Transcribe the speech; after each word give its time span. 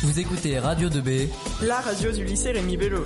Vous 0.00 0.20
écoutez 0.20 0.60
Radio 0.60 0.88
2B, 0.88 1.28
la 1.60 1.80
radio 1.80 2.12
du 2.12 2.22
lycée 2.22 2.52
Rémi 2.52 2.76
Bello. 2.76 3.04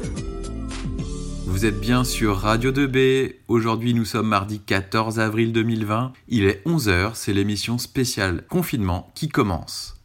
Vous 1.47 1.65
êtes 1.65 1.81
bien 1.81 2.05
sur 2.05 2.37
Radio 2.37 2.71
2B. 2.71 3.37
Aujourd'hui, 3.49 3.95
nous 3.95 4.05
sommes 4.05 4.29
mardi 4.29 4.61
14 4.61 5.19
avril 5.19 5.55
2020. 5.55 6.13
Il 6.29 6.45
est 6.45 6.63
11h, 6.67 7.13
c'est 7.15 7.33
l'émission 7.33 7.79
spéciale 7.79 8.45
confinement 8.47 9.11
qui 9.15 9.31
commence. 9.31 9.97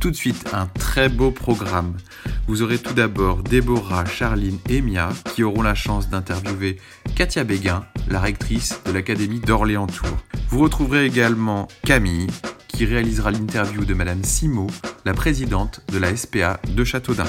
Tout 0.00 0.10
de 0.10 0.16
suite, 0.16 0.48
un 0.54 0.66
très 0.66 1.10
beau 1.10 1.30
programme. 1.30 1.98
Vous 2.46 2.62
aurez 2.62 2.78
tout 2.78 2.94
d'abord 2.94 3.42
Déborah, 3.42 4.06
Charline 4.06 4.58
et 4.70 4.80
Mia 4.80 5.10
qui 5.34 5.42
auront 5.42 5.60
la 5.60 5.74
chance 5.74 6.08
d'interviewer 6.08 6.78
Katia 7.14 7.44
Béguin, 7.44 7.84
la 8.08 8.20
rectrice 8.20 8.80
de 8.86 8.92
l'Académie 8.92 9.40
d'Orléans-Tours. 9.40 10.16
Vous 10.48 10.60
retrouverez 10.60 11.04
également 11.04 11.68
Camille, 11.84 12.28
qui 12.70 12.84
réalisera 12.84 13.30
l'interview 13.30 13.84
de 13.84 13.94
Madame 13.94 14.24
Simo, 14.24 14.66
la 15.04 15.14
présidente 15.14 15.80
de 15.92 15.98
la 15.98 16.16
SPA 16.16 16.60
de 16.68 16.84
Châteaudun. 16.84 17.26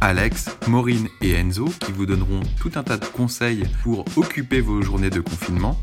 Alex, 0.00 0.46
Maureen 0.66 1.08
et 1.22 1.32
Enzo 1.32 1.66
qui 1.80 1.92
vous 1.92 2.06
donneront 2.06 2.40
tout 2.60 2.70
un 2.76 2.82
tas 2.82 2.96
de 2.96 3.04
conseils 3.04 3.64
pour 3.82 4.04
occuper 4.16 4.60
vos 4.60 4.82
journées 4.82 5.10
de 5.10 5.20
confinement. 5.20 5.78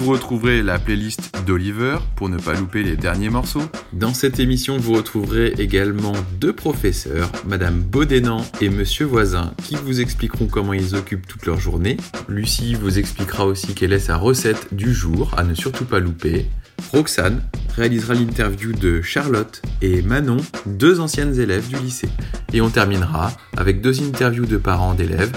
Vous 0.00 0.12
retrouverez 0.12 0.62
la 0.62 0.78
playlist 0.78 1.30
d'Oliver 1.46 1.98
pour 2.16 2.30
ne 2.30 2.38
pas 2.38 2.54
louper 2.54 2.82
les 2.82 2.96
derniers 2.96 3.28
morceaux. 3.28 3.64
Dans 3.92 4.14
cette 4.14 4.40
émission, 4.40 4.78
vous 4.78 4.94
retrouverez 4.94 5.48
également 5.58 6.14
deux 6.40 6.54
professeurs, 6.54 7.30
Madame 7.46 7.82
Baudénan 7.82 8.42
et 8.62 8.70
Monsieur 8.70 9.04
Voisin, 9.04 9.52
qui 9.62 9.74
vous 9.74 10.00
expliqueront 10.00 10.46
comment 10.46 10.72
ils 10.72 10.94
occupent 10.94 11.26
toute 11.26 11.44
leur 11.44 11.60
journée. 11.60 11.98
Lucie 12.28 12.74
vous 12.74 12.98
expliquera 12.98 13.44
aussi 13.44 13.74
quelle 13.74 13.92
est 13.92 13.98
sa 13.98 14.16
recette 14.16 14.72
du 14.72 14.94
jour 14.94 15.34
à 15.36 15.44
ne 15.44 15.52
surtout 15.52 15.84
pas 15.84 16.00
louper. 16.00 16.46
Roxane 16.92 17.42
réalisera 17.74 18.14
l'interview 18.14 18.72
de 18.72 19.00
Charlotte 19.02 19.62
et 19.82 20.02
Manon, 20.02 20.38
deux 20.66 21.00
anciennes 21.00 21.38
élèves 21.38 21.68
du 21.68 21.76
lycée. 21.76 22.08
Et 22.52 22.60
on 22.60 22.70
terminera 22.70 23.32
avec 23.56 23.80
deux 23.80 24.02
interviews 24.02 24.46
de 24.46 24.56
parents 24.56 24.94
d'élèves, 24.94 25.32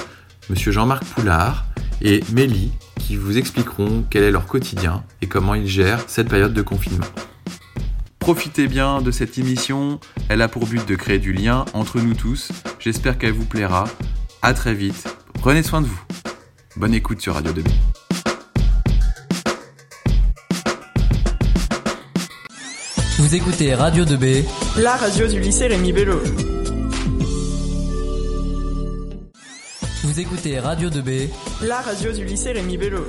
Monsieur 0.49 0.71
Jean-Marc 0.71 1.05
Poulard 1.05 1.65
et 2.01 2.21
Mélie, 2.33 2.71
qui 2.99 3.15
vous 3.15 3.37
expliqueront 3.37 4.03
quel 4.09 4.23
est 4.23 4.31
leur 4.31 4.45
quotidien 4.45 5.03
et 5.21 5.27
comment 5.27 5.55
ils 5.55 5.67
gèrent 5.67 6.03
cette 6.07 6.29
période 6.29 6.53
de 6.53 6.61
confinement. 6.61 7.05
Profitez 8.19 8.67
bien 8.67 9.01
de 9.01 9.11
cette 9.11 9.37
émission, 9.37 9.99
elle 10.29 10.41
a 10.41 10.47
pour 10.47 10.65
but 10.65 10.87
de 10.87 10.95
créer 10.95 11.19
du 11.19 11.33
lien 11.33 11.65
entre 11.73 11.99
nous 11.99 12.13
tous. 12.13 12.51
J'espère 12.79 13.17
qu'elle 13.17 13.33
vous 13.33 13.45
plaira. 13.45 13.83
A 14.41 14.53
très 14.53 14.73
vite, 14.73 15.07
prenez 15.33 15.63
soin 15.63 15.81
de 15.81 15.87
vous. 15.87 16.01
Bonne 16.75 16.93
écoute 16.93 17.21
sur 17.21 17.33
Radio 17.33 17.51
2B. 17.51 17.69
Vous 23.33 23.39
écoutez 23.39 23.73
Radio 23.73 24.05
2B, 24.05 24.45
la 24.79 24.95
radio 24.95 25.25
du 25.25 25.39
lycée 25.39 25.65
Rémi 25.65 25.91
Bello. 25.91 26.19
Vous 30.03 30.19
écoutez 30.19 30.59
Radio 30.59 30.91
2B, 30.91 31.29
la 31.63 31.81
radio 31.81 32.11
du 32.11 32.25
lycée 32.25 32.51
Rémi 32.51 32.77
Bello. 32.77 33.03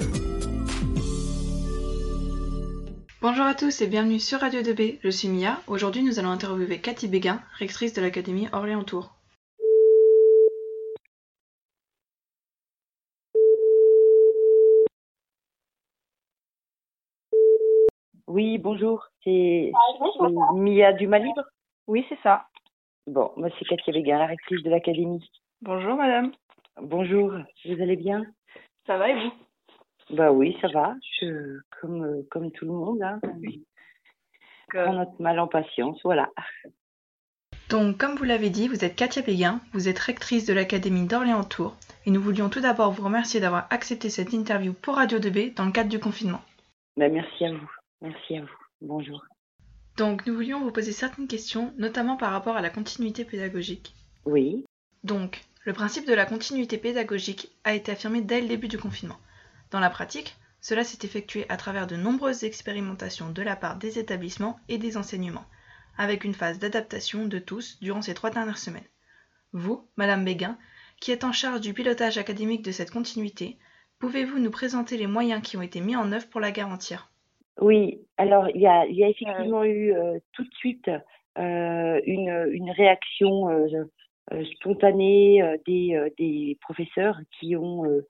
Bonjour 3.20 3.45
à 3.45 3.52
tous 3.52 3.83
et 3.83 3.86
bienvenue 3.86 4.19
sur 4.19 4.41
Radio 4.41 4.62
2B. 4.62 4.98
Je 5.05 5.11
suis 5.11 5.28
Mia. 5.28 5.61
Aujourd'hui, 5.67 6.02
nous 6.02 6.19
allons 6.19 6.30
interviewer 6.30 6.78
Cathy 6.78 7.06
Béguin, 7.06 7.42
rectrice 7.58 7.92
de 7.92 8.00
l'Académie 8.00 8.48
Orléans-Tours. 8.50 9.14
Oui, 18.34 18.58
bonjour. 18.58 19.06
C'est 19.22 19.70
c'est 20.18 20.54
Mia 20.56 20.92
du 20.92 21.06
Malibre 21.06 21.44
Oui, 21.86 22.04
c'est 22.08 22.18
ça. 22.24 22.48
Bon, 23.06 23.30
moi 23.36 23.48
c'est 23.56 23.64
Katia 23.64 23.92
Béguin, 23.92 24.18
la 24.18 24.27
rectrice 24.27 24.60
de 24.64 24.70
l'académie. 24.70 25.30
Bonjour 25.62 25.94
madame. 25.94 26.32
Bonjour, 26.82 27.30
vous 27.30 27.80
allez 27.80 27.94
bien? 27.94 28.27
Ça 28.88 28.98
va 28.98 29.10
et 29.10 29.14
vous? 29.14 30.17
Bah 30.17 30.33
oui, 30.33 30.56
ça 30.61 30.67
va. 30.67 30.96
Je, 31.20 31.61
comme, 31.80 32.02
euh, 32.02 32.27
comme 32.28 32.50
tout 32.50 32.64
le 32.64 32.73
monde, 32.73 33.02
hein. 33.05 33.20
On 33.23 34.83
prend 34.83 34.94
notre 34.94 35.23
mal 35.23 35.39
en 35.39 35.46
patience, 35.46 36.00
voilà. 36.02 36.28
Donc, 37.70 37.98
comme 37.98 38.17
vous 38.17 38.24
l'avez 38.24 38.50
dit, 38.50 38.67
vous 38.67 38.84
êtes 38.84 38.96
Katia 38.96 39.23
Béguin, 39.23 39.61
vous 39.73 39.89
êtes 39.89 40.00
rectrice 40.00 40.44
de 40.44 40.55
l'Académie 40.55 41.06
d'Orléans-Tours 41.06 41.77
et 42.05 42.11
nous 42.11 42.20
voulions 42.20 42.48
tout 42.48 42.61
d'abord 42.61 42.90
vous 42.90 43.05
remercier 43.05 43.39
d'avoir 43.39 43.68
accepté 43.70 44.11
cette 44.11 44.33
interview 44.33 44.73
pour 44.73 44.96
Radio 44.96 45.20
2B 45.20 45.55
dans 45.55 45.67
le 45.67 45.70
cadre 45.70 45.89
du 45.89 46.00
confinement. 46.00 46.40
Bah, 46.96 47.08
merci 47.08 47.44
à 47.44 47.52
vous. 47.52 47.70
Merci 48.05 48.37
à 48.37 48.42
vous. 48.42 48.59
Bonjour. 48.83 49.25
Donc, 49.97 50.27
nous 50.27 50.35
voulions 50.35 50.61
vous 50.61 50.73
poser 50.73 50.92
certaines 50.92 51.27
questions, 51.27 51.73
notamment 51.79 52.19
par 52.19 52.33
rapport 52.33 52.55
à 52.55 52.61
la 52.61 52.69
continuité 52.69 53.25
pédagogique. 53.25 53.95
Oui, 54.27 54.67
Donc, 55.05 55.42
le 55.65 55.73
principe 55.73 56.07
de 56.07 56.13
la 56.13 56.27
continuité 56.27 56.77
pédagogique 56.77 57.57
a 57.65 57.73
été 57.73 57.92
affirmé 57.92 58.20
dès 58.20 58.42
le 58.42 58.48
début 58.48 58.69
du 58.69 58.77
confinement. 58.77 59.19
Dans 59.70 59.81
la 59.81 59.89
pratique, 59.89 60.37
cela 60.61 60.85
s'est 60.85 61.07
effectué 61.07 61.47
à 61.48 61.57
travers 61.57 61.87
de 61.87 61.97
nombreuses 61.97 62.45
expérimentations 62.45 63.31
de 63.31 63.41
la 63.41 63.57
part 63.57 63.77
des 63.79 63.98
établissements 63.98 64.61
et 64.69 64.77
des 64.77 64.98
enseignements, 64.98 65.47
avec 65.97 66.25
une 66.25 66.35
phase 66.35 66.59
d'adaptation 66.59 67.25
de 67.25 67.39
tous 67.39 67.79
durant 67.81 68.03
ces 68.03 68.13
trois 68.13 68.31
dernières 68.31 68.59
semaines. 68.59 68.85
Vous, 69.55 69.89
Madame 69.97 70.27
Béguin, 70.27 70.59
qui 71.01 71.11
êtes 71.11 71.25
en 71.25 71.33
charge 71.33 71.63
du 71.63 71.73
pilotage 71.73 72.19
académique 72.19 72.63
de 72.63 72.73
cette 72.73 72.91
continuité, 72.91 73.57
pouvez-vous 73.98 74.41
nous 74.41 74.51
présenter 74.51 74.98
les 74.98 75.07
moyens 75.07 75.41
qui 75.42 75.57
ont 75.57 75.63
été 75.63 75.81
mis 75.81 75.97
en 75.97 76.13
œuvre 76.13 76.29
pour 76.29 76.41
la 76.41 76.51
garantir? 76.51 77.11
Oui. 77.61 78.01
Alors, 78.17 78.48
il 78.51 78.61
y 78.61 78.67
a, 78.67 78.87
il 78.87 78.97
y 78.97 79.05
a 79.05 79.09
effectivement 79.09 79.65
eu 79.65 79.95
euh, 79.95 80.19
tout 80.33 80.45
de 80.45 80.55
suite 80.55 80.91
euh, 81.39 82.01
une, 82.05 82.48
une 82.53 82.70
réaction 82.70 83.48
euh, 83.48 83.67
euh, 84.33 84.45
spontanée 84.57 85.42
euh, 85.42 85.57
des, 85.67 85.95
euh, 85.95 86.09
des 86.19 86.59
professeurs 86.63 87.19
qui 87.39 87.57
ont 87.57 87.85
euh, 87.85 88.07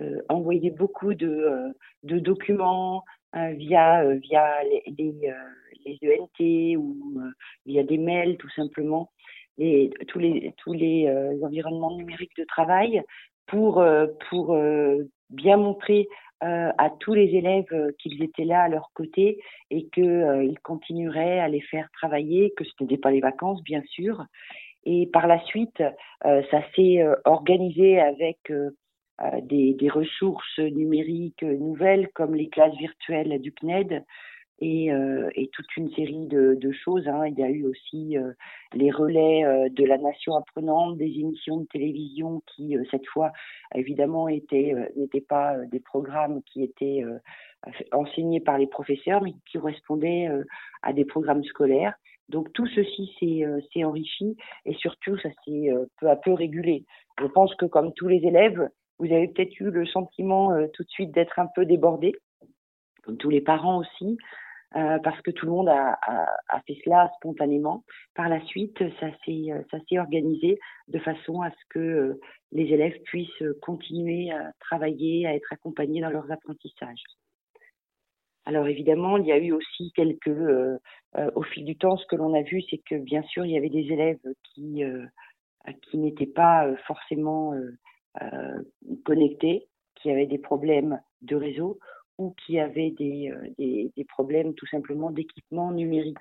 euh, 0.00 0.20
envoyé 0.28 0.70
beaucoup 0.70 1.14
de, 1.14 1.28
euh, 1.28 1.72
de 2.04 2.18
documents 2.18 3.04
euh, 3.36 3.50
via, 3.50 4.02
euh, 4.04 4.14
via 4.14 4.62
les, 4.64 4.82
les, 4.96 5.28
euh, 5.28 5.34
les 5.84 5.98
ENT 6.18 6.76
ou 6.78 7.20
euh, 7.20 7.30
via 7.66 7.82
des 7.82 7.98
mails 7.98 8.36
tout 8.38 8.50
simplement, 8.50 9.10
les, 9.58 9.90
tous 10.08 10.18
les, 10.18 10.54
tous 10.58 10.72
les 10.72 11.06
euh, 11.06 11.36
environnements 11.42 11.96
numériques 11.96 12.36
de 12.36 12.44
travail 12.44 13.02
pour, 13.46 13.80
euh, 13.80 14.06
pour 14.28 14.54
euh, 14.54 15.04
bien 15.30 15.56
montrer 15.56 16.08
euh, 16.44 16.70
à 16.78 16.90
tous 17.00 17.14
les 17.14 17.34
élèves 17.34 17.72
euh, 17.72 17.90
qu'ils 17.98 18.22
étaient 18.22 18.44
là 18.44 18.62
à 18.62 18.68
leur 18.68 18.90
côté 18.94 19.40
et 19.70 19.88
qu'ils 19.88 20.58
continueraient 20.62 21.40
à 21.40 21.48
les 21.48 21.60
faire 21.60 21.88
travailler, 21.92 22.52
que 22.56 22.64
ce 22.64 22.70
n'était 22.80 22.96
pas 22.96 23.10
les 23.10 23.20
vacances 23.20 23.62
bien 23.64 23.82
sûr. 23.88 24.24
Et 24.84 25.06
par 25.06 25.26
la 25.26 25.40
suite, 25.44 25.82
euh, 26.24 26.42
ça 26.50 26.62
s'est 26.74 27.02
euh, 27.02 27.14
organisé 27.24 28.00
avec 28.00 28.38
euh, 28.50 28.70
euh, 29.20 29.40
des, 29.42 29.74
des 29.74 29.88
ressources 29.88 30.58
numériques 30.58 31.42
nouvelles 31.42 32.08
comme 32.14 32.34
les 32.34 32.48
classes 32.48 32.76
virtuelles 32.76 33.40
du 33.40 33.52
CNED 33.52 34.04
et, 34.60 34.92
euh, 34.92 35.28
et 35.34 35.48
toute 35.48 35.76
une 35.76 35.90
série 35.92 36.26
de, 36.26 36.54
de 36.54 36.72
choses. 36.72 37.06
hein. 37.08 37.26
Il 37.26 37.38
y 37.38 37.42
a 37.42 37.50
eu 37.50 37.64
aussi 37.64 38.18
euh, 38.18 38.32
les 38.74 38.90
relais 38.90 39.44
euh, 39.44 39.68
de 39.68 39.84
la 39.84 39.98
nation 39.98 40.34
apprenante, 40.36 40.96
des 40.96 41.06
émissions 41.20 41.58
de 41.58 41.66
télévision 41.66 42.42
qui, 42.46 42.76
euh, 42.76 42.82
cette 42.90 43.06
fois, 43.06 43.30
évidemment, 43.74 44.28
étaient 44.28 44.74
euh, 44.74 44.86
n'étaient 44.96 45.20
pas 45.20 45.56
euh, 45.56 45.66
des 45.66 45.80
programmes 45.80 46.42
qui 46.42 46.62
étaient 46.62 47.04
enseignés 47.92 48.40
par 48.40 48.58
les 48.58 48.66
professeurs, 48.66 49.22
mais 49.22 49.32
qui 49.32 49.58
correspondaient 49.58 50.28
à 50.82 50.92
des 50.92 51.04
programmes 51.04 51.44
scolaires. 51.44 51.94
Donc 52.28 52.52
tout 52.52 52.66
ceci 52.66 53.12
s'est 53.18 53.84
enrichi 53.84 54.36
et 54.64 54.74
surtout 54.74 55.16
ça 55.18 55.30
s'est 55.44 55.70
peu 55.98 56.08
à 56.08 56.16
peu 56.16 56.32
régulé. 56.32 56.84
Je 57.20 57.26
pense 57.26 57.54
que 57.56 57.66
comme 57.66 57.92
tous 57.94 58.06
les 58.06 58.24
élèves, 58.24 58.68
vous 58.98 59.06
avez 59.06 59.28
peut-être 59.28 59.58
eu 59.60 59.70
le 59.70 59.86
sentiment 59.86 60.52
tout 60.72 60.84
de 60.84 60.88
suite 60.88 61.10
d'être 61.12 61.38
un 61.38 61.48
peu 61.54 61.64
débordé, 61.64 62.12
comme 63.02 63.16
tous 63.16 63.30
les 63.30 63.40
parents 63.40 63.78
aussi, 63.78 64.18
euh, 64.76 64.98
parce 64.98 65.20
que 65.22 65.30
tout 65.30 65.46
le 65.46 65.52
monde 65.52 65.68
a, 65.68 65.98
a, 66.02 66.26
a 66.48 66.60
fait 66.66 66.76
cela 66.84 67.10
spontanément. 67.16 67.84
Par 68.14 68.28
la 68.28 68.44
suite, 68.46 68.78
ça 69.00 69.08
s'est 69.24 69.50
euh, 69.50 69.98
organisé 69.98 70.58
de 70.88 70.98
façon 70.98 71.40
à 71.40 71.50
ce 71.50 71.64
que 71.70 71.78
euh, 71.78 72.20
les 72.52 72.64
élèves 72.64 73.00
puissent 73.04 73.44
continuer 73.62 74.30
à 74.30 74.52
travailler, 74.60 75.26
à 75.26 75.34
être 75.34 75.52
accompagnés 75.52 76.02
dans 76.02 76.10
leurs 76.10 76.30
apprentissages. 76.30 77.02
Alors 78.44 78.66
évidemment, 78.66 79.16
il 79.16 79.26
y 79.26 79.32
a 79.32 79.38
eu 79.38 79.52
aussi 79.52 79.92
quelques, 79.94 80.28
euh, 80.28 80.78
au 81.34 81.42
fil 81.42 81.64
du 81.64 81.76
temps, 81.76 81.96
ce 81.96 82.06
que 82.06 82.16
l'on 82.16 82.34
a 82.34 82.42
vu, 82.42 82.62
c'est 82.70 82.78
que 82.78 82.96
bien 82.96 83.22
sûr, 83.22 83.44
il 83.44 83.52
y 83.52 83.58
avait 83.58 83.68
des 83.70 83.92
élèves 83.92 84.20
qui 84.42 84.84
euh, 84.84 85.06
qui 85.82 85.98
n'étaient 85.98 86.24
pas 86.24 86.66
forcément 86.86 87.52
connectés, 89.04 89.68
qui 89.96 90.10
avaient 90.10 90.26
des 90.26 90.38
problèmes 90.38 90.98
de 91.20 91.36
réseau 91.36 91.78
ou 92.18 92.34
qui 92.44 92.58
avaient 92.58 92.90
des, 92.90 93.30
euh, 93.30 93.48
des, 93.58 93.90
des 93.96 94.04
problèmes 94.04 94.54
tout 94.54 94.66
simplement 94.66 95.10
d'équipement 95.10 95.72
numérique. 95.72 96.16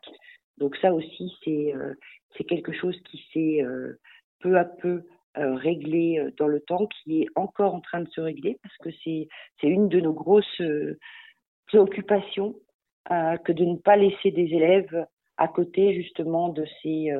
Donc 0.58 0.76
ça 0.78 0.94
aussi, 0.94 1.36
c'est 1.44 1.74
euh, 1.76 1.94
c'est 2.38 2.44
quelque 2.44 2.72
chose 2.72 2.96
qui 3.10 3.22
s'est 3.34 3.64
euh, 3.64 4.00
peu 4.40 4.58
à 4.58 4.66
peu 4.66 5.04
réglé 5.36 6.32
dans 6.38 6.48
le 6.48 6.60
temps, 6.62 6.88
qui 6.88 7.22
est 7.22 7.28
encore 7.36 7.76
en 7.76 7.80
train 7.80 8.00
de 8.00 8.10
se 8.10 8.20
régler 8.20 8.58
parce 8.64 8.76
que 8.78 8.90
c'est 9.04 9.28
une 9.62 9.88
de 9.88 10.00
nos 10.00 10.14
grosses 10.14 10.64
préoccupations 11.68 12.56
que 13.08 13.52
de 13.52 13.64
ne 13.64 13.76
pas 13.76 13.98
laisser 13.98 14.32
des 14.32 14.46
élèves 14.46 15.06
à 15.38 15.48
côté 15.48 15.94
justement 15.94 16.50
de 16.50 16.66
ces 16.82 17.12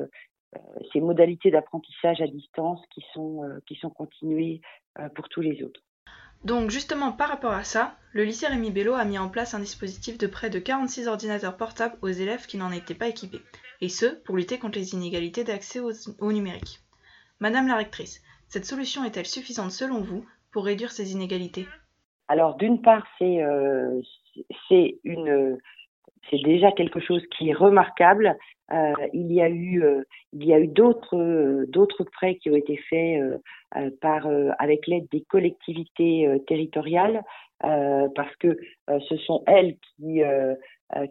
ces 0.92 1.00
modalités 1.00 1.52
d'apprentissage 1.52 2.20
à 2.20 2.26
distance 2.26 2.84
qui 2.92 3.04
sont, 3.12 3.48
qui 3.68 3.76
sont 3.76 3.90
continuées 3.90 4.62
pour 5.14 5.28
tous 5.28 5.40
les 5.40 5.62
autres. 5.62 5.80
Donc 6.44 6.70
justement 6.70 7.12
par 7.12 7.28
rapport 7.28 7.52
à 7.52 7.64
ça, 7.64 7.96
le 8.12 8.24
lycée 8.24 8.46
Rémi 8.46 8.70
Bello 8.70 8.94
a 8.94 9.04
mis 9.04 9.18
en 9.18 9.28
place 9.28 9.54
un 9.54 9.60
dispositif 9.60 10.18
de 10.18 10.26
près 10.26 10.50
de 10.50 10.58
46 10.58 11.08
ordinateurs 11.08 11.56
portables 11.56 11.96
aux 12.00 12.08
élèves 12.08 12.46
qui 12.46 12.56
n'en 12.56 12.72
étaient 12.72 12.94
pas 12.94 13.08
équipés, 13.08 13.42
et 13.80 13.88
ce 13.88 14.06
pour 14.06 14.36
lutter 14.36 14.58
contre 14.58 14.78
les 14.78 14.94
inégalités 14.94 15.44
d'accès 15.44 15.80
au, 15.80 16.32
numérique. 16.32 16.80
Madame 17.40 17.68
la 17.68 17.76
rectrice, 17.76 18.22
cette 18.48 18.64
solution 18.64 19.04
est-elle 19.04 19.26
suffisante 19.26 19.72
selon 19.72 20.00
vous 20.00 20.24
pour 20.50 20.64
réduire 20.64 20.92
ces 20.92 21.12
inégalités? 21.12 21.66
Alors 22.28 22.56
d'une 22.56 22.80
part, 22.80 23.06
c'est 23.18 23.42
euh, 23.42 24.00
une 25.04 25.58
c'est 26.30 26.42
déjà 26.42 26.72
quelque 26.72 27.00
chose 27.00 27.22
qui 27.36 27.50
est 27.50 27.54
remarquable. 27.54 28.36
Euh, 28.72 28.92
il 29.14 29.32
y 29.32 29.40
a 29.40 29.48
eu, 29.48 29.82
euh, 29.82 30.02
il 30.32 30.44
y 30.44 30.52
a 30.52 30.60
eu 30.60 30.66
d'autres, 30.66 31.16
euh, 31.16 31.66
d'autres 31.68 32.04
prêts 32.04 32.36
qui 32.36 32.50
ont 32.50 32.56
été 32.56 32.76
faits 32.76 33.22
par, 34.00 34.26
avec 34.58 34.86
l'aide 34.86 35.06
des 35.10 35.22
collectivités 35.22 36.26
territoriales, 36.46 37.22
parce 37.60 38.34
que 38.36 38.58
ce 38.88 39.16
sont 39.18 39.42
elles 39.46 39.76
qui, 39.96 40.22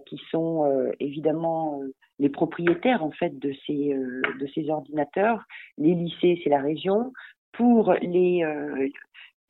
qui 0.07 0.21
sont 0.31 0.92
évidemment 1.00 1.81
les 2.18 2.30
propriétaires 2.30 3.04
en 3.04 3.12
fait 3.12 3.38
de 3.38 3.54
ces, 3.65 3.94
de 3.94 4.48
ces 4.56 4.69
ordinateurs. 4.71 5.44
Les 5.77 5.94
lycées, 5.94 6.42
c'est 6.44 6.50
la 6.50 6.62
région. 6.62 7.13
Pour 7.51 7.94
les, 8.01 8.44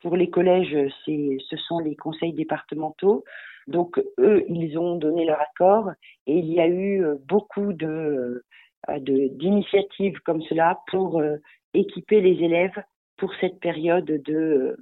pour 0.02 0.16
les 0.16 0.28
collèges, 0.28 0.76
c'est, 1.06 1.38
ce 1.48 1.56
sont 1.56 1.78
les 1.78 1.96
conseils 1.96 2.34
départementaux. 2.34 3.24
Donc 3.68 4.00
eux, 4.18 4.44
ils 4.48 4.78
ont 4.78 4.96
donné 4.96 5.26
leur 5.26 5.40
accord 5.40 5.90
et 6.26 6.38
il 6.38 6.50
y 6.50 6.58
a 6.58 6.66
eu 6.66 7.04
euh, 7.04 7.16
beaucoup 7.28 7.74
de, 7.74 8.42
euh, 8.88 8.98
d'initiatives 8.98 10.18
comme 10.24 10.40
cela 10.42 10.80
pour 10.90 11.20
euh, 11.20 11.36
équiper 11.74 12.22
les 12.22 12.42
élèves 12.42 12.82
pour 13.18 13.30
cette 13.40 13.60
période 13.60 14.06
de 14.06 14.76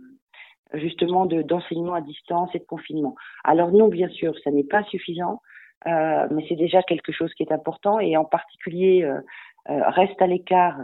justement 0.73 1.27
d'enseignement 1.27 1.94
à 1.94 2.00
distance 2.00 2.50
et 2.55 2.59
de 2.59 2.65
confinement. 2.65 3.17
Alors 3.44 3.73
non, 3.73 3.88
bien 3.88 4.09
sûr, 4.09 4.35
ça 4.44 4.50
n'est 4.50 4.65
pas 4.65 4.83
suffisant, 4.85 5.41
mais 5.87 6.44
c'est 6.49 6.56
déjà 6.56 6.83
quelque 6.83 7.12
chose 7.12 7.33
qui 7.35 7.44
est 7.44 7.53
important 7.53 8.00
et 8.00 8.17
en 8.17 8.25
particulier 8.25 9.09
reste 9.67 10.21
à 10.21 10.27
l'écart 10.27 10.77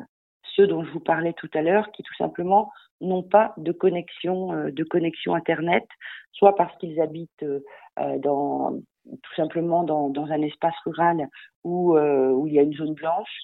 ceux 0.55 0.67
dont 0.67 0.85
je 0.85 0.91
vous 0.91 1.01
parlais 1.01 1.33
tout 1.33 1.51
à 1.55 1.63
l'heure, 1.63 1.91
qui 1.93 2.03
tout 2.03 2.15
simplement 2.15 2.71
n'ont 3.03 3.23
pas 3.23 3.53
de 3.57 3.73
connexion, 3.73 4.53
euh, 4.53 4.71
de 4.71 4.85
connexion 4.85 5.35
Internet, 5.35 5.85
soit 6.33 6.55
parce 6.55 6.77
qu'ils 6.79 7.01
habitent 7.01 7.43
euh, 7.43 7.61
euh, 7.99 8.19
tout 8.21 9.35
simplement 9.37 9.83
dans, 9.85 10.09
dans 10.09 10.27
un 10.27 10.43
espace 10.43 10.75
rural 10.87 11.29
où, 11.65 11.97
où 11.97 12.47
il 12.47 12.55
y 12.55 12.59
a 12.59 12.63
une 12.63 12.73
zone 12.73 12.95
blanche, 12.95 13.37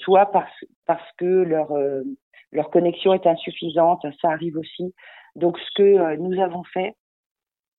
soit 0.00 0.26
parce, 0.32 0.52
parce 0.84 1.08
que 1.16 1.24
leur, 1.24 1.72
leur 2.50 2.70
connexion 2.70 3.14
est 3.14 3.26
insuffisante, 3.26 4.04
ça 4.20 4.30
arrive 4.30 4.56
aussi. 4.56 4.92
Donc 5.36 5.58
ce 5.60 5.70
que 5.76 6.16
nous 6.16 6.42
avons 6.42 6.64
fait 6.64 6.96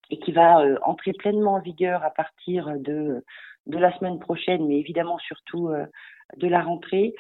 et 0.10 0.20
qui 0.20 0.32
va 0.32 0.64
entrer 0.84 1.12
pleinement 1.12 1.56
en 1.56 1.60
vigueur 1.60 2.02
à 2.02 2.12
partir 2.12 2.72
de, 2.80 3.26
de 3.66 3.78
la 3.78 3.96
semaine 3.98 4.20
prochaine, 4.20 4.66
mais 4.66 4.80
évidemment 4.80 5.18
surtout 5.20 5.70
de 6.38 6.48
la 6.48 6.62
rentrée, 6.62 7.14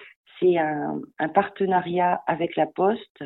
c'est 0.44 0.58
un, 0.58 1.30
partenariat 1.34 2.22
avec 2.28 2.56
la 2.56 2.68
Poste 2.68 3.24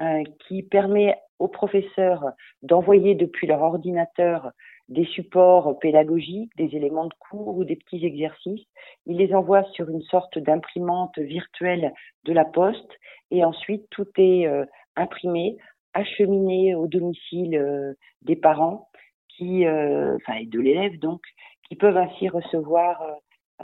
euh, 0.00 0.22
qui 0.46 0.62
permet 0.62 1.16
aux 1.38 1.48
professeurs 1.48 2.30
d'envoyer 2.62 3.14
depuis 3.14 3.46
leur 3.46 3.62
ordinateur 3.62 4.52
des 4.88 5.04
supports 5.06 5.78
pédagogiques, 5.80 6.52
des 6.56 6.76
éléments 6.76 7.06
de 7.06 7.14
cours 7.18 7.56
ou 7.56 7.64
des 7.64 7.76
petits 7.76 8.04
exercices. 8.04 8.66
Ils 9.06 9.16
les 9.16 9.34
envoient 9.34 9.64
sur 9.72 9.88
une 9.90 10.02
sorte 10.02 10.38
d'imprimante 10.38 11.18
virtuelle 11.18 11.92
de 12.24 12.32
la 12.32 12.44
Poste 12.44 12.92
et 13.30 13.44
ensuite 13.44 13.86
tout 13.90 14.08
est 14.16 14.46
euh, 14.46 14.64
imprimé, 14.96 15.56
acheminé 15.94 16.74
au 16.74 16.86
domicile 16.86 17.56
euh, 17.56 17.94
des 18.22 18.36
parents 18.36 18.88
qui, 19.28 19.66
enfin, 19.66 20.34
et 20.34 20.46
de 20.46 20.60
l'élève 20.60 20.98
donc, 20.98 21.22
qui 21.66 21.74
peuvent 21.74 21.96
ainsi 21.96 22.28
recevoir 22.28 23.02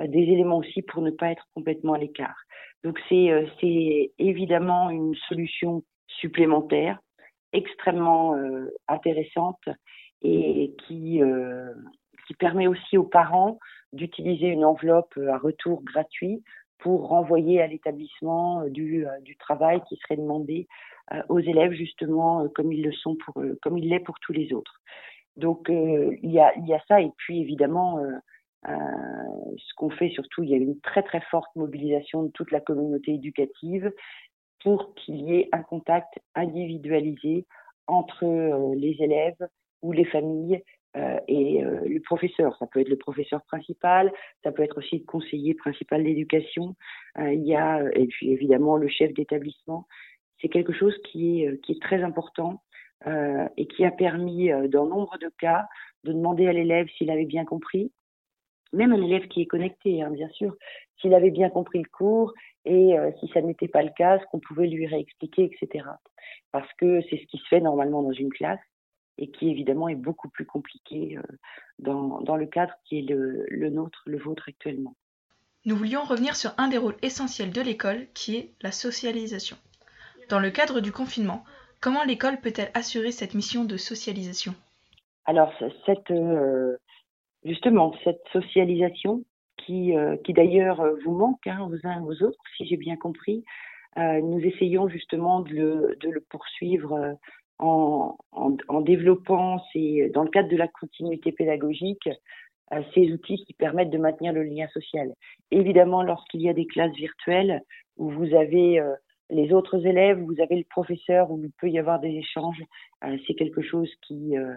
des 0.07 0.21
éléments 0.21 0.59
aussi 0.59 0.83
pour 0.83 1.03
ne 1.03 1.11
pas 1.11 1.31
être 1.31 1.47
complètement 1.55 1.95
à 1.95 1.99
l'écart. 1.99 2.37
Donc 2.85 2.99
c'est 3.09 3.31
euh, 3.31 3.47
évidemment 4.19 4.91
une 4.91 5.15
solution 5.29 5.83
supplémentaire 6.07 6.99
extrêmement 7.53 8.37
euh, 8.37 8.69
intéressante 8.87 9.69
et 10.23 10.75
qui 10.87 11.23
euh, 11.23 11.73
qui 12.27 12.35
permet 12.35 12.67
aussi 12.67 12.99
aux 12.99 13.05
parents 13.05 13.59
d'utiliser 13.93 14.49
une 14.49 14.65
enveloppe 14.65 15.19
à 15.29 15.39
retour 15.39 15.83
gratuit 15.83 16.43
pour 16.79 17.09
renvoyer 17.09 17.61
à 17.63 17.67
l'établissement 17.67 18.65
du, 18.69 19.07
du 19.23 19.37
travail 19.37 19.81
qui 19.89 19.97
serait 19.97 20.19
demandé 20.19 20.69
aux 21.31 21.41
élèves 21.41 21.73
justement 21.73 22.47
comme 22.51 22.71
ils 22.71 22.85
le 22.85 22.93
sont 22.93 23.17
pour 23.17 23.43
comme 23.63 23.79
il 23.79 23.89
l'est 23.89 24.01
pour 24.01 24.21
tous 24.21 24.35
les 24.35 24.53
autres. 24.53 24.81
Donc 25.37 25.69
il 25.71 26.31
y 26.31 26.39
a 26.39 26.53
il 26.57 26.69
y 26.69 26.75
a 26.75 26.83
ça 26.87 27.01
et 27.01 27.11
puis 27.17 27.41
évidemment 27.41 27.99
euh, 28.67 28.73
ce 29.57 29.75
qu'on 29.77 29.91
fait 29.91 30.11
surtout, 30.11 30.43
il 30.43 30.51
y 30.51 30.55
a 30.55 30.57
une 30.57 30.81
très 30.81 31.03
très 31.03 31.21
forte 31.31 31.55
mobilisation 31.55 32.25
de 32.25 32.31
toute 32.31 32.51
la 32.51 32.61
communauté 32.61 33.15
éducative 33.15 33.93
pour 34.63 34.95
qu'il 34.95 35.17
y 35.17 35.35
ait 35.35 35.49
un 35.53 35.63
contact 35.63 36.19
individualisé 36.35 37.47
entre 37.87 38.25
euh, 38.25 38.75
les 38.75 38.97
élèves 39.01 39.49
ou 39.83 39.93
les 39.93 40.05
familles 40.05 40.63
euh, 40.97 41.19
et 41.29 41.65
euh, 41.65 41.81
le 41.87 42.01
professeur. 42.01 42.57
Ça 42.59 42.67
peut 42.67 42.81
être 42.81 42.89
le 42.89 42.97
professeur 42.97 43.43
principal, 43.45 44.13
ça 44.43 44.53
peut 44.53 44.63
être 44.63 44.79
aussi 44.79 44.99
le 44.99 45.05
conseiller 45.05 45.55
principal 45.55 46.05
d'éducation. 46.05 46.75
Il 47.19 47.47
y 47.47 47.55
a 47.55 47.83
et 47.95 48.07
puis 48.07 48.31
évidemment 48.31 48.77
le 48.77 48.89
chef 48.89 49.13
d'établissement. 49.13 49.87
C'est 50.41 50.49
quelque 50.49 50.73
chose 50.73 50.97
qui 51.05 51.43
est 51.43 51.61
qui 51.63 51.73
est 51.73 51.83
très 51.83 52.03
important 52.03 52.63
et 53.57 53.67
qui 53.67 53.85
a 53.85 53.91
permis, 53.91 54.51
dans 54.69 54.87
nombre 54.87 55.19
de 55.19 55.31
cas, 55.39 55.67
de 56.05 56.13
demander 56.13 56.49
à 56.49 56.53
l'élève 56.53 56.89
s'il 56.97 57.11
avait 57.11 57.27
bien 57.27 57.45
compris, 57.45 57.93
même 58.73 58.93
un 58.93 59.03
élève 59.03 59.29
qui 59.29 59.43
est 59.43 59.47
connecté, 59.47 60.03
hein, 60.03 60.11
bien 60.11 60.29
sûr, 60.31 60.55
s'il 61.01 61.15
avait 61.15 61.31
bien 61.31 61.51
compris 61.51 61.79
le 61.79 61.89
cours 61.89 62.33
et 62.65 62.99
euh, 62.99 63.11
si 63.21 63.29
ça 63.29 63.41
n'était 63.41 63.69
pas 63.69 63.83
le 63.83 63.91
cas, 63.97 64.19
ce 64.19 64.25
qu'on 64.27 64.41
pouvait 64.41 64.67
lui 64.67 64.87
réexpliquer, 64.87 65.45
etc. 65.45 65.87
Parce 66.53 66.71
que 66.75 67.01
c'est 67.09 67.19
ce 67.19 67.27
qui 67.27 67.39
se 67.39 67.49
fait 67.49 67.61
normalement 67.61 68.03
dans 68.03 68.13
une 68.13 68.31
classe 68.31 68.61
et 69.17 69.31
qui 69.31 69.51
évidemment 69.51 69.89
est 69.89 69.97
beaucoup 69.97 70.29
plus 70.29 70.47
compliqué 70.47 71.17
euh, 71.19 71.23
dans, 71.79 72.21
dans, 72.21 72.37
le 72.37 72.47
cadre 72.47 72.75
qui 72.85 72.99
est 72.99 73.03
le, 73.03 73.47
le 73.49 73.71
nôtre, 73.71 74.03
le 74.07 74.19
vôtre 74.19 74.45
actuellement. 74.49 74.95
Nous 75.65 75.77
voulions 75.77 76.03
revenir 76.03 76.37
sur 76.37 76.53
un 76.57 76.69
des 76.69 76.79
rôles 76.79 76.97
essentiels 77.03 77.53
de 77.53 77.61
l'école 77.61 78.07
qui 78.15 78.37
est 78.37 78.53
la 78.63 78.73
socialisation. 78.73 79.57
Dans 80.29 80.39
le 80.39 80.51
cadre 80.51 80.81
du 80.81 80.93
confinement, 80.93 81.45
comment 81.81 82.05
l'école 82.05 82.41
peut-elle 82.41 82.71
assurer 82.75 83.13
cette 83.13 83.35
mission 83.35 83.65
de 83.65 83.77
socialisation? 83.77 84.55
Alors, 85.25 85.53
cette, 85.85 86.11
euh, 86.11 86.77
justement 87.45 87.95
cette 88.05 88.23
socialisation 88.33 89.25
qui, 89.57 89.97
euh, 89.97 90.17
qui 90.25 90.33
d'ailleurs 90.33 90.81
euh, 90.81 90.95
vous 91.05 91.13
manque 91.13 91.47
hein, 91.47 91.69
aux 91.71 91.87
uns 91.87 92.03
aux 92.03 92.23
autres, 92.23 92.39
si 92.57 92.67
j'ai 92.67 92.77
bien 92.77 92.97
compris. 92.97 93.45
Euh, 93.97 94.21
nous 94.21 94.41
essayons 94.41 94.89
justement 94.89 95.41
de 95.41 95.51
le, 95.51 95.97
de 96.01 96.11
le 96.11 96.21
poursuivre 96.29 96.93
euh, 96.93 97.13
en, 97.59 98.17
en, 98.33 98.57
en, 98.69 98.81
développant, 98.81 99.61
ces, 99.73 100.11
dans 100.15 100.23
le 100.23 100.31
cadre 100.31 100.49
de 100.49 100.57
la 100.57 100.69
continuité 100.69 101.33
pédagogique, 101.33 102.09
euh, 102.73 102.83
ces 102.95 103.13
outils 103.13 103.45
qui 103.45 103.55
permettent 103.55 103.91
de 103.91 103.99
maintenir 103.99 104.33
le 104.33 104.45
lien 104.45 104.69
social. 104.69 105.13
Évidemment, 105.51 106.03
lorsqu'il 106.03 106.43
y 106.43 106.49
a 106.49 106.55
des 106.55 106.67
classes 106.67 106.95
virtuelles 106.95 107.63
où 107.97 108.11
vous 108.11 108.35
avez 108.35 108.81
les 109.31 109.53
autres 109.53 109.85
élèves, 109.87 110.21
vous 110.21 110.41
avez 110.41 110.57
le 110.57 110.65
professeur, 110.65 111.31
où 111.31 111.41
il 111.43 111.51
peut 111.61 111.69
y 111.69 111.79
avoir 111.79 112.01
des 112.01 112.11
échanges, 112.11 112.63
c'est 113.27 113.35
quelque 113.35 113.63
chose 113.63 113.91
qui 114.07 114.37
euh, 114.39 114.55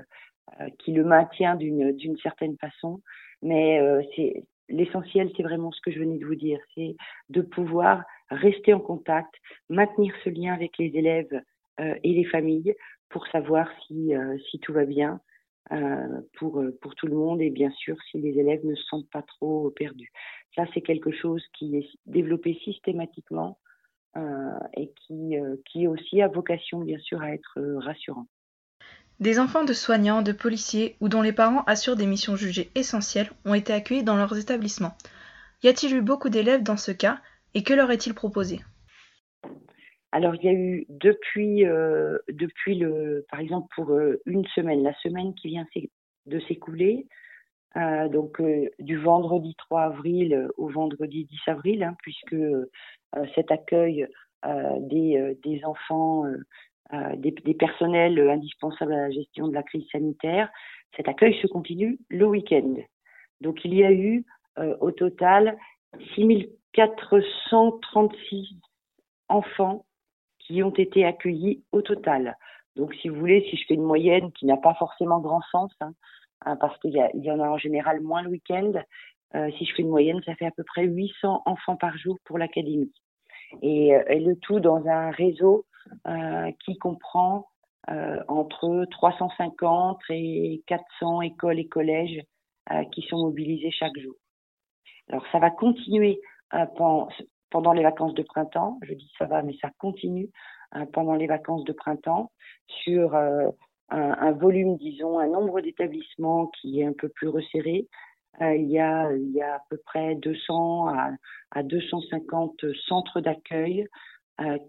qui 0.79 0.91
le 0.91 1.03
maintient 1.03 1.55
d'une 1.55 2.17
certaine 2.21 2.57
façon. 2.57 3.01
Mais 3.41 3.79
euh, 3.79 4.01
l'essentiel, 4.69 5.31
c'est 5.35 5.43
vraiment 5.43 5.71
ce 5.71 5.81
que 5.81 5.91
je 5.91 5.99
venais 5.99 6.17
de 6.17 6.25
vous 6.25 6.35
dire, 6.35 6.59
c'est 6.75 6.95
de 7.29 7.41
pouvoir 7.41 8.03
rester 8.29 8.73
en 8.73 8.79
contact, 8.79 9.33
maintenir 9.69 10.13
ce 10.23 10.29
lien 10.29 10.53
avec 10.53 10.77
les 10.77 10.91
élèves 10.95 11.41
euh, 11.79 11.95
et 12.03 12.13
les 12.13 12.25
familles 12.25 12.75
pour 13.09 13.27
savoir 13.27 13.67
si 13.87 14.13
tout 14.61 14.73
va 14.73 14.85
bien 14.85 15.19
pour 16.33 16.95
tout 16.95 17.07
le 17.07 17.15
monde 17.15 17.41
et 17.41 17.49
bien 17.49 17.69
sûr 17.71 17.95
si 18.09 18.19
les 18.19 18.37
élèves 18.39 18.65
ne 18.65 18.75
se 18.75 18.83
sentent 18.83 19.09
pas 19.09 19.21
trop 19.21 19.69
perdus. 19.71 20.11
Ça 20.55 20.65
c'est 20.73 20.81
quelque 20.81 21.11
chose 21.11 21.43
qui 21.53 21.77
est 21.77 21.89
développé 22.05 22.57
systématiquement 22.63 23.57
et 24.77 24.91
qui 24.95 25.35
qui 25.65 25.87
aussi 25.87 26.21
a 26.21 26.29
vocation 26.29 26.79
bien 26.79 26.99
sûr 26.99 27.21
à 27.21 27.33
être 27.33 27.59
rassurant. 27.79 28.27
Des 29.21 29.39
enfants 29.39 29.63
de 29.63 29.73
soignants, 29.73 30.23
de 30.23 30.31
policiers 30.31 30.95
ou 30.99 31.07
dont 31.07 31.21
les 31.21 31.31
parents 31.31 31.61
assurent 31.65 31.95
des 31.95 32.07
missions 32.07 32.35
jugées 32.35 32.71
essentielles 32.73 33.29
ont 33.45 33.53
été 33.53 33.71
accueillis 33.71 34.03
dans 34.03 34.15
leurs 34.15 34.35
établissements. 34.35 34.93
Y 35.61 35.67
a-t-il 35.67 35.95
eu 35.95 36.01
beaucoup 36.01 36.29
d'élèves 36.29 36.63
dans 36.63 36.75
ce 36.75 36.91
cas 36.91 37.19
et 37.53 37.61
que 37.61 37.75
leur 37.75 37.91
est-il 37.91 38.15
proposé? 38.15 38.61
Alors 40.11 40.33
il 40.33 40.43
y 40.43 40.49
a 40.49 40.53
eu 40.53 40.87
depuis 40.89 41.67
euh, 41.67 42.17
le 42.29 43.23
par 43.29 43.39
exemple 43.39 43.67
pour 43.75 43.91
euh, 43.91 44.19
une 44.25 44.45
semaine 44.47 44.81
la 44.81 44.95
semaine 44.95 45.35
qui 45.35 45.49
vient 45.49 45.67
de 46.25 46.39
s'écouler 46.47 47.05
donc 47.75 48.41
du 48.79 48.97
vendredi 48.97 49.55
3 49.55 49.83
avril 49.83 50.49
au 50.57 50.67
vendredi 50.67 51.25
10 51.25 51.39
avril, 51.47 51.83
hein, 51.83 51.95
puisque 52.01 52.35
cet 53.33 53.49
accueil 53.49 54.07
des 54.43 55.61
enfants, 55.63 56.25
des, 57.17 57.31
des 57.31 57.53
personnels 57.53 58.19
indispensables 58.29 58.93
à 58.93 59.07
la 59.07 59.11
gestion 59.11 59.47
de 59.47 59.53
la 59.53 59.63
crise 59.63 59.87
sanitaire, 59.91 60.49
cet 60.95 61.07
accueil 61.07 61.39
se 61.41 61.47
continue 61.47 61.99
le 62.09 62.25
week-end. 62.25 62.75
Donc 63.39 63.63
il 63.63 63.73
y 63.73 63.83
a 63.83 63.91
eu 63.91 64.25
au 64.57 64.91
total 64.91 65.57
6436 66.15 68.55
enfants 69.29 69.85
qui 70.39 70.63
ont 70.63 70.73
été 70.73 71.05
accueillis 71.05 71.63
au 71.71 71.81
total. 71.81 72.35
Donc, 72.75 72.93
si 72.95 73.09
vous 73.09 73.19
voulez, 73.19 73.45
si 73.49 73.57
je 73.57 73.65
fais 73.67 73.73
une 73.73 73.83
moyenne 73.83 74.31
qui 74.31 74.45
n'a 74.45 74.57
pas 74.57 74.73
forcément 74.75 75.19
grand 75.19 75.41
sens, 75.51 75.71
hein, 75.81 75.93
hein, 76.45 76.55
parce 76.55 76.77
qu'il 76.79 76.91
y, 76.91 77.31
en 77.31 77.39
a 77.39 77.49
en 77.49 77.57
général 77.57 78.01
moins 78.01 78.21
le 78.21 78.29
week-end, 78.29 78.71
euh, 79.35 79.49
si 79.57 79.65
je 79.65 79.73
fais 79.73 79.81
une 79.81 79.89
moyenne, 79.89 80.21
ça 80.25 80.35
fait 80.35 80.45
à 80.45 80.51
peu 80.51 80.63
près 80.63 80.83
800 80.83 81.43
enfants 81.45 81.75
par 81.75 81.97
jour 81.97 82.17
pour 82.25 82.37
l'académie. 82.37 82.93
Et, 83.61 83.95
euh, 83.95 84.03
le 84.09 84.35
tout 84.35 84.59
dans 84.59 84.85
un 84.87 85.11
réseau 85.11 85.59
euh, 85.59 85.63
qui 86.65 86.77
comprend 86.77 87.47
euh, 87.89 88.23
entre 88.27 88.85
350 88.91 90.01
et 90.09 90.61
400 90.67 91.21
écoles 91.21 91.57
et 91.57 91.67
collèges 91.67 92.21
euh, 92.71 92.83
qui 92.93 93.01
sont 93.01 93.17
mobilisés 93.17 93.71
chaque 93.71 93.97
jour. 93.97 94.13
Alors, 95.09 95.25
ça 95.31 95.39
va 95.39 95.49
continuer 95.49 96.21
pendant, 97.49 97.73
les 97.73 97.81
vacances 97.81 98.13
de 98.13 98.21
printemps. 98.21 98.77
Je 98.83 98.93
dis 98.93 99.11
ça 99.17 99.25
va, 99.25 99.41
mais 99.41 99.57
ça 99.59 99.71
continue 99.79 100.29
euh, 100.75 100.85
pendant 100.93 101.15
les 101.15 101.25
vacances 101.25 101.63
de 101.63 101.73
printemps 101.73 102.31
sur 102.67 103.15
euh, 103.15 103.49
un, 103.89 104.31
volume, 104.31 104.77
disons, 104.77 105.17
un 105.17 105.27
nombre 105.27 105.59
d'établissements 105.59 106.47
qui 106.47 106.81
est 106.81 106.85
un 106.85 106.93
peu 106.93 107.09
plus 107.09 107.29
resserré. 107.29 107.87
Euh, 108.41 108.55
il, 108.55 108.69
y 108.69 108.79
a, 108.79 109.07
à 109.07 109.59
peu 109.71 109.77
près 109.77 110.15
200 110.15 110.87
à, 110.87 111.09
à 111.49 111.63
250 111.63 112.63
centres 112.87 113.21
d'accueil 113.21 113.87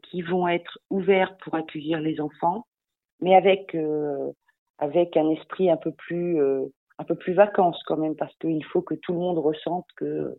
qui 0.03 0.23
vont 0.23 0.49
être 0.49 0.79
ouverts 0.91 1.37
pour 1.39 1.55
accueillir 1.55 2.01
les 2.01 2.21
enfants, 2.21 2.67
mais 3.21 3.35
avec 3.35 3.77
avec 4.79 5.17
un 5.17 5.31
esprit 5.31 5.71
un 5.71 5.77
peu 5.77 5.93
plus 5.93 6.41
un 6.99 7.05
peu 7.05 7.15
plus 7.15 7.33
vacances 7.33 7.83
quand 7.87 7.97
même 7.97 8.17
parce 8.17 8.35
qu'il 8.37 8.65
faut 8.65 8.83
que 8.83 8.95
tout 8.95 9.13
le 9.13 9.19
monde 9.19 9.39
ressente 9.39 9.87
que 9.97 10.37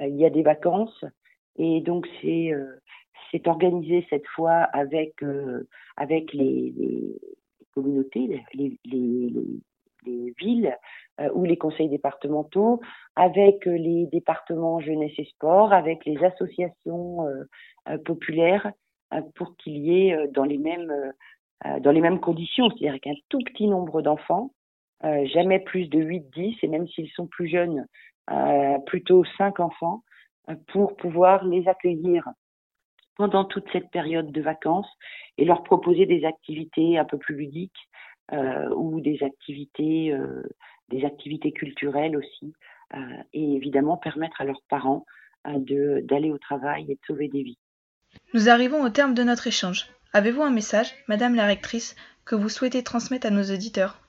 il 0.00 0.16
y 0.16 0.24
a 0.24 0.30
des 0.30 0.42
vacances. 0.42 1.04
Et 1.56 1.80
donc 1.80 2.06
c'est 2.20 2.52
euh, 2.52 2.80
c'est 3.30 3.46
organisé 3.46 4.06
cette 4.10 4.26
fois 4.28 4.62
avec 4.72 5.22
euh, 5.22 5.68
avec 5.96 6.32
les, 6.32 6.74
communautés, 7.74 8.42
les, 8.54 8.78
les, 8.84 9.32
les 10.06 10.34
villes 10.38 10.76
euh, 11.20 11.28
ou 11.34 11.44
les 11.44 11.56
conseils 11.56 11.88
départementaux, 11.88 12.80
avec 13.14 13.66
les 13.66 14.06
départements 14.06 14.80
jeunesse 14.80 15.12
et 15.18 15.24
sport, 15.26 15.72
avec 15.72 16.04
les 16.04 16.16
associations 16.24 17.26
populaires 18.04 18.72
pour 19.34 19.56
qu'il 19.56 19.76
y 19.78 20.08
ait 20.08 20.28
dans 20.28 20.44
les 20.44 20.58
mêmes 20.58 20.92
dans 21.80 21.90
les 21.90 22.00
mêmes 22.00 22.20
conditions, 22.20 22.70
c'est-à-dire 22.70 23.00
qu'un 23.00 23.14
tout 23.28 23.40
petit 23.40 23.66
nombre 23.66 24.00
d'enfants, 24.00 24.52
jamais 25.02 25.58
plus 25.58 25.88
de 25.88 25.98
8-10, 25.98 26.58
et 26.62 26.68
même 26.68 26.88
s'ils 26.88 27.10
sont 27.10 27.26
plus 27.26 27.48
jeunes, 27.48 27.86
plutôt 28.86 29.24
5 29.36 29.60
enfants, 29.60 30.02
pour 30.68 30.96
pouvoir 30.96 31.44
les 31.44 31.68
accueillir 31.68 32.26
pendant 33.20 33.44
toute 33.44 33.70
cette 33.70 33.90
période 33.90 34.32
de 34.32 34.40
vacances 34.40 34.90
et 35.36 35.44
leur 35.44 35.62
proposer 35.62 36.06
des 36.06 36.24
activités 36.24 36.96
un 36.96 37.04
peu 37.04 37.18
plus 37.18 37.34
ludiques 37.34 37.90
euh, 38.32 38.70
ou 38.70 39.02
des 39.02 39.22
activités, 39.22 40.12
euh, 40.12 40.42
des 40.88 41.04
activités 41.04 41.52
culturelles 41.52 42.16
aussi, 42.16 42.54
euh, 42.94 43.22
et 43.34 43.56
évidemment 43.56 43.98
permettre 43.98 44.40
à 44.40 44.44
leurs 44.44 44.62
parents 44.70 45.04
euh, 45.46 46.00
d'aller 46.02 46.30
au 46.30 46.38
travail 46.38 46.90
et 46.90 46.94
de 46.94 47.00
sauver 47.06 47.28
des 47.28 47.42
vies. 47.42 47.58
Nous 48.34 48.48
arrivons 48.48 48.82
au 48.82 48.90
terme 48.90 49.14
de 49.14 49.22
notre 49.22 49.46
échange. 49.46 49.86
Avez-vous 50.12 50.42
un 50.42 50.50
message, 50.50 50.92
Madame 51.08 51.34
la 51.34 51.46
rectrice, 51.46 51.96
que 52.24 52.34
vous 52.34 52.48
souhaitez 52.48 52.82
transmettre 52.82 53.26
à 53.26 53.30
nos 53.30 53.42
auditeurs? 53.42 54.00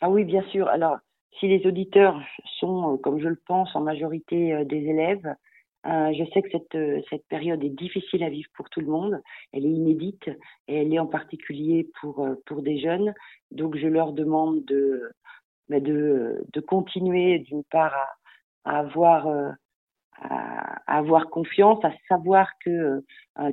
Ah 0.00 0.10
oui, 0.10 0.24
bien 0.24 0.42
sûr. 0.50 0.68
Alors, 0.68 0.98
si 1.38 1.48
les 1.48 1.66
auditeurs 1.66 2.20
sont, 2.60 2.98
comme 3.02 3.20
je 3.20 3.28
le 3.28 3.40
pense, 3.46 3.74
en 3.74 3.80
majorité 3.80 4.64
des 4.64 4.84
élèves, 4.84 5.34
euh, 5.86 6.12
je 6.12 6.24
sais 6.32 6.42
que 6.42 6.50
cette, 6.50 6.74
euh, 6.74 7.00
cette 7.10 7.26
période 7.28 7.62
est 7.62 7.68
difficile 7.68 8.24
à 8.24 8.28
vivre 8.28 8.48
pour 8.54 8.68
tout 8.70 8.80
le 8.80 8.88
monde. 8.88 9.20
Elle 9.52 9.66
est 9.66 9.70
inédite 9.70 10.28
et 10.66 10.82
elle 10.82 10.92
est 10.92 10.98
en 10.98 11.06
particulier 11.06 11.88
pour, 12.00 12.24
euh, 12.24 12.34
pour 12.46 12.62
des 12.62 12.80
jeunes. 12.80 13.14
Donc 13.52 13.76
je 13.76 13.86
leur 13.86 14.12
demande 14.12 14.64
de, 14.64 15.12
bah, 15.68 15.78
de, 15.78 16.44
de 16.52 16.60
continuer 16.60 17.38
d'une 17.38 17.62
part 17.64 17.94
à, 18.64 18.72
à 18.72 18.78
avoir, 18.80 19.28
à, 20.22 20.80
avoir 20.86 21.28
confiance, 21.28 21.84
à 21.84 21.92
savoir 22.08 22.48
que 22.64 23.04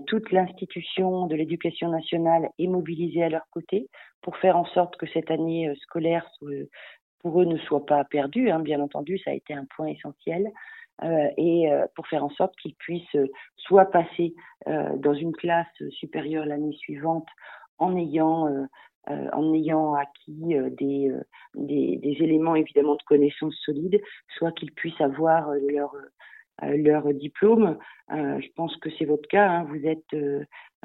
toute 0.08 0.32
l'institution 0.32 1.28
de 1.28 1.36
l'éducation 1.36 1.90
nationale 1.90 2.50
est 2.58 2.68
mobilisée 2.68 3.24
à 3.24 3.30
leur 3.30 3.46
côté 3.52 3.90
pour 4.22 4.38
faire 4.38 4.56
en 4.56 4.66
sorte 4.66 4.96
que 4.98 5.08
cette 5.08 5.30
année 5.30 5.74
scolaire 5.82 6.26
pour 7.20 7.42
eux 7.42 7.46
ne 7.46 7.58
soit 7.58 7.86
pas 7.86 8.04
perdue. 8.06 8.50
Hein. 8.50 8.60
Bien 8.60 8.80
entendu, 8.82 9.18
ça 9.18 9.32
a 9.32 9.34
été 9.34 9.54
un 9.54 9.66
point 9.76 9.88
essentiel. 9.88 10.52
Euh, 11.02 11.28
et 11.38 11.72
euh, 11.72 11.86
pour 11.96 12.08
faire 12.08 12.24
en 12.24 12.30
sorte 12.30 12.56
qu'ils 12.58 12.76
puissent 12.76 13.16
euh, 13.16 13.28
soit 13.58 13.86
passer 13.86 14.36
dans 14.68 15.14
une 15.14 15.34
classe 15.34 15.68
supérieure 15.90 16.46
l'année 16.46 16.76
suivante 16.78 17.28
en 17.80 17.98
ayant 17.98 18.48
en 19.10 19.54
ayant 19.54 19.94
acquis 19.94 20.56
des, 20.72 21.12
des, 21.54 21.98
des, 21.98 22.16
éléments 22.24 22.56
évidemment 22.56 22.96
de 22.96 23.04
connaissances 23.06 23.58
solides, 23.66 24.02
soit 24.38 24.54
qu'ils 24.54 24.72
puissent 24.72 25.02
avoir 25.02 25.52
leur 25.70 25.94
leur 26.62 27.14
diplôme. 27.14 27.78
je 28.10 28.48
pense 28.56 28.76
que 28.78 28.90
c'est 28.98 29.06
votre 29.06 29.28
cas. 29.28 29.50
Hein. 29.50 29.64
Vous 29.66 29.86
êtes 29.88 30.16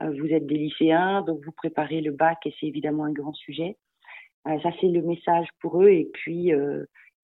vous 0.00 0.26
êtes 0.26 0.46
des 0.46 0.56
lycéens, 0.56 1.22
donc 1.22 1.44
vous 1.44 1.52
préparez 1.52 2.00
le 2.00 2.12
bac 2.12 2.38
et 2.46 2.54
c'est 2.58 2.66
évidemment 2.66 3.04
un 3.04 3.12
grand 3.12 3.34
sujet. 3.34 3.76
ça 4.44 4.70
c'est 4.80 4.88
le 4.88 5.02
message 5.02 5.48
pour 5.60 5.82
eux 5.82 5.90
et 5.90 6.08
puis 6.12 6.52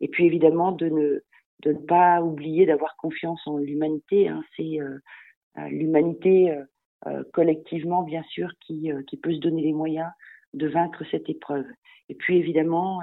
et 0.01 0.09
puis 0.09 0.27
évidemment 0.27 0.73
de 0.73 1.23
ne 1.65 1.73
pas 1.73 2.23
oublier 2.23 2.67
d'avoir 2.67 2.97
confiance 2.97 3.41
en 3.47 3.59
l'humanité. 3.59 4.29
Hein. 4.29 4.43
C'est 4.57 4.81
euh, 4.81 4.99
euh 5.59 5.69
l'humanité 5.69 6.51
euh, 6.51 6.65
euh, 7.07 7.23
collectivement, 7.33 8.03
bien 8.03 8.23
sûr, 8.25 8.51
qui, 8.61 8.91
peut 9.23 9.35
se 9.35 9.41
donner 9.41 9.63
les 9.63 9.73
moyens 9.73 10.11
de 10.53 10.69
vaincre 10.69 11.05
cette 11.11 11.29
épreuve. 11.29 11.67
Et 12.09 12.15
puis 12.15 12.37
évidemment, 12.39 13.01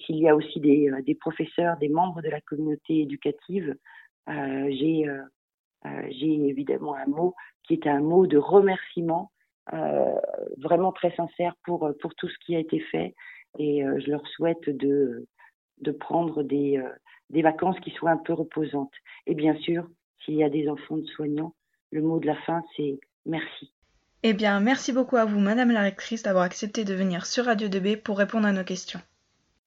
s'il 0.00 0.16
y 0.16 0.28
a 0.28 0.36
aussi 0.36 0.60
des, 0.60 1.16
professeurs, 1.20 1.76
des 1.78 1.88
membres 1.88 2.22
de 2.22 2.28
la 2.28 2.40
communauté 2.40 3.00
éducative, 3.00 3.74
j'ai 4.26 5.08
j'ai 6.08 6.48
évidemment 6.48 6.94
un 6.94 7.06
mot 7.06 7.34
qui 7.62 7.74
est 7.74 7.86
un 7.86 8.00
mot 8.00 8.26
de 8.26 8.38
remerciement 8.38 9.30
vraiment 10.58 10.92
très 10.92 11.14
sincère 11.16 11.54
pour, 11.64 11.90
pour 12.00 12.14
tout 12.14 12.28
ce 12.28 12.38
qui 12.44 12.56
a 12.56 12.58
été 12.58 12.80
fait 12.80 13.14
et 13.58 13.82
je 13.82 14.10
leur 14.10 14.26
souhaite 14.28 14.68
de, 14.68 15.26
de 15.80 15.90
prendre 15.92 16.42
des, 16.42 16.82
des 17.30 17.42
vacances 17.42 17.78
qui 17.80 17.90
soient 17.90 18.10
un 18.10 18.16
peu 18.16 18.32
reposantes. 18.32 18.92
Et 19.26 19.34
bien 19.34 19.56
sûr, 19.56 19.88
s'il 20.24 20.34
y 20.34 20.44
a 20.44 20.50
des 20.50 20.68
enfants 20.68 20.96
de 20.96 21.06
soignants, 21.06 21.54
le 21.90 22.02
mot 22.02 22.18
de 22.18 22.26
la 22.26 22.36
fin, 22.42 22.62
c'est 22.76 22.98
merci. 23.24 23.72
Eh 24.22 24.32
bien, 24.32 24.60
merci 24.60 24.92
beaucoup 24.92 25.16
à 25.16 25.24
vous, 25.24 25.38
Madame 25.38 25.70
la 25.70 25.82
rectrice, 25.82 26.22
d'avoir 26.22 26.44
accepté 26.44 26.84
de 26.84 26.94
venir 26.94 27.26
sur 27.26 27.44
Radio 27.44 27.68
2B 27.68 28.02
pour 28.02 28.18
répondre 28.18 28.46
à 28.46 28.52
nos 28.52 28.64
questions. 28.64 29.00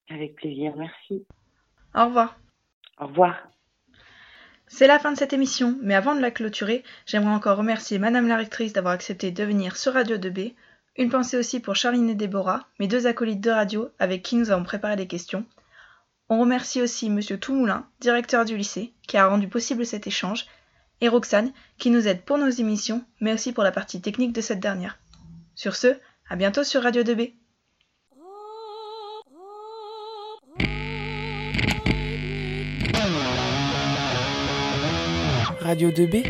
Avec 0.10 0.36
plaisir, 0.36 0.74
merci. 0.76 1.26
Au 1.96 2.06
revoir. 2.06 2.40
Au 3.00 3.08
revoir. 3.08 3.50
C'est 4.72 4.86
la 4.86 5.00
fin 5.00 5.12
de 5.12 5.18
cette 5.18 5.34
émission, 5.34 5.76
mais 5.82 5.96
avant 5.96 6.14
de 6.14 6.22
la 6.22 6.30
clôturer, 6.30 6.84
j'aimerais 7.08 7.34
encore 7.34 7.58
remercier 7.58 7.98
Madame 7.98 8.28
la 8.28 8.38
rectrice 8.38 8.72
d'avoir 8.72 8.94
accepté 8.94 9.32
de 9.32 9.44
venir 9.44 9.76
sur 9.76 9.94
Radio 9.94 10.18
2B. 10.18 10.54
Une 10.96 11.10
pensée 11.10 11.38
aussi 11.38 11.60
pour 11.60 11.76
Charline 11.76 12.12
et 12.12 12.16
Déborah, 12.16 12.68
mes 12.80 12.88
deux 12.88 13.08
acolytes 13.08 13.42
de 13.42 13.50
radio 13.50 13.90
avec 13.98 14.22
qui 14.22 14.36
nous 14.36 14.52
avons 14.52 14.64
préparé 14.64 14.96
des 14.96 15.08
questions. 15.08 15.44
On 16.30 16.40
remercie 16.40 16.84
aussi 16.84 17.10
Monsieur 17.10 17.40
Toumoulin, 17.40 17.88
directeur 18.00 18.46
du 18.46 18.56
lycée, 18.56 18.94
qui 19.08 19.18
a 19.18 19.28
rendu 19.28 19.48
possible 19.48 19.88
cet 19.88 20.06
échange, 20.06 20.46
et 21.02 21.08
Roxane, 21.08 21.52
qui 21.80 21.90
nous 21.90 22.08
aide 22.08 22.22
pour 22.22 22.38
nos 22.38 22.50
émissions, 22.50 23.04
mais 23.22 23.34
aussi 23.34 23.52
pour 23.54 23.64
la 23.64 23.72
partie 23.72 24.02
technique 24.02 24.34
de 24.34 24.42
cette 24.42 24.60
dernière. 24.60 25.00
Sur 25.56 25.76
ce, 25.76 25.98
à 26.30 26.36
bientôt 26.36 26.64
sur 26.64 26.84
Radio 26.84 27.02
2B. 27.02 27.34
Radio 35.70 35.92
2B 35.92 36.26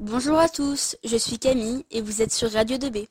Bonjour 0.00 0.38
à 0.38 0.48
tous, 0.48 0.96
je 1.04 1.18
suis 1.18 1.38
Camille 1.38 1.84
et 1.90 2.00
vous 2.00 2.22
êtes 2.22 2.32
sur 2.32 2.50
Radio 2.50 2.78
2B. 2.78 3.06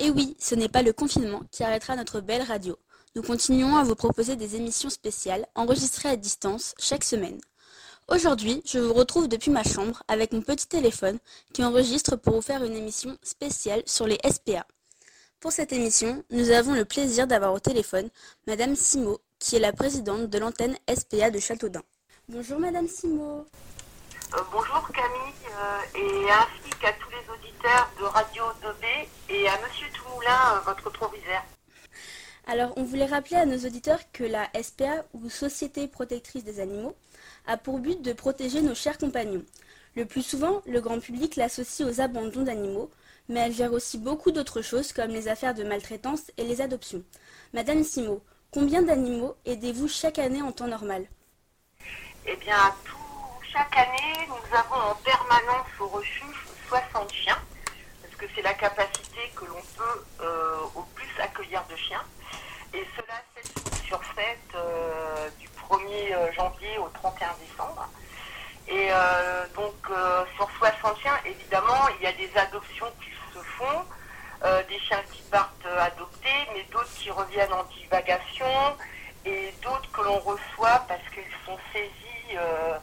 Et 0.00 0.10
oui, 0.10 0.36
ce 0.40 0.56
n'est 0.56 0.68
pas 0.68 0.82
le 0.82 0.92
confinement 0.92 1.42
qui 1.52 1.62
arrêtera 1.62 1.94
notre 1.94 2.20
belle 2.20 2.42
radio 2.42 2.76
nous 3.14 3.22
continuons 3.22 3.76
à 3.76 3.84
vous 3.84 3.94
proposer 3.94 4.34
des 4.34 4.56
émissions 4.56 4.90
spéciales 4.90 5.46
enregistrées 5.54 6.08
à 6.08 6.16
distance 6.16 6.74
chaque 6.80 7.04
semaine. 7.04 7.38
Aujourd'hui, 8.08 8.60
je 8.66 8.80
vous 8.80 8.92
retrouve 8.92 9.28
depuis 9.28 9.52
ma 9.52 9.62
chambre 9.62 10.02
avec 10.08 10.32
mon 10.32 10.42
petit 10.42 10.66
téléphone 10.66 11.20
qui 11.52 11.62
enregistre 11.62 12.16
pour 12.16 12.34
vous 12.34 12.42
faire 12.42 12.64
une 12.64 12.74
émission 12.74 13.16
spéciale 13.22 13.84
sur 13.86 14.08
les 14.08 14.18
SPA. 14.28 14.66
Pour 15.38 15.52
cette 15.52 15.72
émission, 15.72 16.24
nous 16.30 16.50
avons 16.50 16.74
le 16.74 16.84
plaisir 16.84 17.28
d'avoir 17.28 17.52
au 17.52 17.60
téléphone 17.60 18.10
Madame 18.48 18.74
Simo, 18.74 19.20
qui 19.38 19.54
est 19.54 19.60
la 19.60 19.72
présidente 19.72 20.28
de 20.28 20.38
l'antenne 20.38 20.76
SPA 20.92 21.30
de 21.30 21.38
Châteaudun. 21.38 21.84
Bonjour 22.28 22.58
Madame 22.58 22.88
Simot. 22.88 23.46
Euh, 24.34 24.38
bonjour 24.50 24.88
Camille 24.92 25.32
euh, 25.48 25.96
et 25.96 26.28
ainsi 26.28 26.70
qu'à 26.80 26.92
tous 26.94 27.08
les 27.10 27.32
auditeurs 27.32 27.88
de 28.00 28.04
Radio 28.04 28.42
2B 28.64 29.06
et 29.28 29.46
à 29.46 29.52
Monsieur 29.62 29.86
Toumoulin, 29.94 30.56
euh, 30.56 30.60
votre 30.66 30.90
proviseur. 30.90 31.44
Alors, 32.48 32.72
on 32.76 32.82
voulait 32.82 33.06
rappeler 33.06 33.36
à 33.36 33.46
nos 33.46 33.58
auditeurs 33.58 34.00
que 34.12 34.24
la 34.24 34.50
SPA, 34.60 35.04
ou 35.14 35.30
Société 35.30 35.86
protectrice 35.86 36.42
des 36.42 36.58
animaux, 36.58 36.96
a 37.46 37.56
pour 37.56 37.78
but 37.78 38.02
de 38.02 38.12
protéger 38.12 38.60
nos 38.60 38.74
chers 38.74 38.98
compagnons. 38.98 39.44
Le 39.94 40.04
plus 40.04 40.22
souvent, 40.22 40.62
le 40.66 40.80
grand 40.80 40.98
public 40.98 41.36
l'associe 41.36 41.88
aux 41.88 42.00
abandons 42.00 42.42
d'animaux, 42.42 42.90
mais 43.28 43.38
elle 43.38 43.52
gère 43.52 43.72
aussi 43.72 43.98
beaucoup 43.98 44.32
d'autres 44.32 44.62
choses 44.62 44.92
comme 44.92 45.12
les 45.12 45.28
affaires 45.28 45.54
de 45.54 45.62
maltraitance 45.62 46.32
et 46.38 46.44
les 46.44 46.60
adoptions. 46.60 47.04
Madame 47.54 47.84
Simot, 47.84 48.20
combien 48.50 48.82
d'animaux 48.82 49.36
aidez-vous 49.44 49.86
chaque 49.86 50.18
année 50.18 50.42
en 50.42 50.50
temps 50.50 50.66
normal? 50.66 51.06
Eh 52.28 52.34
bien, 52.36 52.74
chaque 53.52 53.76
année, 53.76 54.26
nous 54.26 54.56
avons 54.56 54.90
en 54.90 54.94
permanence 54.96 55.66
au 55.78 55.86
refuge 55.86 56.48
60 56.68 57.12
chiens, 57.12 57.38
parce 58.02 58.14
que 58.16 58.26
c'est 58.34 58.42
la 58.42 58.54
capacité 58.54 59.30
que 59.36 59.44
l'on 59.44 59.62
peut 59.76 60.04
euh, 60.22 60.56
au 60.74 60.82
plus 60.96 61.08
accueillir 61.20 61.62
de 61.70 61.76
chiens. 61.76 62.02
Et 62.74 62.84
cela 62.96 63.22
7 63.36 63.58
jours 63.58 63.84
sur 63.86 64.00
7, 64.16 64.38
euh, 64.56 65.28
du 65.38 65.48
1er 65.70 66.34
janvier 66.34 66.78
au 66.78 66.88
31 66.88 67.28
décembre. 67.48 67.88
Et 68.66 68.88
euh, 68.90 69.46
donc, 69.54 69.74
euh, 69.90 70.24
sur 70.34 70.50
60 70.58 70.98
chiens, 70.98 71.20
évidemment, 71.24 71.88
il 72.00 72.04
y 72.04 72.08
a 72.08 72.12
des 72.12 72.30
adoptions 72.36 72.92
qui 73.00 73.10
se 73.32 73.38
font, 73.44 73.84
euh, 74.42 74.64
des 74.64 74.80
chiens 74.80 75.02
qui 75.12 75.22
partent 75.30 75.66
euh, 75.66 75.80
adoptés, 75.80 76.48
mais 76.54 76.64
d'autres 76.72 76.92
qui 76.98 77.08
reviennent 77.12 77.52
en 77.52 77.62
divagation, 77.64 78.76
et 79.24 79.52
d'autres 79.62 79.90
que 79.92 80.02
l'on 80.02 80.18
reçoit 80.18 80.84
parce 80.88 81.02
qu'ils 81.12 81.24
sont 81.44 81.58
saisis 81.72 82.05
euh, 82.34 82.78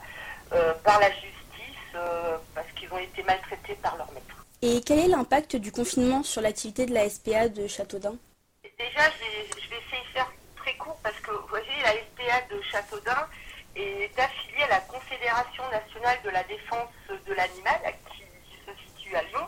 euh, 0.54 0.74
par 0.84 1.00
la 1.00 1.10
justice, 1.12 1.96
euh, 1.96 2.38
parce 2.56 2.68
qu'ils 2.76 2.92
ont 2.92 2.98
été 2.98 3.24
maltraités 3.24 3.76
par 3.76 3.98
leur 3.98 4.12
maître. 4.12 4.46
Et 4.62 4.82
quel 4.82 5.00
est 5.00 5.08
l'impact 5.08 5.56
du 5.56 5.72
confinement 5.72 6.24
sur 6.24 6.42
l'activité 6.42 6.86
de 6.86 6.94
la 6.94 7.10
SPA 7.10 7.50
de 7.50 7.68
Châteaudun? 7.68 8.16
Déjà, 8.64 9.10
je 9.12 9.20
vais, 9.20 9.62
je 9.62 9.70
vais 9.70 9.76
essayer 9.76 10.02
de 10.04 10.14
faire 10.14 10.32
très 10.56 10.76
court 10.78 10.98
parce 11.04 11.20
que 11.20 11.32
vous 11.32 11.48
voyez, 11.48 11.68
la 11.84 11.92
SPA 11.92 12.56
de 12.56 12.62
Châteaudun 12.62 13.28
est 13.76 14.20
affiliée 14.20 14.64
à 14.64 14.70
la 14.70 14.80
Confédération 14.82 15.64
nationale 15.72 16.20
de 16.24 16.30
la 16.30 16.44
défense 16.44 16.90
de 17.10 17.34
l'animal 17.34 17.80
qui 18.12 18.24
se 18.66 18.72
situe 18.88 19.16
à 19.16 19.24
Lyon 19.24 19.48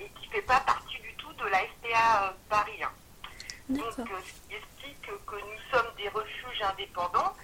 et 0.00 0.04
qui 0.04 0.28
ne 0.28 0.32
fait 0.34 0.42
pas 0.42 0.60
partie 0.60 0.98
du 1.00 1.12
tout 1.14 1.32
de 1.34 1.44
la 1.48 1.58
SPA 1.58 2.34
Paris 2.48 2.82
1. 2.82 2.88
Donc, 3.68 3.96
D'accord. 3.96 4.06
euh, 4.16 4.20
ce 4.24 4.48
qui 4.48 4.56
explique 4.56 5.02
que 5.26 5.34
nous 5.34 5.60
sommes 5.70 5.92
des 5.96 6.08
refuges 6.08 6.62
indépendants 6.62 7.34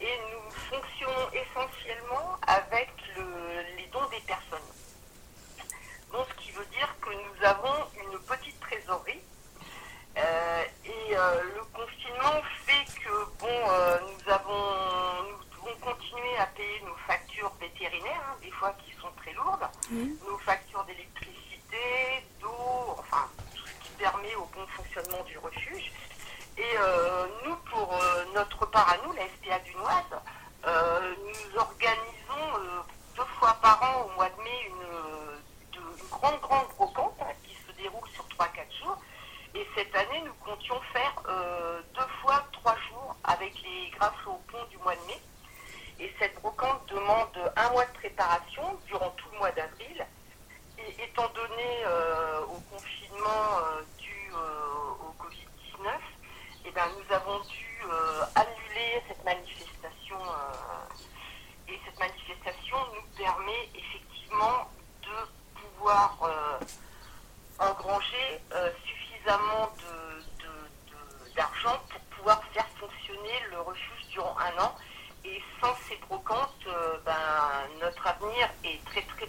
et 0.00 0.18
nous 0.32 0.50
fonctionnons 0.70 1.30
essentiellement 1.32 2.36
avec 2.46 2.90
le- 3.16 3.76
les 3.76 3.86
dons 3.86 4.06
des 4.10 4.20
personnes. 4.20 4.58
Donc, 6.12 6.26
ce 6.30 6.42
qui 6.44 6.50
veut 6.52 6.64
dire 6.66 6.94
que 7.00 7.10
nous 7.10 7.44
avons 7.46 7.84
une 8.02 8.18
petite 8.20 8.58
trésorerie 8.60 9.20
euh, 10.16 10.64
et 10.84 11.16
euh, 11.16 11.42
le 11.54 11.62
confinement 11.72 12.42
fait 12.64 13.00
que 13.02 13.24
bon, 13.38 13.46
euh, 13.70 13.98
nous 14.00 14.32
avons, 14.32 15.22
nous 15.30 15.44
devons 15.44 15.76
continuer 15.80 16.36
à 16.38 16.46
payer 16.46 16.80
nos 16.86 16.96
factures 17.06 17.52
vétérinaires, 17.60 18.24
hein, 18.30 18.36
des 18.42 18.50
fois 18.52 18.72
qui 18.84 18.92
sont 19.00 19.10
très 19.18 19.32
lourdes, 19.34 19.68
nos 20.26 20.38
factures 20.38 20.82
d'électricité, 20.84 22.24
d'eau, 22.40 22.96
enfin 22.98 23.28
tout 23.54 23.66
ce 23.66 23.72
qui 23.84 23.90
permet 23.98 24.34
au 24.36 24.44
bon 24.46 24.66
fonctionnement 24.68 25.22
du 25.24 25.38
refuge. 25.38 25.92
Et 26.58 26.76
euh, 26.78 27.26
nous, 27.44 27.56
pour 27.70 27.92
euh, 27.94 28.24
notre 28.34 28.66
part 28.66 28.88
à 28.92 28.96
nous, 29.06 29.12
la 29.12 29.22
SPA 29.28 29.58
Dunoise, 29.60 30.20
euh, 30.66 31.14
nous 31.24 31.58
organisons 31.58 32.82
deux 33.16 33.24
fois 33.38 33.56
par 33.62 33.80
an 33.82 34.06
au 34.06 34.14
mois 34.16 34.28
de 34.28 34.42
mai 34.42 34.66
une, 34.66 35.78
de- 35.80 36.02
une 36.02 36.08
grande, 36.10 36.40
grande 36.40 36.66
brocante 36.76 37.14
hein, 37.20 37.32
qui 37.44 37.54
se 37.54 37.72
déroule 37.80 38.08
sur 38.10 38.24
3-4 38.36 38.82
jours. 38.82 38.96
Et 39.54 39.66
cette 39.76 39.94
année, 39.94 40.22
nous 40.26 40.34
comptions 40.44 40.80
faire 40.92 41.14
deux 41.94 42.06
fois 42.22 42.44
trois 42.52 42.76
jours 42.88 43.16
avec 43.24 43.54
les 43.62 43.90
grâce 43.96 44.12
au 44.26 44.34
pont 44.50 44.62
du 44.70 44.76
mois 44.78 44.94
de 44.94 45.00
mai. 45.06 45.20
Et 46.00 46.12
cette 46.18 46.34
brocante 46.40 46.86
demande 46.88 47.52
un 47.56 47.70
mois 47.70 47.86
de 47.86 47.92
préparation 47.92 48.78
durant 48.86 49.10
tout 49.10 49.28
le 49.32 49.38
mois 49.38 49.50
d'avril. 49.52 50.06
Et 50.78 51.02
étant 51.02 51.28
donné 51.34 51.84
au 52.48 52.60
confinement 52.72 53.58
dû 53.98 54.30
au 55.00 55.14
Covid-19, 55.24 55.88
eh 56.68 56.70
ben, 56.72 56.84
nous 56.98 57.14
avons 57.14 57.40
dû 57.44 57.80
euh, 57.84 58.24
annuler 58.34 59.02
cette 59.08 59.24
manifestation. 59.24 60.16
euh, 60.20 61.72
et 61.72 61.80
cette 61.84 61.98
manifestation 61.98 62.76
nous 62.94 63.16
permet 63.16 63.68
effectivement 63.74 64.70
de 65.02 65.60
pouvoir 65.60 66.18
euh, 66.22 66.58
engranger 67.58 68.40
suffisamment 68.86 69.70
d'argent 71.36 71.78
pour 71.90 72.00
pouvoir 72.16 72.42
faire 72.52 72.66
fonctionner 72.78 73.40
le 73.50 73.60
refuge 73.60 74.06
durant 74.10 74.36
un 74.38 74.62
an. 74.62 74.74
Et 75.24 75.42
sans 75.60 75.74
ces 75.88 75.96
brocantes, 76.08 76.66
ben, 77.04 77.68
notre 77.80 78.06
avenir 78.06 78.48
est 78.64 78.82
très 78.86 79.02
très 79.02 79.28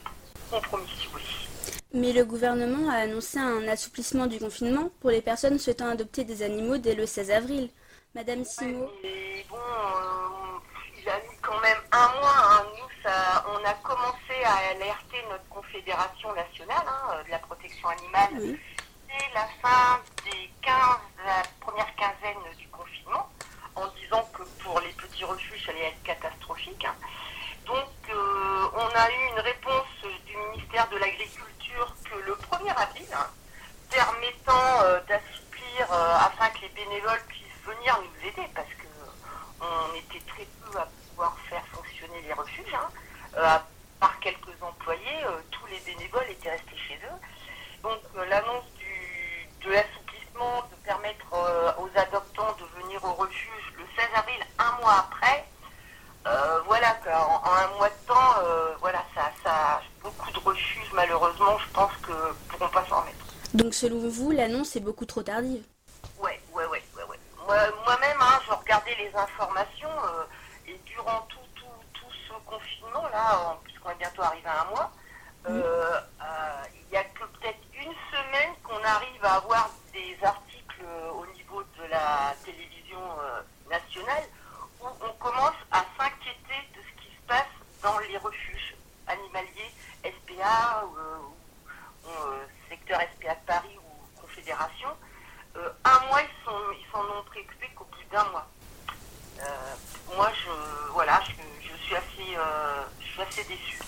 compromis 0.49 1.09
aussi. 1.13 1.78
Mais 1.93 2.13
le 2.13 2.23
gouvernement 2.23 2.89
a 2.89 2.97
annoncé 2.97 3.39
un 3.39 3.67
assouplissement 3.67 4.27
du 4.27 4.37
confinement 4.39 4.91
pour 4.99 5.09
les 5.09 5.21
personnes 5.21 5.57
souhaitant 5.57 5.87
adopter 5.89 6.23
des 6.23 6.43
animaux 6.43 6.77
dès 6.77 6.93
le 6.93 7.05
16 7.07 7.31
avril. 7.31 7.69
Madame 8.15 8.43
Simot, 8.43 8.91
Et 9.03 9.45
bon, 9.49 9.55
euh, 9.57 10.59
il 11.01 11.07
a 11.09 11.17
mis 11.17 11.37
quand 11.41 11.59
même 11.61 11.77
un 11.91 12.07
mois. 12.19 12.37
hein. 12.43 12.65
Nous, 12.77 12.89
ça, 13.03 13.45
on 13.49 13.65
a 13.65 13.73
commencé 13.75 14.33
à 14.45 14.55
alerter 14.71 15.17
notre 15.29 15.47
confédération 15.49 16.33
nationale 16.33 16.85
hein, 16.87 17.13
euh, 17.13 17.23
de 17.23 17.29
la 17.31 17.39
protection 17.39 17.87
animale 17.89 18.29
Oui. 18.39 18.59
dès 19.07 19.33
la 19.33 19.47
fin 19.61 19.99
des 20.25 20.49
15, 20.61 20.73
la 21.25 21.43
première 21.59 21.95
quinzaine 21.95 22.57
du 22.57 22.67
confinement, 22.69 23.29
en 23.75 23.87
disant 24.01 24.27
que 24.33 24.43
pour 24.63 24.79
les 24.81 24.89
petits 24.93 25.23
refuges, 25.23 25.65
ça 25.65 25.71
allait 25.71 25.85
être 25.89 26.03
catastrophique. 26.03 26.85
hein. 26.85 26.95
Donc, 27.65 27.89
euh, 28.09 28.65
on 28.73 28.87
a 28.97 29.09
eu 29.11 29.29
une 29.33 29.39
réponse 29.41 29.85
du 30.25 30.35
ministère 30.51 30.87
de 30.89 30.97
l'Agriculture 30.97 31.45
que 32.03 32.15
le 32.25 32.33
1er 32.35 32.75
avril, 32.75 33.07
hein, 33.13 33.27
permettant 33.89 34.81
euh, 34.83 34.99
d'assouplir 35.07 35.91
euh, 35.91 36.15
afin 36.17 36.49
que 36.49 36.61
les 36.61 36.69
bénévoles 36.69 37.21
puissent 37.27 37.45
venir 37.65 37.97
nous 37.99 38.27
aider, 38.27 38.49
parce 38.55 38.67
que 38.69 38.87
on 39.61 39.93
était 39.95 40.23
très 40.27 40.45
peu 40.45 40.77
à 40.79 40.87
pouvoir 41.09 41.35
faire 41.49 41.63
fonctionner 41.73 42.21
les 42.21 42.33
refuges. 42.33 42.73
hein. 42.73 42.89
Euh, 43.37 43.45
à 43.45 43.65
part 43.99 44.19
quelques 44.21 44.61
employés, 44.61 45.19
tous 45.51 45.65
les 45.67 45.79
bénévoles 45.81 46.29
étaient 46.29 46.51
restés 46.51 46.77
chez 46.87 46.95
eux. 46.95 47.19
Donc 47.83 47.99
l'annonce 48.29 48.63
de 49.65 49.71
l'assouplissement, 49.71 50.63
de 50.71 50.75
permettre 50.85 51.25
aux 51.77 51.89
adoptants 51.99 52.55
de 52.57 52.81
venir 52.81 53.03
au 53.03 53.11
refuge 53.13 53.73
le 53.77 53.83
16 53.97 54.07
avril, 54.15 54.39
un 54.57 54.71
mois 54.81 54.99
après, 55.09 55.45
euh, 56.27 56.61
voilà, 56.65 56.91
qu'en- 57.03 57.41
en, 57.43 57.51
un 57.53 57.67
mois 57.77 57.89
de 57.89 58.07
temps, 58.07 58.33
euh, 58.39 58.73
voilà, 58.79 59.03
ça, 59.13 59.31
ça, 59.43 59.81
beaucoup 60.01 60.31
de 60.31 60.39
refuges, 60.39 60.91
malheureusement, 60.93 61.57
je 61.59 61.67
pense 61.73 61.91
que 62.01 62.33
pourront 62.47 62.69
pas 62.69 62.85
s'en 62.87 63.01
remettre. 63.01 63.25
Donc 63.69 63.75
selon 63.75 64.09
vous, 64.09 64.31
l'annonce 64.31 64.75
est 64.75 64.79
beaucoup 64.79 65.05
trop 65.05 65.21
tardive? 65.21 65.63
Ouais, 66.19 66.41
ouais, 66.53 66.65
ouais, 66.65 66.81
ouais, 66.97 67.03
ouais. 67.03 67.19
Moi- 67.45 67.69
Moi-même, 67.85 68.17
hein, 68.19 68.39
je 68.47 68.51
regardais 68.51 68.95
les 68.95 69.15
informations 69.15 69.91
euh, 70.07 70.23
et 70.67 70.75
durant 70.87 71.21
tout, 71.29 71.37
tout, 71.53 71.65
tout 71.93 72.11
ce 72.27 72.33
confinement-là, 72.49 73.37
en- 73.45 73.57
puisqu'on 73.57 73.91
est 73.91 73.95
bientôt 73.99 74.23
arrivé 74.23 74.47
à 74.47 74.63
un 74.63 74.69
mois, 74.71 74.91
euh, 75.47 75.51
euh, 75.51 76.63
il 76.73 76.89
n'y 76.89 76.97
a 76.97 77.03
que 77.03 77.25
peut-être 77.25 77.59
une 77.75 77.93
semaine 78.11 78.55
qu'on 78.63 78.83
arrive 78.83 79.23
à 79.23 79.35
avoir 79.35 79.69
des 79.93 80.17
articles 80.23 80.81
euh, 80.83 81.11
au 81.11 81.27
niveau 81.37 81.61
de 81.61 81.83
la 81.91 82.33
télévision 82.43 82.97
euh, 83.21 83.41
nationale 83.69 84.23
où 84.81 84.87
on 84.99 85.13
commence 85.23 85.61
à 85.69 85.85
s'inquiéter 85.95 86.59
de 86.75 86.81
ce 86.81 87.03
qui 87.03 87.09
se 87.15 87.21
passe 87.27 87.53
dans 87.83 87.99
les 87.99 88.17
refuges 88.17 88.75
animaliers 89.05 89.71
SPA, 90.03 90.85
ou, 90.87 90.97
euh, 90.97 91.17
ou, 92.05 92.09
euh, 92.09 92.45
secteur 92.69 92.99
SPA 93.01 93.33
de 93.35 93.45
Paris 93.45 93.77
ou 93.77 94.21
Confédération. 94.21 94.89
Euh, 95.57 95.69
un 95.83 95.99
mois, 96.07 96.21
ils 96.21 96.45
sont, 96.45 96.59
ils 96.73 96.91
s'en 96.91 97.01
ont 97.03 97.23
préoccupés 97.25 97.69
qu'au 97.75 97.85
bout 97.85 97.97
d'un 98.11 98.23
mois. 98.29 98.47
Euh, 99.41 99.75
moi, 100.15 100.31
je, 100.33 100.91
voilà, 100.93 101.19
je, 101.27 101.67
je 101.67 101.75
suis 101.83 101.95
assez, 101.95 102.35
euh, 102.37 102.83
je 103.01 103.05
suis 103.07 103.21
assez 103.21 103.43
déçue. 103.45 103.79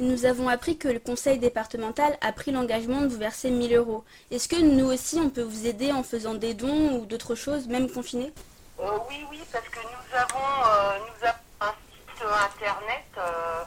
Nous 0.00 0.26
avons 0.48 0.54
appris 0.54 0.78
que 0.78 0.88
le 0.88 0.98
conseil 0.98 1.38
départemental 1.38 2.16
a 2.22 2.32
pris 2.32 2.52
l'engagement 2.52 3.02
de 3.02 3.08
vous 3.08 3.18
verser 3.18 3.50
1000 3.50 3.74
euros. 3.74 4.02
Est-ce 4.30 4.48
que 4.48 4.56
nous 4.56 4.86
aussi, 4.86 5.18
on 5.20 5.28
peut 5.28 5.42
vous 5.42 5.66
aider 5.66 5.92
en 5.92 6.02
faisant 6.02 6.32
des 6.34 6.54
dons 6.54 6.92
ou 6.98 7.04
d'autres 7.06 7.34
choses, 7.34 7.68
même 7.68 7.90
confinés 7.90 8.32
Euh, 8.80 8.98
oui, 9.10 9.26
oui, 9.30 9.40
parce 9.52 9.68
que 9.68 9.80
nous 9.80 10.16
avons, 10.16 10.38
euh, 10.38 10.98
nous 11.00 11.26
avons 11.26 11.38
un 11.60 11.74
site 12.14 12.24
internet, 12.54 13.04
euh, 13.18 13.62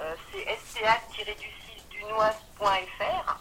euh, 0.00 0.14
c'est 0.30 0.44
sca-du-6dunoise.fr, 0.80 3.40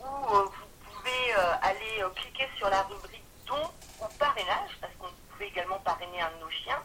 où 0.00 0.04
euh, 0.04 0.44
vous 0.44 0.66
pouvez 0.84 1.24
euh, 1.36 1.52
aller 1.62 2.00
euh, 2.02 2.08
cliquer 2.14 2.48
sur 2.56 2.70
la 2.70 2.82
rubrique 2.82 3.22
dons 3.46 3.68
ou 4.00 4.04
parrainage, 4.18 4.70
parce 4.80 4.92
qu'on 4.98 5.08
pouvez 5.32 5.46
également 5.48 5.78
parrainer 5.80 6.20
un 6.22 6.30
de 6.38 6.44
nos 6.44 6.50
chiens. 6.50 6.80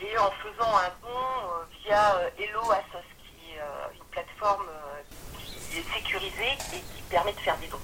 Et 0.00 0.16
en 0.18 0.30
faisant 0.32 0.76
un 0.76 0.90
don 1.02 1.18
via 1.82 2.30
Hello 2.38 2.70
Assos, 2.70 3.08
qui 3.18 3.52
est 3.52 3.60
une 3.96 4.04
plateforme 4.10 4.66
qui 5.38 5.78
est 5.78 5.88
sécurisée 5.94 6.52
et 6.74 6.80
qui 6.80 7.02
permet 7.08 7.32
de 7.32 7.40
faire 7.40 7.56
des 7.58 7.68
dons. 7.68 7.80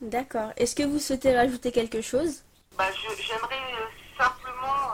D'accord. 0.00 0.50
Est-ce 0.70 0.76
que 0.76 0.88
vous 0.88 1.00
souhaitez 1.00 1.34
rajouter 1.34 1.72
quelque 1.72 2.00
chose? 2.00 2.44
Bah, 2.78 2.84
J'aimerais 3.18 3.58
simplement 4.16 4.86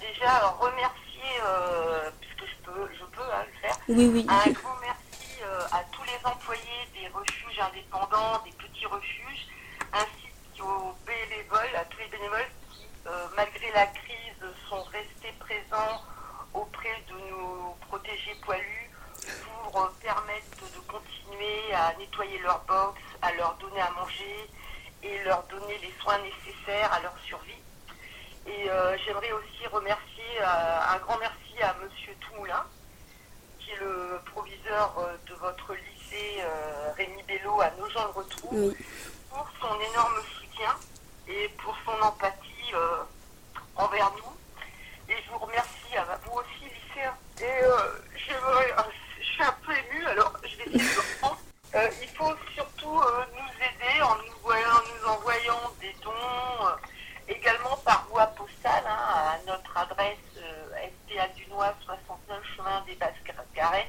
déjà 0.00 0.48
remercier, 0.58 1.36
puisque 2.18 2.50
je 2.50 2.64
peux, 2.64 2.88
je 2.98 3.04
peux 3.14 3.20
hein, 3.20 3.44
le 3.44 3.60
faire, 3.60 3.76
oui, 3.90 4.06
oui. 4.06 4.26
un 4.26 4.50
grand 4.52 4.74
merci 4.80 5.42
à 5.70 5.84
tous 5.92 6.02
les 6.04 6.16
employés 6.24 6.88
des 6.94 7.08
refuges 7.08 7.60
indépendants, 7.60 8.40
des 8.46 8.52
petits 8.52 8.86
refuges, 8.86 9.48
ainsi 9.92 10.32
qu'aux 10.58 10.96
bénévoles, 11.04 11.76
à 11.76 11.84
tous 11.84 11.98
les 11.98 12.08
bénévoles 12.08 12.48
qui, 12.70 12.86
malgré 13.36 13.70
la 13.72 13.88
crise, 13.88 14.40
sont 14.70 14.82
restés 14.84 15.34
présents 15.40 16.00
auprès 16.54 17.04
de 17.10 17.16
nos 17.28 17.76
protégés 17.86 18.34
poilus 18.46 18.90
pour 19.44 19.90
permettre 20.00 20.72
de 20.74 20.80
continuer 20.90 21.74
à 21.74 21.92
nettoyer 21.98 22.38
leur 22.38 22.60
box, 22.66 22.98
à 23.20 23.30
leur 23.34 23.54
donner 23.60 23.82
à 23.82 23.90
manger 23.90 24.48
et 25.02 25.22
leur 25.24 25.42
donner 25.44 25.78
les 25.78 25.92
soins 26.00 26.18
nécessaires 26.18 26.92
à 26.92 27.00
leur 27.00 27.14
survie. 27.26 27.52
Et 28.46 28.68
j'aimerais 29.04 29.32
aussi 29.32 29.66
remercier, 29.70 30.42
un 30.42 30.98
grand 30.98 31.18
merci 31.18 31.62
à 31.62 31.74
Monsieur 31.82 32.14
Toumoulin, 32.20 32.64
qui 33.60 33.70
est 33.70 33.80
le 33.80 34.20
proviseur 34.32 34.94
de 35.26 35.34
votre 35.34 35.74
lycée 35.74 36.42
Rémi 36.96 37.22
Bello 37.22 37.60
à 37.60 37.70
Nogent-le-Rotrou, 37.78 38.74
pour 39.30 39.48
son 39.60 39.80
énorme 39.80 40.20
soutien 40.38 40.74
et 41.28 41.48
pour 41.62 41.76
son 41.84 42.00
empathie 42.02 42.72
envers 43.76 44.10
nous. 44.16 45.12
Et 45.12 45.16
je 45.24 45.30
vous 45.30 45.38
remercie 45.38 45.96
à 45.96 46.18
vous 46.24 46.38
aussi, 46.38 46.64
lycéens. 46.64 47.16
Et 47.40 47.64
je 48.16 49.24
suis 49.24 49.42
un 49.42 49.54
peu 49.64 49.72
émue, 49.72 50.06
alors 50.06 50.32
je 50.42 50.56
vais 50.56 50.64
essayer 50.64 50.94
de 50.94 51.00
reprendre. 51.00 51.38
il 52.02 52.08
faut 52.08 52.34
surtout 52.54 53.00
nous 53.34 53.41
envoyant 55.12 55.70
des 55.80 55.94
dons, 56.02 56.12
également 57.28 57.76
par 57.84 58.06
voie 58.10 58.26
postale, 58.28 58.84
hein, 58.86 58.98
à 59.14 59.38
notre 59.46 59.76
adresse 59.76 60.18
SPA 60.36 61.28
Dunois 61.36 61.74
69 61.84 62.42
chemin 62.56 62.82
des 62.86 62.94
Basses 62.94 63.12
Garennes 63.54 63.86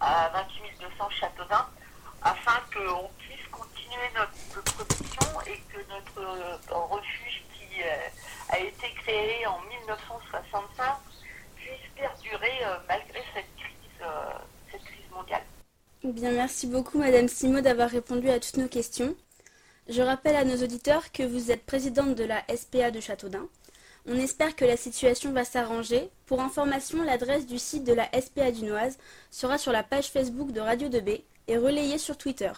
à 0.00 0.30
28 0.32 0.80
200 0.80 1.10
Châteaudun, 1.10 1.66
afin 2.22 2.58
qu'on 2.72 3.08
puisse 3.18 3.46
continuer 3.50 4.10
notre 4.14 4.62
production 4.74 5.40
et 5.46 5.60
que 5.72 5.78
notre 5.88 6.72
refuge 6.72 7.42
qui 7.54 7.82
a 8.48 8.58
été 8.58 8.92
créé 9.02 9.46
en 9.46 9.60
1965 9.60 10.84
puisse 11.56 11.70
perdurer 11.94 12.58
malgré 12.88 13.22
cette 13.34 13.56
crise, 13.56 14.08
cette 14.70 14.84
crise 14.84 15.10
mondiale. 15.12 15.44
Bien, 16.02 16.32
merci 16.32 16.66
beaucoup 16.66 16.98
Madame 16.98 17.28
Simo 17.28 17.60
d'avoir 17.60 17.90
répondu 17.90 18.28
à 18.30 18.40
toutes 18.40 18.56
nos 18.56 18.68
questions. 18.68 19.14
Je 19.90 20.02
rappelle 20.02 20.36
à 20.36 20.44
nos 20.44 20.62
auditeurs 20.62 21.10
que 21.10 21.24
vous 21.24 21.50
êtes 21.50 21.66
présidente 21.66 22.14
de 22.14 22.22
la 22.22 22.44
SPA 22.56 22.92
de 22.92 23.00
Châteaudun. 23.00 23.48
On 24.06 24.14
espère 24.14 24.54
que 24.54 24.64
la 24.64 24.76
situation 24.76 25.32
va 25.32 25.44
s'arranger. 25.44 26.10
Pour 26.26 26.40
information, 26.40 27.02
l'adresse 27.02 27.44
du 27.44 27.58
site 27.58 27.82
de 27.82 27.92
la 27.92 28.08
SPA 28.20 28.52
dunoise 28.52 28.98
sera 29.32 29.58
sur 29.58 29.72
la 29.72 29.82
page 29.82 30.06
Facebook 30.06 30.52
de 30.52 30.60
Radio 30.60 30.88
2B 30.88 31.22
et 31.48 31.58
relayée 31.58 31.98
sur 31.98 32.16
Twitter. 32.16 32.52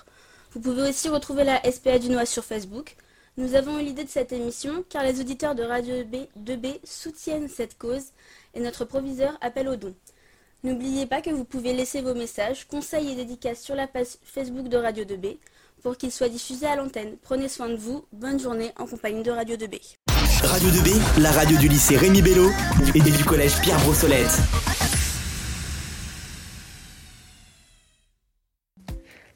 Vous 0.51 0.61
pouvez 0.61 0.91
aussi 0.91 1.09
retrouver 1.09 1.45
la 1.45 1.63
SPA 1.73 1.99
dunoise 1.99 2.29
sur 2.29 2.45
Facebook. 2.45 2.97
Nous 3.39 3.55
avons 3.55 3.79
eu 3.79 3.85
l'idée 3.85 4.05
de 4.05 4.11
cette 4.11 4.33
émission 4.33 4.85
car 4.91 5.03
les 5.03 5.19
auditeurs 5.19 5.55
de 5.55 5.63
Radio 5.63 6.05
2B 6.39 6.81
soutiennent 6.85 7.49
cette 7.49 7.79
cause 7.79 8.11
et 8.53 8.61
notre 8.61 8.85
proviseur 8.85 9.39
appelle 9.41 9.69
au 9.71 9.77
don. 9.77 9.95
N'oubliez 10.65 11.07
pas 11.07 11.23
que 11.23 11.31
vous 11.31 11.45
pouvez 11.45 11.73
laisser 11.73 12.03
vos 12.03 12.15
messages, 12.15 12.69
conseils 12.69 13.11
et 13.11 13.17
dédicaces 13.17 13.63
sur 13.63 13.75
la 13.75 13.87
page 13.87 14.19
Facebook 14.23 14.69
de 14.69 14.77
Radio 14.77 15.05
2B 15.05 15.39
pour 15.83 15.97
qu'ils 15.97 16.13
soient 16.13 16.29
diffusés 16.29 16.67
à 16.67 16.77
l'antenne. 16.77 17.17
Prenez 17.23 17.49
soin 17.49 17.69
de 17.69 17.77
vous, 17.77 18.05
bonne 18.13 18.39
journée 18.39 18.73
en 18.79 18.87
compagnie 18.87 19.23
de 19.23 19.31
Radio 19.31 19.57
2B. 19.57 19.81
Radio 20.45 20.69
2B, 20.71 21.21
la 21.21 21.31
radio 21.31 21.57
du 21.59 21.69
lycée 21.69 21.97
Rémi 21.97 22.23
Bello 22.23 22.51
et 22.95 23.01
du 23.01 23.25
collège 23.25 23.61
Pierre 23.61 23.79
Brossolette. 23.81 24.39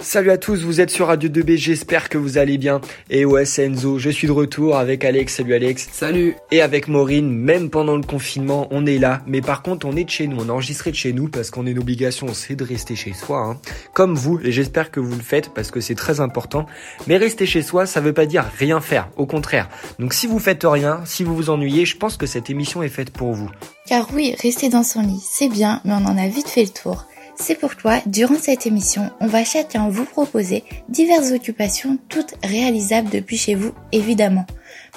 Salut 0.01 0.31
à 0.31 0.37
tous, 0.37 0.63
vous 0.63 0.83
êtes 0.83 0.91
sur 0.91 1.07
Radio 1.07 1.31
2B, 1.31 1.57
j'espère 1.57 2.11
que 2.11 2.19
vous 2.19 2.37
allez 2.37 2.59
bien. 2.59 2.83
Et 3.09 3.25
ouais, 3.25 3.47
c'est 3.47 3.65
Enzo, 3.65 3.99
je 3.99 4.11
suis 4.11 4.27
de 4.27 4.33
retour 4.33 4.77
avec 4.77 5.07
Alex, 5.07 5.37
salut 5.37 5.55
Alex. 5.55 5.89
Salut. 5.91 6.37
Et 6.51 6.61
avec 6.61 6.87
Maureen, 6.87 7.31
même 7.31 7.71
pendant 7.71 7.97
le 7.97 8.03
confinement, 8.03 8.69
on 8.71 8.85
est 8.85 8.99
là. 8.99 9.23
Mais 9.27 9.41
par 9.41 9.63
contre, 9.63 9.87
on 9.87 9.97
est 9.97 10.05
de 10.05 10.11
chez 10.11 10.27
nous, 10.27 10.37
on 10.39 10.49
est 10.49 10.51
enregistré 10.51 10.91
de 10.91 10.97
chez 10.97 11.15
nous 11.15 11.29
parce 11.29 11.51
qu'on 11.51 11.67
a 11.67 11.71
une 11.71 11.79
obligation, 11.79 12.35
c'est 12.35 12.57
de 12.57 12.63
rester 12.63 12.95
chez 12.95 13.15
soi. 13.15 13.39
Hein. 13.39 13.59
Comme 13.95 14.15
vous, 14.15 14.39
et 14.45 14.53
j'espère 14.53 14.91
que 14.91 15.01
vous 15.01 15.17
le 15.17 15.23
faites 15.23 15.55
parce 15.55 15.71
que 15.71 15.81
c'est 15.81 15.95
très 15.95 16.21
important. 16.21 16.67
Mais 17.07 17.17
rester 17.17 17.47
chez 17.47 17.63
soi, 17.63 17.87
ça 17.87 18.03
veut 18.03 18.13
pas 18.13 18.27
dire 18.27 18.45
rien 18.59 18.83
faire, 18.83 19.09
au 19.17 19.25
contraire. 19.25 19.71
Donc 19.99 20.13
si 20.13 20.27
vous 20.27 20.39
faites 20.39 20.65
rien, 20.65 21.01
si 21.07 21.25
vous 21.25 21.35
vous 21.35 21.49
ennuyez, 21.49 21.87
je 21.87 21.97
pense 21.97 22.19
que 22.19 22.27
cette 22.27 22.51
émission 22.51 22.83
est 22.83 22.91
faite 22.91 23.11
pour 23.11 23.33
vous. 23.33 23.51
Car 23.87 24.07
oui, 24.13 24.37
rester 24.43 24.69
dans 24.69 24.83
son 24.83 25.01
lit, 25.01 25.23
c'est 25.27 25.49
bien, 25.49 25.81
mais 25.87 25.93
on 25.95 26.05
en 26.05 26.19
a 26.19 26.29
vite 26.29 26.49
fait 26.49 26.65
le 26.65 26.69
tour. 26.69 27.07
C'est 27.39 27.55
pourquoi, 27.61 28.01
durant 28.07 28.39
cette 28.39 28.67
émission, 28.67 29.11
on 29.21 29.27
va 29.27 29.45
chacun 29.45 29.89
vous 29.89 30.07
proposer 30.07 30.65
diverses 30.89 31.33
occupations, 31.33 31.99
toutes 32.09 32.35
réalisables 32.43 33.11
depuis 33.11 33.37
chez 33.37 33.55
vous, 33.55 33.73
évidemment. 33.93 34.47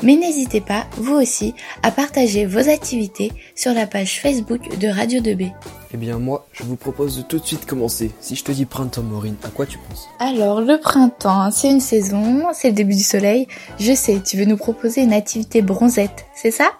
Mais 0.03 0.15
n'hésitez 0.15 0.61
pas, 0.61 0.87
vous 0.93 1.15
aussi, 1.15 1.53
à 1.83 1.91
partager 1.91 2.45
vos 2.45 2.69
activités 2.69 3.31
sur 3.55 3.73
la 3.73 3.85
page 3.85 4.21
Facebook 4.21 4.77
de 4.77 4.87
Radio 4.87 5.19
2B. 5.19 5.51
Eh 5.93 5.97
bien 5.97 6.17
moi, 6.17 6.47
je 6.53 6.63
vous 6.63 6.77
propose 6.77 7.17
de 7.17 7.21
tout 7.23 7.39
de 7.39 7.45
suite 7.45 7.65
commencer. 7.65 8.11
Si 8.21 8.35
je 8.35 8.43
te 8.43 8.51
dis 8.51 8.65
printemps, 8.65 9.03
Maureen, 9.03 9.35
à 9.43 9.49
quoi 9.49 9.65
tu 9.65 9.77
penses? 9.77 10.07
Alors, 10.19 10.61
le 10.61 10.79
printemps, 10.79 11.51
c'est 11.51 11.69
une 11.69 11.81
saison, 11.81 12.45
c'est 12.53 12.69
le 12.69 12.75
début 12.75 12.95
du 12.95 13.03
soleil. 13.03 13.47
Je 13.79 13.93
sais, 13.93 14.21
tu 14.23 14.37
veux 14.37 14.45
nous 14.45 14.57
proposer 14.57 15.01
une 15.01 15.13
activité 15.13 15.61
bronzette, 15.61 16.25
c'est 16.35 16.51
ça? 16.51 16.71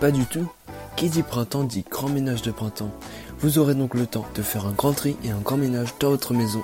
Pas 0.00 0.10
du 0.10 0.24
tout. 0.24 0.46
Qui 0.96 1.10
dit 1.10 1.22
printemps 1.22 1.64
dit 1.64 1.84
grand 1.90 2.08
ménage 2.08 2.40
de 2.40 2.50
printemps. 2.50 2.90
Vous 3.40 3.58
aurez 3.58 3.74
donc 3.74 3.94
le 3.94 4.06
temps 4.06 4.26
de 4.34 4.42
faire 4.42 4.66
un 4.66 4.72
grand 4.72 4.92
tri 4.92 5.16
et 5.22 5.30
un 5.30 5.40
grand 5.40 5.58
ménage 5.58 5.88
dans 6.00 6.10
votre 6.10 6.32
maison, 6.32 6.62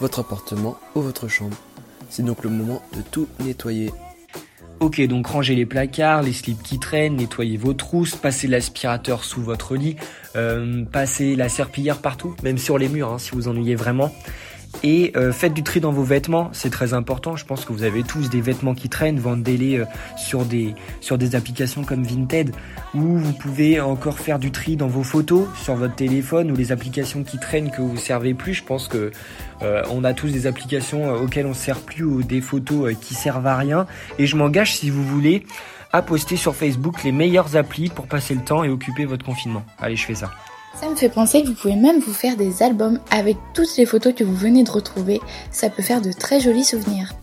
votre 0.00 0.20
appartement 0.20 0.78
ou 0.94 1.02
votre 1.02 1.28
chambre. 1.28 1.56
C'est 2.08 2.24
donc 2.24 2.42
le 2.42 2.50
moment 2.50 2.82
de 2.96 3.02
tout 3.02 3.28
nettoyer. 3.40 3.92
Ok, 4.80 5.00
donc 5.06 5.26
rangez 5.26 5.54
les 5.54 5.66
placards, 5.66 6.22
les 6.22 6.32
slips 6.32 6.62
qui 6.62 6.78
traînent, 6.78 7.16
nettoyez 7.16 7.56
vos 7.56 7.74
trousses, 7.74 8.14
passez 8.14 8.46
l'aspirateur 8.46 9.24
sous 9.24 9.42
votre 9.42 9.74
lit, 9.76 9.96
euh, 10.36 10.84
passez 10.84 11.34
la 11.34 11.48
serpillière 11.48 11.98
partout, 11.98 12.34
même 12.42 12.58
sur 12.58 12.76
les 12.76 12.88
murs 12.88 13.12
hein, 13.12 13.18
si 13.18 13.30
vous 13.32 13.48
ennuyez 13.48 13.74
vraiment. 13.74 14.12
Et 14.82 15.12
euh, 15.16 15.32
faites 15.32 15.54
du 15.54 15.62
tri 15.62 15.80
dans 15.80 15.92
vos 15.92 16.02
vêtements, 16.02 16.50
c'est 16.52 16.70
très 16.70 16.94
important. 16.94 17.36
Je 17.36 17.44
pense 17.44 17.64
que 17.64 17.72
vous 17.72 17.82
avez 17.82 18.02
tous 18.02 18.30
des 18.30 18.40
vêtements 18.40 18.74
qui 18.74 18.88
traînent, 18.88 19.18
vendez-les 19.18 19.78
euh, 19.78 19.84
sur 20.16 20.44
des 20.44 20.74
sur 21.00 21.18
des 21.18 21.34
applications 21.34 21.84
comme 21.84 22.04
Vinted, 22.04 22.54
ou 22.94 23.16
vous 23.16 23.32
pouvez 23.32 23.80
encore 23.80 24.18
faire 24.18 24.38
du 24.38 24.50
tri 24.50 24.76
dans 24.76 24.86
vos 24.86 25.02
photos 25.02 25.46
sur 25.62 25.74
votre 25.74 25.94
téléphone 25.94 26.50
ou 26.50 26.56
les 26.56 26.72
applications 26.72 27.24
qui 27.24 27.38
traînent 27.38 27.70
que 27.70 27.80
vous 27.80 27.96
servez 27.96 28.34
plus. 28.34 28.54
Je 28.54 28.64
pense 28.64 28.88
que 28.88 29.10
euh, 29.62 29.82
on 29.90 30.04
a 30.04 30.14
tous 30.14 30.28
des 30.28 30.46
applications 30.46 31.12
auxquelles 31.14 31.46
on 31.46 31.54
sert 31.54 31.80
plus 31.80 32.04
ou 32.04 32.22
des 32.22 32.40
photos 32.40 32.94
qui 33.00 33.14
servent 33.14 33.46
à 33.46 33.56
rien. 33.56 33.86
Et 34.18 34.26
je 34.26 34.36
m'engage 34.36 34.76
si 34.76 34.90
vous 34.90 35.04
voulez 35.04 35.44
à 35.92 36.02
poster 36.02 36.36
sur 36.36 36.54
Facebook 36.54 37.02
les 37.04 37.12
meilleures 37.12 37.56
applis 37.56 37.88
pour 37.88 38.06
passer 38.06 38.34
le 38.34 38.42
temps 38.42 38.64
et 38.64 38.68
occuper 38.68 39.04
votre 39.04 39.24
confinement. 39.24 39.64
Allez, 39.78 39.96
je 39.96 40.04
fais 40.04 40.14
ça. 40.14 40.30
Ça 40.74 40.88
me 40.90 40.94
fait 40.94 41.08
penser 41.08 41.42
que 41.42 41.48
vous 41.48 41.54
pouvez 41.54 41.76
même 41.76 42.00
vous 42.00 42.12
faire 42.12 42.36
des 42.36 42.62
albums 42.62 43.00
avec 43.10 43.36
toutes 43.54 43.76
les 43.76 43.86
photos 43.86 44.14
que 44.14 44.24
vous 44.24 44.34
venez 44.34 44.62
de 44.62 44.70
retrouver. 44.70 45.20
Ça 45.50 45.70
peut 45.70 45.82
faire 45.82 46.02
de 46.02 46.12
très 46.12 46.40
jolis 46.40 46.64
souvenirs. 46.64 47.14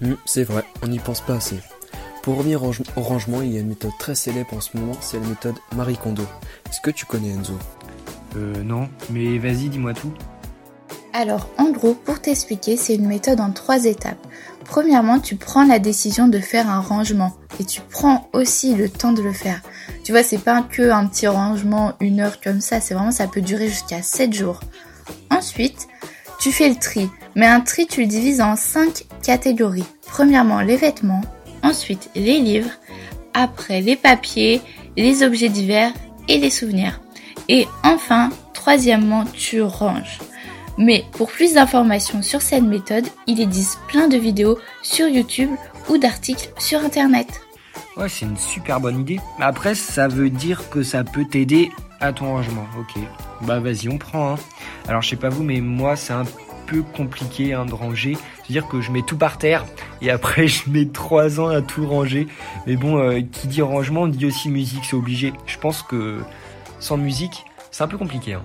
Mmh, 0.00 0.14
c'est 0.26 0.44
vrai, 0.44 0.64
on 0.82 0.88
n'y 0.88 0.98
pense 0.98 1.20
pas 1.20 1.34
assez. 1.34 1.58
Pour 2.22 2.36
revenir 2.36 2.62
au 2.62 3.00
rangement, 3.00 3.42
il 3.42 3.52
y 3.52 3.56
a 3.56 3.60
une 3.60 3.68
méthode 3.68 3.92
très 3.98 4.14
célèbre 4.14 4.54
en 4.54 4.60
ce 4.60 4.76
moment, 4.76 4.92
c'est 5.00 5.18
la 5.18 5.26
méthode 5.26 5.56
Marie 5.74 5.96
Kondo. 5.96 6.24
Est-ce 6.70 6.80
que 6.80 6.90
tu 6.90 7.06
connais 7.06 7.30
Enzo? 7.30 7.54
Euh 8.36 8.62
non, 8.62 8.88
mais 9.10 9.38
vas-y, 9.38 9.68
dis-moi 9.68 9.94
tout. 9.94 10.12
Alors, 11.12 11.48
en 11.58 11.70
gros, 11.70 11.94
pour 11.94 12.20
t'expliquer, 12.20 12.76
c'est 12.76 12.94
une 12.94 13.06
méthode 13.06 13.40
en 13.40 13.50
trois 13.50 13.84
étapes. 13.84 14.24
Premièrement, 14.64 15.18
tu 15.18 15.36
prends 15.36 15.64
la 15.64 15.78
décision 15.78 16.28
de 16.28 16.38
faire 16.38 16.68
un 16.70 16.80
rangement 16.80 17.32
et 17.60 17.64
tu 17.64 17.80
prends 17.90 18.28
aussi 18.32 18.74
le 18.74 18.88
temps 18.88 19.12
de 19.12 19.22
le 19.22 19.32
faire. 19.32 19.60
Tu 20.04 20.12
vois, 20.12 20.22
c'est 20.22 20.38
pas 20.38 20.62
que 20.62 20.90
un 20.90 21.06
petit 21.06 21.26
rangement, 21.26 21.92
une 22.00 22.20
heure 22.20 22.40
comme 22.40 22.60
ça, 22.60 22.80
c'est 22.80 22.94
vraiment, 22.94 23.10
ça 23.10 23.26
peut 23.26 23.40
durer 23.40 23.68
jusqu'à 23.68 24.02
7 24.02 24.32
jours. 24.32 24.60
Ensuite, 25.30 25.88
tu 26.38 26.52
fais 26.52 26.68
le 26.68 26.76
tri, 26.76 27.08
mais 27.34 27.46
un 27.46 27.60
tri, 27.60 27.86
tu 27.86 28.00
le 28.00 28.06
divises 28.06 28.40
en 28.40 28.56
5 28.56 29.04
catégories. 29.22 29.84
Premièrement, 30.06 30.60
les 30.60 30.76
vêtements, 30.76 31.22
ensuite 31.62 32.10
les 32.14 32.40
livres, 32.40 32.70
après 33.34 33.80
les 33.80 33.96
papiers, 33.96 34.60
les 34.96 35.22
objets 35.22 35.48
divers 35.48 35.92
et 36.28 36.38
les 36.38 36.50
souvenirs. 36.50 37.00
Et 37.48 37.66
enfin, 37.84 38.30
troisièmement, 38.54 39.24
tu 39.32 39.62
ranges. 39.62 40.18
Mais 40.78 41.04
pour 41.12 41.30
plus 41.30 41.54
d'informations 41.54 42.22
sur 42.22 42.42
cette 42.42 42.64
méthode, 42.64 43.06
il 43.26 43.40
existe 43.40 43.78
plein 43.88 44.08
de 44.08 44.16
vidéos 44.16 44.58
sur 44.82 45.08
YouTube 45.08 45.50
ou 45.88 45.98
d'articles 45.98 46.50
sur 46.58 46.80
Internet. 46.80 47.42
Ouais, 47.96 48.08
c'est 48.08 48.24
une 48.24 48.38
super 48.38 48.80
bonne 48.80 49.00
idée. 49.00 49.20
Après, 49.38 49.74
ça 49.74 50.08
veut 50.08 50.30
dire 50.30 50.70
que 50.70 50.82
ça 50.82 51.04
peut 51.04 51.26
t'aider 51.26 51.70
à 52.00 52.12
ton 52.12 52.26
rangement. 52.26 52.66
Ok. 52.78 53.02
Bah 53.42 53.60
vas-y, 53.60 53.88
on 53.88 53.98
prend. 53.98 54.34
Hein. 54.34 54.38
Alors 54.88 55.02
je 55.02 55.10
sais 55.10 55.16
pas 55.16 55.28
vous, 55.28 55.42
mais 55.42 55.60
moi 55.60 55.96
c'est 55.96 56.12
un 56.12 56.24
peu 56.66 56.82
compliqué 56.82 57.52
hein, 57.52 57.66
de 57.66 57.74
ranger. 57.74 58.16
C'est-à-dire 58.36 58.66
que 58.66 58.80
je 58.80 58.90
mets 58.90 59.02
tout 59.02 59.16
par 59.16 59.36
terre 59.36 59.64
et 60.00 60.10
après 60.10 60.48
je 60.48 60.70
mets 60.70 60.86
trois 60.86 61.38
ans 61.38 61.48
à 61.48 61.60
tout 61.60 61.86
ranger. 61.86 62.28
Mais 62.66 62.76
bon, 62.76 62.98
euh, 62.98 63.20
qui 63.20 63.46
dit 63.46 63.62
rangement 63.62 64.06
dit 64.08 64.26
aussi 64.26 64.48
musique, 64.48 64.84
c'est 64.84 64.96
obligé. 64.96 65.32
Je 65.46 65.58
pense 65.58 65.82
que 65.82 66.20
sans 66.80 66.96
musique, 66.96 67.44
c'est 67.70 67.84
un 67.84 67.88
peu 67.88 67.98
compliqué. 67.98 68.34
Hein. 68.34 68.42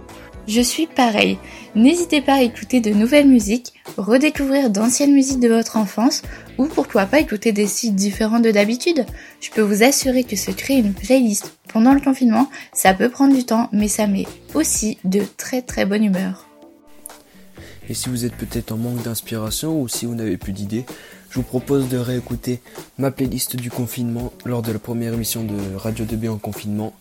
Je 0.48 0.62
suis 0.62 0.88
pareil. 0.88 1.38
N'hésitez 1.76 2.22
pas 2.22 2.36
à 2.36 2.42
écouter 2.42 2.80
de 2.80 2.92
nouvelles 2.92 3.28
musiques, 3.28 3.74
redécouvrir 3.98 4.70
d'anciennes 4.70 5.14
musiques 5.14 5.42
de 5.42 5.50
votre 5.50 5.76
enfance 5.76 6.22
ou 6.58 6.68
pourquoi 6.68 7.06
pas 7.06 7.20
écouter 7.20 7.52
des 7.52 7.68
sites 7.68 7.96
différents 7.96 8.40
de 8.40 8.52
d'habitude. 8.52 9.06
Je 9.42 9.52
peux 9.52 9.62
vous 9.62 9.84
assurer 9.84 10.24
que 10.24 10.38
se 10.38 10.52
créer 10.52 10.78
une 10.78 10.94
playlist 10.94 11.52
pendant 11.68 11.94
le 11.94 12.00
confinement, 12.00 12.50
ça 12.74 12.94
peut 12.94 13.10
prendre 13.10 13.36
du 13.36 13.44
temps, 13.44 13.68
mais 13.74 13.90
ça 13.90 14.08
met 14.08 14.26
aussi 14.54 14.98
de 15.04 15.22
très 15.36 15.62
très 15.62 15.86
bonne 15.86 16.06
humeur. 16.06 16.48
Et 17.90 17.94
si 17.94 18.08
vous 18.08 18.26
êtes 18.26 18.36
peut-être 18.36 18.72
en 18.72 18.78
manque 18.78 19.04
d'inspiration 19.04 19.82
ou 19.82 19.90
si 19.90 20.06
vous 20.06 20.16
n'avez 20.16 20.38
plus 20.38 20.54
d'idées, 20.54 20.86
je 21.30 21.36
vous 21.36 21.44
propose 21.44 21.90
de 21.90 21.98
réécouter 21.98 22.62
ma 22.98 23.12
playlist 23.12 23.58
du 23.58 23.70
confinement 23.70 24.32
lors 24.46 24.62
de 24.62 24.72
la 24.72 24.80
première 24.80 25.14
émission 25.14 25.44
de 25.44 25.76
Radio 25.76 26.06
2B 26.06 26.30
en 26.30 26.38
confinement 26.38 26.94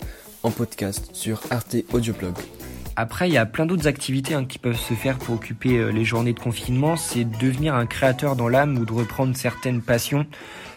en 0.42 0.50
podcast 0.50 1.10
sur 1.12 1.40
Arte 1.50 1.76
Audioblog. 1.92 2.34
Après, 2.96 3.28
il 3.28 3.34
y 3.34 3.38
a 3.38 3.44
plein 3.44 3.66
d'autres 3.66 3.86
activités 3.86 4.32
hein, 4.32 4.46
qui 4.46 4.58
peuvent 4.58 4.80
se 4.80 4.94
faire 4.94 5.18
pour 5.18 5.34
occuper 5.34 5.76
euh, 5.76 5.90
les 5.90 6.04
journées 6.04 6.32
de 6.32 6.40
confinement. 6.40 6.96
C'est 6.96 7.24
devenir 7.24 7.74
un 7.74 7.84
créateur 7.84 8.36
dans 8.36 8.48
l'âme 8.48 8.78
ou 8.78 8.86
de 8.86 8.92
reprendre 8.92 9.36
certaines 9.36 9.82
passions. 9.82 10.26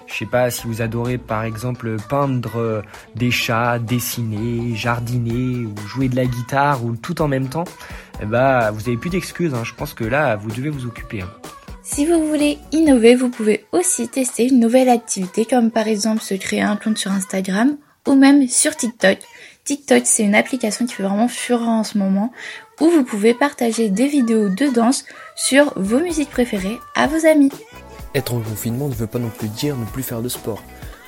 Je 0.06 0.16
sais 0.16 0.26
pas 0.26 0.52
si 0.52 0.68
vous 0.68 0.82
adorez 0.82 1.18
par 1.18 1.44
exemple 1.44 1.96
peindre 2.10 2.58
euh, 2.58 2.82
des 3.16 3.32
chats, 3.32 3.80
dessiner, 3.80 4.76
jardiner 4.76 5.66
ou 5.66 5.74
jouer 5.88 6.10
de 6.10 6.18
la 6.18 6.26
guitare 6.26 6.84
ou 6.84 6.98
tout 6.98 7.22
en 7.22 7.30
même 7.30 7.48
temps. 7.48 7.66
Bah, 8.26 8.72
vous 8.72 8.90
avez 8.90 8.98
plus 8.98 9.10
d'excuses. 9.10 9.54
Hein. 9.54 9.64
Je 9.64 9.74
pense 9.74 9.94
que 9.94 10.04
là, 10.04 10.36
vous 10.36 10.50
devez 10.50 10.70
vous 10.70 10.88
occuper. 10.88 11.22
Hein. 11.22 11.30
Si 11.84 12.06
vous 12.06 12.28
voulez 12.28 12.58
innover, 12.74 13.16
vous 13.16 13.30
pouvez 13.30 13.66
aussi 13.72 14.10
tester 14.10 14.48
une 14.48 14.60
nouvelle 14.60 14.90
activité 14.90 15.46
comme 15.46 15.72
par 15.72 15.88
exemple 15.88 16.22
se 16.22 16.34
créer 16.34 16.62
un 16.62 16.76
compte 16.76 16.98
sur 16.98 17.12
Instagram 17.12 17.78
ou 18.08 18.16
même 18.16 18.48
sur 18.48 18.76
TikTok. 18.76 19.20
TikTok, 19.70 20.02
c'est 20.08 20.24
une 20.24 20.34
application 20.34 20.88
qui 20.88 20.96
fait 20.96 21.04
vraiment 21.04 21.28
fureur 21.28 21.68
en 21.68 21.84
ce 21.84 22.00
moment 22.00 22.34
où 22.82 22.90
vous 22.90 23.04
pouvez 23.04 23.36
partager 23.36 23.90
des 23.90 24.08
vidéos 24.08 24.50
de 24.50 24.66
danse 24.66 25.06
sur 25.36 25.74
vos 25.76 26.00
musiques 26.00 26.32
préférées 26.32 26.80
à 26.96 27.06
vos 27.06 27.24
amis. 27.28 27.52
Être 28.16 28.34
en 28.34 28.40
confinement 28.40 28.88
ne 28.88 28.96
veut 28.96 29.06
pas 29.06 29.20
non 29.20 29.30
plus 29.30 29.48
dire 29.48 29.78
ne 29.78 29.86
plus 29.86 30.02
faire 30.02 30.24
de 30.24 30.28
sport. 30.28 30.64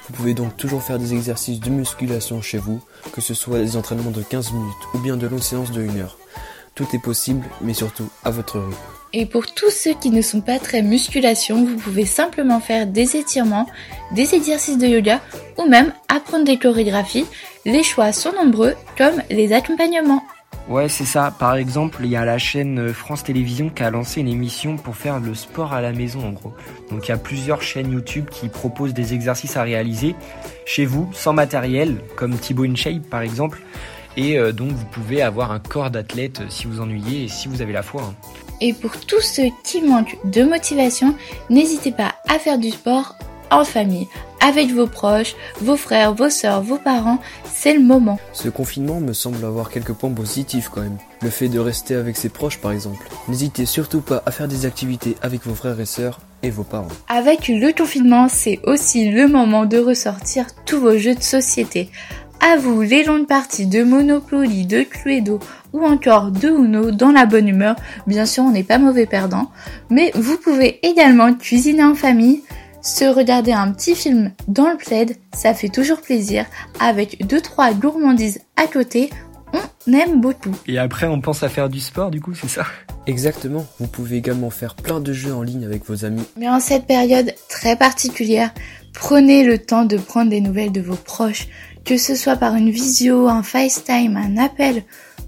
Vous 0.08 0.14
pouvez 0.14 0.36
donc 0.36 0.58
toujours 0.58 0.84
faire 0.84 1.00
des 1.00 1.16
exercices 1.16 1.60
de 1.60 1.72
musculation 1.72 2.40
chez 2.44 2.60
vous, 2.60 2.80
que 3.12 3.22
ce 3.22 3.34
soit 3.34 3.58
des 3.58 3.78
entraînements 3.78 4.12
de 4.12 4.22
15 4.22 4.52
minutes 4.52 4.94
ou 4.94 5.00
bien 5.00 5.18
de 5.18 5.26
longues 5.26 5.42
séances 5.42 5.72
de 5.72 5.82
1 5.82 5.98
heure. 5.98 6.20
Tout 6.76 6.86
est 6.94 7.02
possible, 7.02 7.44
mais 7.62 7.74
surtout 7.74 8.10
à 8.24 8.30
votre 8.30 8.60
rythme. 8.60 9.01
Et 9.14 9.26
pour 9.26 9.46
tous 9.54 9.70
ceux 9.72 9.94
qui 9.94 10.10
ne 10.10 10.22
sont 10.22 10.40
pas 10.40 10.58
très 10.58 10.82
musculation, 10.82 11.66
vous 11.66 11.76
pouvez 11.76 12.06
simplement 12.06 12.62
faire 12.62 12.88
des 12.88 13.18
étirements, 13.18 13.68
des 14.14 14.36
exercices 14.36 14.78
de 14.78 14.88
yoga 14.88 15.20
ou 15.58 15.68
même 15.68 15.94
apprendre 16.08 16.46
des 16.46 16.58
chorégraphies. 16.58 17.26
Les 17.66 17.84
choix 17.84 18.14
sont 18.14 18.32
nombreux 18.32 18.76
comme 18.98 19.22
les 19.30 19.52
accompagnements. 19.52 20.24
Ouais, 20.70 20.88
c'est 20.88 21.06
ça. 21.06 21.34
Par 21.38 21.56
exemple, 21.56 22.02
il 22.04 22.12
y 22.12 22.16
a 22.16 22.24
la 22.24 22.38
chaîne 22.38 22.94
France 22.94 23.24
Télévisions 23.24 23.70
qui 23.70 23.84
a 23.84 23.90
lancé 23.90 24.22
une 24.22 24.30
émission 24.30 24.78
pour 24.78 24.96
faire 24.96 25.20
le 25.20 25.34
sport 25.34 25.74
à 25.74 25.82
la 25.82 25.92
maison 25.92 26.26
en 26.26 26.32
gros. 26.32 26.54
Donc 26.90 27.08
il 27.08 27.10
y 27.10 27.14
a 27.14 27.18
plusieurs 27.18 27.62
chaînes 27.62 27.92
YouTube 27.92 28.30
qui 28.30 28.48
proposent 28.48 28.94
des 28.94 29.14
exercices 29.14 29.58
à 29.58 29.64
réaliser 29.64 30.16
chez 30.66 30.86
vous 30.86 31.10
sans 31.14 31.34
matériel, 31.34 31.98
comme 32.16 32.38
Thibaut 32.38 32.64
InShape 32.64 33.10
par 33.10 33.22
exemple. 33.22 33.60
Et 34.18 34.38
euh, 34.38 34.52
donc 34.52 34.72
vous 34.72 34.86
pouvez 34.86 35.22
avoir 35.22 35.52
un 35.52 35.60
corps 35.60 35.90
d'athlète 35.90 36.42
si 36.50 36.68
vous 36.68 36.80
ennuyez 36.80 37.26
et 37.26 37.28
si 37.28 37.48
vous 37.48 37.62
avez 37.62 37.74
la 37.74 37.84
foi. 37.84 38.04
Hein. 38.04 38.16
Et 38.62 38.74
pour 38.74 38.92
tous 39.00 39.22
ceux 39.22 39.50
qui 39.64 39.82
manquent 39.82 40.18
de 40.24 40.44
motivation, 40.44 41.16
n'hésitez 41.50 41.92
pas 41.92 42.14
à 42.30 42.38
faire 42.38 42.60
du 42.60 42.70
sport 42.70 43.16
en 43.50 43.66
famille, 43.66 44.08
avec 44.40 44.70
vos 44.70 44.88
proches, 44.88 45.36
vos 45.60 45.76
frères, 45.76 46.14
vos 46.14 46.30
sœurs, 46.30 46.62
vos 46.62 46.78
parents, 46.78 47.20
c'est 47.52 47.74
le 47.74 47.82
moment. 47.82 48.20
Ce 48.34 48.50
confinement 48.50 49.00
me 49.00 49.14
semble 49.14 49.44
avoir 49.44 49.70
quelques 49.70 49.94
points 49.94 50.12
positifs 50.12 50.70
quand 50.70 50.82
même. 50.82 50.98
Le 51.22 51.30
fait 51.30 51.50
de 51.50 51.60
rester 51.60 51.96
avec 51.96 52.16
ses 52.16 52.30
proches 52.30 52.60
par 52.60 52.72
exemple. 52.72 53.10
N'hésitez 53.28 53.66
surtout 53.66 54.02
pas 54.02 54.24
à 54.26 54.32
faire 54.32 54.48
des 54.48 54.66
activités 54.66 55.18
avec 55.22 55.46
vos 55.46 55.56
frères 55.56 55.80
et 55.80 55.86
sœurs 55.86 56.20
et 56.44 56.50
vos 56.50 56.64
parents. 56.64 56.88
Avec 57.10 57.48
le 57.50 57.74
confinement, 57.74 58.28
c'est 58.30 58.60
aussi 58.64 59.10
le 59.10 59.28
moment 59.28 59.66
de 59.66 59.80
ressortir 59.80 60.46
tous 60.66 60.80
vos 60.80 60.98
jeux 60.98 61.16
de 61.16 61.24
société. 61.24 61.90
À 62.40 62.58
vous 62.58 62.82
les 62.82 63.04
longues 63.04 63.28
parties 63.28 63.68
de 63.68 63.84
Monopoly, 63.84 64.66
de 64.66 64.82
Cluedo 64.82 65.40
ou 65.74 65.86
encore 65.86 66.32
de 66.32 66.50
Uno 66.50 66.92
dans 66.92 67.12
la 67.12 67.26
bonne 67.26 67.48
humeur. 67.48 67.76
Bien 68.08 68.26
sûr, 68.26 68.44
on 68.44 68.52
n'est 68.52 68.64
pas 68.64 68.78
mauvais 68.78 69.06
perdant. 69.06 69.52
Mais 69.90 70.12
vous 70.16 70.38
pouvez 70.38 70.80
également 70.86 71.34
cuisiner 71.34 71.84
en 71.84 71.96
famille, 71.96 72.44
se 72.82 73.06
regarder 73.06 73.52
un 73.52 73.72
petit 73.72 73.96
film 73.96 74.32
dans 74.48 74.70
le 74.70 74.78
plaid, 74.78 75.16
ça 75.34 75.54
fait 75.54 75.70
toujours 75.70 76.02
plaisir. 76.02 76.46
Avec 76.80 77.24
2-3 77.26 77.78
gourmandises 77.78 78.42
à 78.56 78.68
côté, 78.68 79.10
on 79.88 79.94
aime 79.94 80.22
beaucoup. 80.22 80.56
Et 80.68 80.78
après, 80.78 81.08
on 81.08 81.22
pense 81.22 81.44
à 81.44 81.50
faire 81.50 81.70
du 81.70 81.80
sport, 81.80 82.12
du 82.12 82.22
coup, 82.22 82.34
c'est 82.34 82.48
ça? 82.48 82.66
Exactement. 83.08 83.66
Vous 83.80 83.88
pouvez 83.88 84.18
également 84.18 84.50
faire 84.50 84.76
plein 84.76 85.00
de 85.00 85.14
jeux 85.14 85.34
en 85.34 85.42
ligne 85.42 85.66
avec 85.66 85.86
vos 85.86 86.06
amis. 86.06 86.24
Mais 86.38 86.50
en 86.50 86.60
cette 86.60 86.86
période 86.86 87.34
très 87.50 87.76
particulière, 87.76 88.54
prenez 88.94 89.44
le 89.44 89.58
temps 89.58 89.86
de 89.86 89.98
prendre 89.98 90.30
des 90.30 90.42
nouvelles 90.42 90.72
de 90.72 90.82
vos 90.82 90.96
proches, 90.96 91.48
que 91.84 91.98
ce 91.98 92.16
soit 92.16 92.36
par 92.36 92.56
une 92.56 92.70
visio, 92.70 93.28
un 93.28 93.44
FaceTime, 93.44 94.18
un 94.18 94.38
appel 94.38 94.84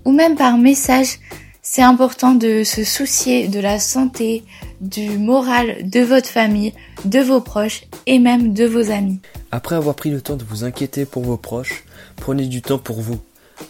ou 0.06 0.12
même 0.12 0.36
par 0.36 0.58
message, 0.58 1.20
c'est 1.62 1.82
important 1.82 2.36
de 2.36 2.64
se 2.64 2.84
soucier 2.84 3.48
de 3.48 3.60
la 3.60 3.80
santé, 3.80 4.44
du 4.82 5.18
moral 5.18 5.90
de 5.90 6.02
votre 6.02 6.28
famille, 6.28 6.74
de 7.06 7.20
vos 7.20 7.40
proches 7.40 7.84
et 8.06 8.20
même 8.20 8.54
de 8.54 8.66
vos 8.66 8.92
amis. 8.92 9.20
Après 9.52 9.76
avoir 9.76 9.96
pris 9.96 10.10
le 10.10 10.22
temps 10.22 10.36
de 10.36 10.44
vous 10.44 10.64
inquiéter 10.66 11.06
pour 11.06 11.24
vos 11.24 11.38
proches, 11.38 11.86
prenez 12.18 12.48
du 12.48 12.62
temps 12.62 12.80
pour 12.80 13.02
vous. 13.02 13.20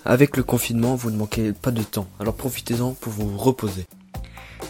Avec 0.06 0.38
le 0.38 0.43
confinement, 0.43 0.96
vous 0.96 1.12
ne 1.12 1.17
manquez 1.17 1.54
pas 1.54 1.72
de 1.72 1.84
temps, 1.84 2.08
alors 2.19 2.34
profitez-en 2.34 2.93
pour 2.93 3.13
vous 3.13 3.38
reposer. 3.38 3.86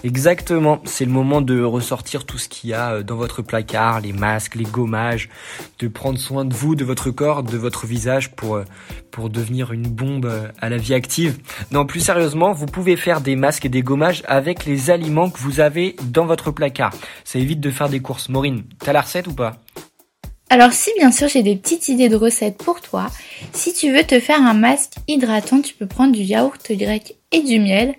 Exactement, 0.04 0.82
c'est 0.84 1.06
le 1.06 1.12
moment 1.12 1.42
de 1.42 1.62
ressortir 1.62 2.26
tout 2.26 2.38
ce 2.38 2.50
qu'il 2.50 2.72
y 2.72 2.74
a 2.74 2.96
euh, 2.96 3.04
dans 3.04 3.16
votre 3.16 3.42
placard, 3.42 4.02
les 4.02 4.12
masques, 4.12 4.56
les 4.56 4.66
gommages, 4.66 5.30
de 5.80 5.88
prendre 5.88 6.20
soin 6.20 6.46
de 6.46 6.54
vous, 6.54 6.76
de 6.76 6.84
votre 6.84 7.12
corps, 7.12 7.44
de 7.44 7.58
votre 7.58 7.86
visage 7.86 8.32
pour, 8.32 8.56
euh, 8.56 8.66
devenir 9.30 9.72
une 9.72 9.88
bombe 9.88 10.26
euh, 10.26 10.48
à 10.60 10.70
la 10.70 10.78
vie 10.78 10.94
active. 10.94 11.38
Non, 11.72 11.86
plus 11.86 12.02
sérieusement, 12.02 12.52
vous 12.52 12.66
pouvez 12.66 12.98
faire 12.98 13.22
des 13.22 13.36
masques 13.36 13.66
et 13.66 13.70
des 13.70 13.82
gommages 13.82 14.24
avec 14.28 14.66
les 14.66 14.90
aliments 14.90 15.30
que 15.30 15.40
vous 15.40 15.60
avez 15.60 15.96
dans 16.04 16.26
votre 16.26 16.52
placard. 16.52 16.94
Ça 17.24 17.40
évite 17.40 17.62
de 17.62 17.70
faire 17.70 17.90
des 17.90 18.02
courses. 18.02 18.28
Maureen, 18.28 18.64
t'as 18.80 18.92
la 18.92 19.02
recette 19.02 19.28
ou 19.28 19.34
pas? 19.34 19.58
Alors 20.50 20.72
si 20.72 20.92
bien 21.00 21.12
sûr 21.12 21.28
j'ai 21.30 21.42
des 21.42 21.56
petites 21.56 21.88
idées 21.88 22.10
de 22.10 22.16
recettes 22.16 22.58
pour 22.58 22.80
toi, 22.80 23.08
si 23.54 23.74
tu 23.74 23.92
veux 23.92 24.04
te 24.04 24.20
faire 24.20 24.40
un 24.40 24.54
masque 24.54 24.94
hydratant, 25.08 25.62
tu 25.62 25.74
peux 25.74 25.88
prendre 25.88 26.14
du 26.14 26.22
yaourt 26.22 26.72
grec 26.72 27.16
et 27.34 27.42
du 27.42 27.60
miel. 27.60 27.96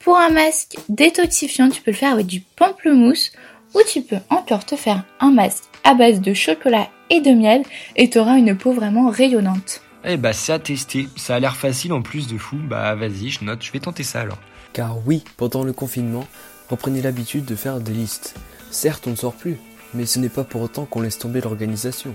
Pour 0.00 0.16
un 0.16 0.30
masque 0.30 0.76
détoxifiant, 0.88 1.68
tu 1.68 1.82
peux 1.82 1.92
le 1.92 1.96
faire 1.96 2.12
avec 2.12 2.26
du 2.26 2.40
pamplemousse 2.40 3.30
ou 3.74 3.80
tu 3.86 4.02
peux 4.02 4.18
encore 4.30 4.64
te 4.64 4.74
faire 4.74 5.04
un 5.20 5.30
masque 5.30 5.64
à 5.84 5.94
base 5.94 6.20
de 6.20 6.34
chocolat 6.34 6.88
et 7.10 7.20
de 7.20 7.30
miel 7.30 7.62
et 7.94 8.10
tu 8.10 8.18
auras 8.18 8.36
une 8.36 8.56
peau 8.56 8.72
vraiment 8.72 9.10
rayonnante. 9.10 9.82
Eh 10.04 10.16
bah 10.16 10.32
c'est 10.32 10.52
à 10.52 10.58
tester, 10.58 11.08
ça 11.16 11.36
a 11.36 11.40
l'air 11.40 11.56
facile 11.56 11.92
en 11.92 12.02
plus 12.02 12.28
de 12.28 12.38
fou, 12.38 12.56
bah 12.56 12.94
vas-y 12.94 13.30
je 13.30 13.44
note, 13.44 13.62
je 13.62 13.72
vais 13.72 13.80
tenter 13.80 14.02
ça 14.02 14.20
alors. 14.20 14.38
Car 14.72 14.96
oui, 15.06 15.24
pendant 15.36 15.64
le 15.64 15.72
confinement, 15.72 16.26
reprenez 16.70 17.02
l'habitude 17.02 17.44
de 17.44 17.56
faire 17.56 17.80
des 17.80 17.92
listes. 17.92 18.34
Certes 18.70 19.06
on 19.06 19.10
ne 19.10 19.16
sort 19.16 19.34
plus, 19.34 19.56
mais 19.94 20.06
ce 20.06 20.18
n'est 20.18 20.28
pas 20.28 20.44
pour 20.44 20.62
autant 20.62 20.84
qu'on 20.84 21.00
laisse 21.00 21.18
tomber 21.18 21.40
l'organisation. 21.40 22.14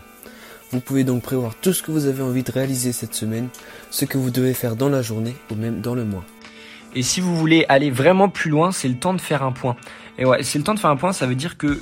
Vous 0.71 0.79
pouvez 0.79 1.03
donc 1.03 1.21
prévoir 1.21 1.53
tout 1.55 1.73
ce 1.73 1.83
que 1.83 1.91
vous 1.91 2.07
avez 2.07 2.23
envie 2.23 2.41
de 2.41 2.51
réaliser 2.51 2.93
cette 2.93 3.13
semaine, 3.13 3.49
ce 3.91 4.05
que 4.05 4.17
vous 4.17 4.31
devez 4.31 4.55
faire 4.55 4.75
dans 4.75 4.89
la 4.89 5.03
journée 5.03 5.35
ou 5.51 5.55
même 5.55 5.81
dans 5.81 5.93
le 5.93 6.05
mois. 6.05 6.25
Et 6.95 7.01
si 7.01 7.21
vous 7.21 7.35
voulez 7.35 7.65
aller 7.69 7.89
vraiment 7.89 8.29
plus 8.29 8.51
loin, 8.51 8.71
c'est 8.71 8.87
le 8.87 8.95
temps 8.95 9.13
de 9.13 9.21
faire 9.21 9.43
un 9.43 9.51
point. 9.51 9.75
Et 10.17 10.25
ouais, 10.25 10.43
c'est 10.43 10.59
le 10.59 10.63
temps 10.63 10.75
de 10.75 10.79
faire 10.79 10.91
un 10.91 10.95
point, 10.95 11.11
ça 11.11 11.25
veut 11.25 11.35
dire 11.35 11.57
que 11.57 11.81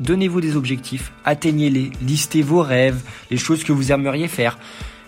donnez-vous 0.00 0.40
des 0.40 0.56
objectifs, 0.56 1.12
atteignez-les, 1.24 1.92
listez 2.02 2.42
vos 2.42 2.62
rêves, 2.62 3.00
les 3.30 3.36
choses 3.36 3.62
que 3.62 3.72
vous 3.72 3.92
aimeriez 3.92 4.28
faire. 4.28 4.58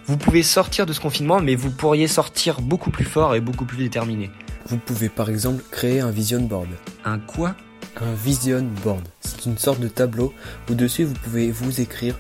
Vous 0.07 0.17
pouvez 0.17 0.45
sortir 0.45 0.87
de 0.87 0.93
ce 0.93 1.01
confinement, 1.01 1.41
mais 1.41 1.57
vous 1.57 1.71
pourriez 1.71 2.07
sortir 2.07 2.61
beaucoup 2.61 2.91
plus 2.91 3.05
fort 3.05 3.35
et 3.35 3.41
beaucoup 3.41 3.65
plus 3.65 3.79
déterminé. 3.79 4.31
Vous 4.67 4.79
pouvez 4.79 5.09
par 5.09 5.29
exemple 5.29 5.65
créer 5.73 6.01
un 6.01 6.11
vision 6.11 6.41
board. 6.41 6.69
Un 7.05 7.19
quoi? 7.19 7.57
Un 8.01 8.13
vision 8.15 8.65
board. 8.85 9.03
C'est 9.21 9.47
une 9.47 9.59
sorte 9.59 9.81
de 9.81 9.89
tableau 9.89 10.33
où 10.71 10.75
dessus 10.75 11.03
vous 11.05 11.15
pouvez 11.15 11.51
vous 11.51 11.81
écrire, 11.81 12.17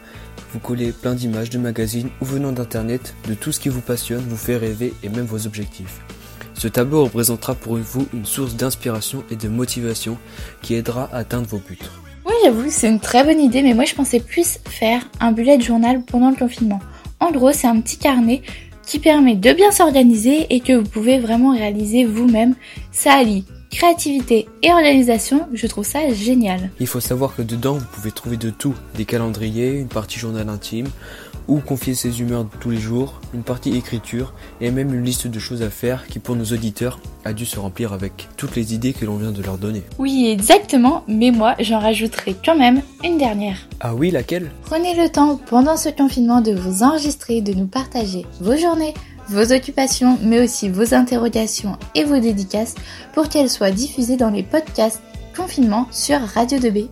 vous 0.52 0.58
coller 0.58 0.90
plein 0.90 1.14
d'images 1.14 1.50
de 1.50 1.58
magazines 1.58 2.10
ou 2.20 2.24
venant 2.24 2.50
d'internet 2.50 3.14
de 3.28 3.34
tout 3.34 3.52
ce 3.52 3.60
qui 3.60 3.68
vous 3.68 3.80
passionne, 3.80 4.24
vous 4.28 4.36
fait 4.36 4.56
rêver 4.56 4.92
et 5.04 5.08
même 5.08 5.26
vos 5.26 5.46
objectifs. 5.46 6.00
Ce 6.56 6.68
tableau 6.68 7.04
représentera 7.04 7.54
pour 7.54 7.76
vous 7.76 8.06
une 8.14 8.24
source 8.24 8.54
d'inspiration 8.54 9.24
et 9.30 9.36
de 9.36 9.48
motivation 9.48 10.16
qui 10.62 10.74
aidera 10.74 11.08
à 11.12 11.18
atteindre 11.18 11.46
vos 11.46 11.58
buts. 11.58 11.78
Oui, 12.24 12.32
j'avoue, 12.42 12.64
c'est 12.70 12.88
une 12.88 12.98
très 12.98 13.24
bonne 13.24 13.40
idée, 13.40 13.62
mais 13.62 13.74
moi 13.74 13.84
je 13.84 13.94
pensais 13.94 14.20
plus 14.20 14.58
faire 14.66 15.02
un 15.20 15.32
bullet 15.32 15.60
journal 15.60 16.02
pendant 16.02 16.30
le 16.30 16.36
confinement. 16.36 16.80
En 17.20 17.30
gros, 17.30 17.52
c'est 17.52 17.66
un 17.66 17.80
petit 17.80 17.98
carnet 17.98 18.42
qui 18.86 18.98
permet 18.98 19.34
de 19.34 19.52
bien 19.52 19.70
s'organiser 19.70 20.46
et 20.48 20.60
que 20.60 20.72
vous 20.72 20.88
pouvez 20.88 21.18
vraiment 21.18 21.52
réaliser 21.52 22.04
vous-même. 22.04 22.54
Ça 22.90 23.12
allie 23.12 23.44
créativité 23.70 24.48
et 24.62 24.72
organisation, 24.72 25.48
je 25.52 25.66
trouve 25.66 25.84
ça 25.84 26.10
génial. 26.12 26.70
Il 26.80 26.86
faut 26.86 27.00
savoir 27.00 27.36
que 27.36 27.42
dedans, 27.42 27.74
vous 27.74 27.84
pouvez 27.92 28.10
trouver 28.10 28.36
de 28.38 28.48
tout. 28.48 28.74
Des 28.94 29.04
calendriers, 29.04 29.72
une 29.72 29.88
partie 29.88 30.18
journal 30.18 30.48
intime, 30.48 30.88
ou 31.48 31.60
confier 31.60 31.94
ses 31.94 32.20
humeurs 32.20 32.44
de 32.44 32.50
tous 32.60 32.70
les 32.70 32.78
jours, 32.78 33.20
une 33.34 33.42
partie 33.42 33.76
écriture, 33.76 34.32
et 34.60 34.70
même 34.70 34.92
une 34.94 35.04
liste 35.04 35.26
de 35.26 35.38
choses 35.38 35.62
à 35.62 35.70
faire 35.70 36.06
qui 36.06 36.18
pour 36.18 36.36
nos 36.36 36.44
auditeurs 36.44 37.00
a 37.24 37.32
dû 37.32 37.46
se 37.46 37.58
remplir 37.58 37.92
avec 37.92 38.28
toutes 38.36 38.56
les 38.56 38.74
idées 38.74 38.92
que 38.92 39.04
l'on 39.04 39.16
vient 39.16 39.32
de 39.32 39.42
leur 39.42 39.58
donner. 39.58 39.82
Oui, 39.98 40.28
exactement, 40.28 41.04
mais 41.08 41.30
moi 41.30 41.54
j'en 41.60 41.78
rajouterai 41.78 42.36
quand 42.44 42.56
même 42.56 42.82
une 43.04 43.18
dernière. 43.18 43.68
Ah 43.80 43.94
oui, 43.94 44.10
laquelle? 44.10 44.50
Prenez 44.62 44.94
le 44.94 45.08
temps 45.08 45.38
pendant 45.48 45.76
ce 45.76 45.88
confinement 45.88 46.40
de 46.40 46.52
vous 46.52 46.82
enregistrer, 46.82 47.40
de 47.40 47.52
nous 47.52 47.66
partager 47.66 48.26
vos 48.40 48.56
journées, 48.56 48.94
vos 49.28 49.52
occupations, 49.52 50.18
mais 50.22 50.42
aussi 50.42 50.68
vos 50.68 50.94
interrogations 50.94 51.76
et 51.94 52.04
vos 52.04 52.18
dédicaces 52.18 52.74
pour 53.14 53.28
qu'elles 53.28 53.50
soient 53.50 53.70
diffusées 53.70 54.16
dans 54.16 54.30
les 54.30 54.42
podcasts 54.42 55.02
confinement 55.36 55.86
sur 55.90 56.18
Radio 56.20 56.58
2B. 56.58 56.88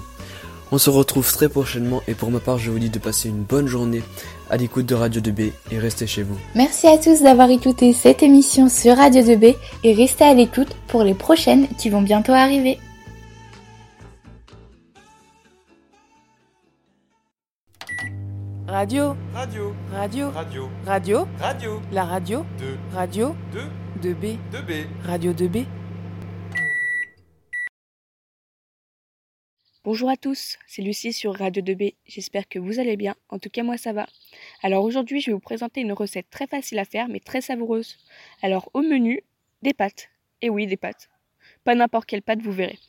On 0.72 0.78
se 0.78 0.88
retrouve 0.88 1.30
très 1.30 1.50
prochainement 1.50 2.00
et 2.08 2.14
pour 2.14 2.30
ma 2.30 2.40
part, 2.40 2.56
je 2.56 2.70
vous 2.70 2.78
dis 2.78 2.88
de 2.88 2.98
passer 2.98 3.28
une 3.28 3.42
bonne 3.42 3.66
journée 3.66 4.00
à 4.48 4.56
l'écoute 4.56 4.86
de 4.86 4.94
Radio 4.94 5.20
2B 5.20 5.52
et 5.70 5.78
restez 5.78 6.06
chez 6.06 6.22
vous. 6.22 6.38
Merci 6.54 6.86
à 6.86 6.96
tous 6.96 7.20
d'avoir 7.20 7.50
écouté 7.50 7.92
cette 7.92 8.22
émission 8.22 8.70
sur 8.70 8.96
Radio 8.96 9.20
2B 9.20 9.54
et 9.84 9.92
restez 9.92 10.24
à 10.24 10.32
l'écoute 10.32 10.74
pour 10.88 11.02
les 11.02 11.12
prochaines 11.12 11.68
qui 11.76 11.90
vont 11.90 12.00
bientôt 12.00 12.32
arriver. 12.32 12.78
Radio. 18.74 19.16
Radio. 19.32 19.72
Radio. 19.92 20.32
Radio. 20.32 20.72
Radio. 20.84 21.28
Radio. 21.38 21.80
La 21.92 22.04
radio. 22.04 22.44
2. 22.58 22.76
Radio. 22.92 23.36
2. 23.52 23.70
2B. 24.02 24.36
2B. 24.50 24.86
Radio 25.04 25.32
2B. 25.32 25.64
Bonjour 29.84 30.10
à 30.10 30.16
tous, 30.16 30.58
c'est 30.66 30.82
Lucie 30.82 31.12
sur 31.12 31.36
Radio 31.36 31.62
2B. 31.62 31.94
J'espère 32.04 32.48
que 32.48 32.58
vous 32.58 32.80
allez 32.80 32.96
bien. 32.96 33.14
En 33.28 33.38
tout 33.38 33.48
cas, 33.48 33.62
moi 33.62 33.76
ça 33.76 33.92
va. 33.92 34.08
Alors 34.64 34.82
aujourd'hui, 34.82 35.20
je 35.20 35.26
vais 35.26 35.34
vous 35.34 35.38
présenter 35.38 35.80
une 35.80 35.92
recette 35.92 36.28
très 36.28 36.48
facile 36.48 36.80
à 36.80 36.84
faire 36.84 37.06
mais 37.06 37.20
très 37.20 37.42
savoureuse. 37.42 37.98
Alors 38.42 38.70
au 38.74 38.82
menu, 38.82 39.22
des 39.62 39.72
pâtes. 39.72 40.08
Et 40.42 40.50
oui, 40.50 40.66
des 40.66 40.76
pâtes. 40.76 41.10
Pas 41.62 41.76
n'importe 41.76 42.06
quelle 42.06 42.22
pâte, 42.22 42.42
vous 42.42 42.50
verrez. 42.50 42.80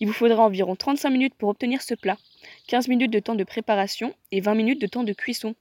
Il 0.00 0.06
vous 0.06 0.14
faudra 0.14 0.44
environ 0.44 0.76
35 0.76 1.10
minutes 1.10 1.34
pour 1.34 1.50
obtenir 1.50 1.82
ce 1.82 1.94
plat, 1.94 2.16
15 2.68 2.88
minutes 2.88 3.12
de 3.12 3.18
temps 3.18 3.34
de 3.34 3.44
préparation 3.44 4.14
et 4.32 4.40
20 4.40 4.54
minutes 4.54 4.80
de 4.80 4.86
temps 4.86 5.04
de 5.04 5.12
cuisson. 5.12 5.54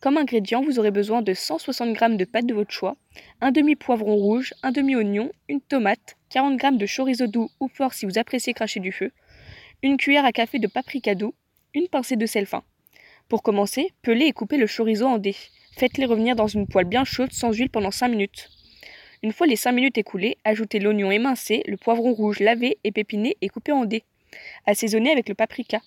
Comme 0.00 0.16
ingrédient, 0.16 0.62
vous 0.62 0.78
aurez 0.78 0.90
besoin 0.90 1.22
de 1.22 1.34
160 1.34 1.98
g 1.98 2.16
de 2.16 2.24
pâte 2.24 2.46
de 2.46 2.54
votre 2.54 2.72
choix, 2.72 2.96
un 3.40 3.50
demi-poivron 3.50 4.16
rouge, 4.16 4.54
un 4.62 4.72
demi-oignon, 4.72 5.30
une 5.48 5.60
tomate, 5.60 6.16
40 6.30 6.60
g 6.60 6.70
de 6.72 6.86
chorizo 6.86 7.26
doux 7.26 7.50
ou 7.60 7.68
fort 7.68 7.92
si 7.92 8.06
vous 8.06 8.18
appréciez 8.18 8.54
cracher 8.54 8.80
du 8.80 8.92
feu, 8.92 9.12
une 9.82 9.96
cuillère 9.96 10.24
à 10.24 10.32
café 10.32 10.58
de 10.58 10.66
paprika 10.66 11.14
doux, 11.14 11.34
une 11.74 11.88
pincée 11.88 12.16
de 12.16 12.26
sel 12.26 12.46
fin. 12.46 12.62
Pour 13.28 13.42
commencer, 13.42 13.92
pelez 14.02 14.26
et 14.26 14.32
coupez 14.32 14.56
le 14.56 14.66
chorizo 14.66 15.06
en 15.06 15.18
dés. 15.18 15.36
Faites-les 15.76 16.06
revenir 16.06 16.34
dans 16.34 16.46
une 16.46 16.66
poêle 16.66 16.86
bien 16.86 17.04
chaude 17.04 17.32
sans 17.32 17.52
huile 17.52 17.70
pendant 17.70 17.90
5 17.90 18.08
minutes. 18.08 18.50
Une 19.22 19.32
fois 19.32 19.46
les 19.46 19.56
5 19.56 19.72
minutes 19.72 19.98
écoulées, 19.98 20.38
ajoutez 20.44 20.78
l'oignon 20.78 21.10
émincé, 21.10 21.62
le 21.66 21.76
poivron 21.76 22.12
rouge 22.12 22.40
lavé 22.40 22.78
et 22.84 22.90
pépiné 22.90 23.36
et 23.40 23.48
coupé 23.48 23.70
en 23.70 23.84
dés. 23.84 24.02
Assaisonnez 24.66 25.10
avec 25.10 25.28
le 25.28 25.34
paprika. 25.34 25.80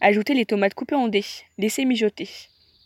Ajoutez 0.00 0.34
les 0.34 0.46
tomates 0.46 0.74
coupées 0.74 0.94
en 0.94 1.08
dés. 1.08 1.24
Laissez 1.58 1.84
mijoter. 1.84 2.28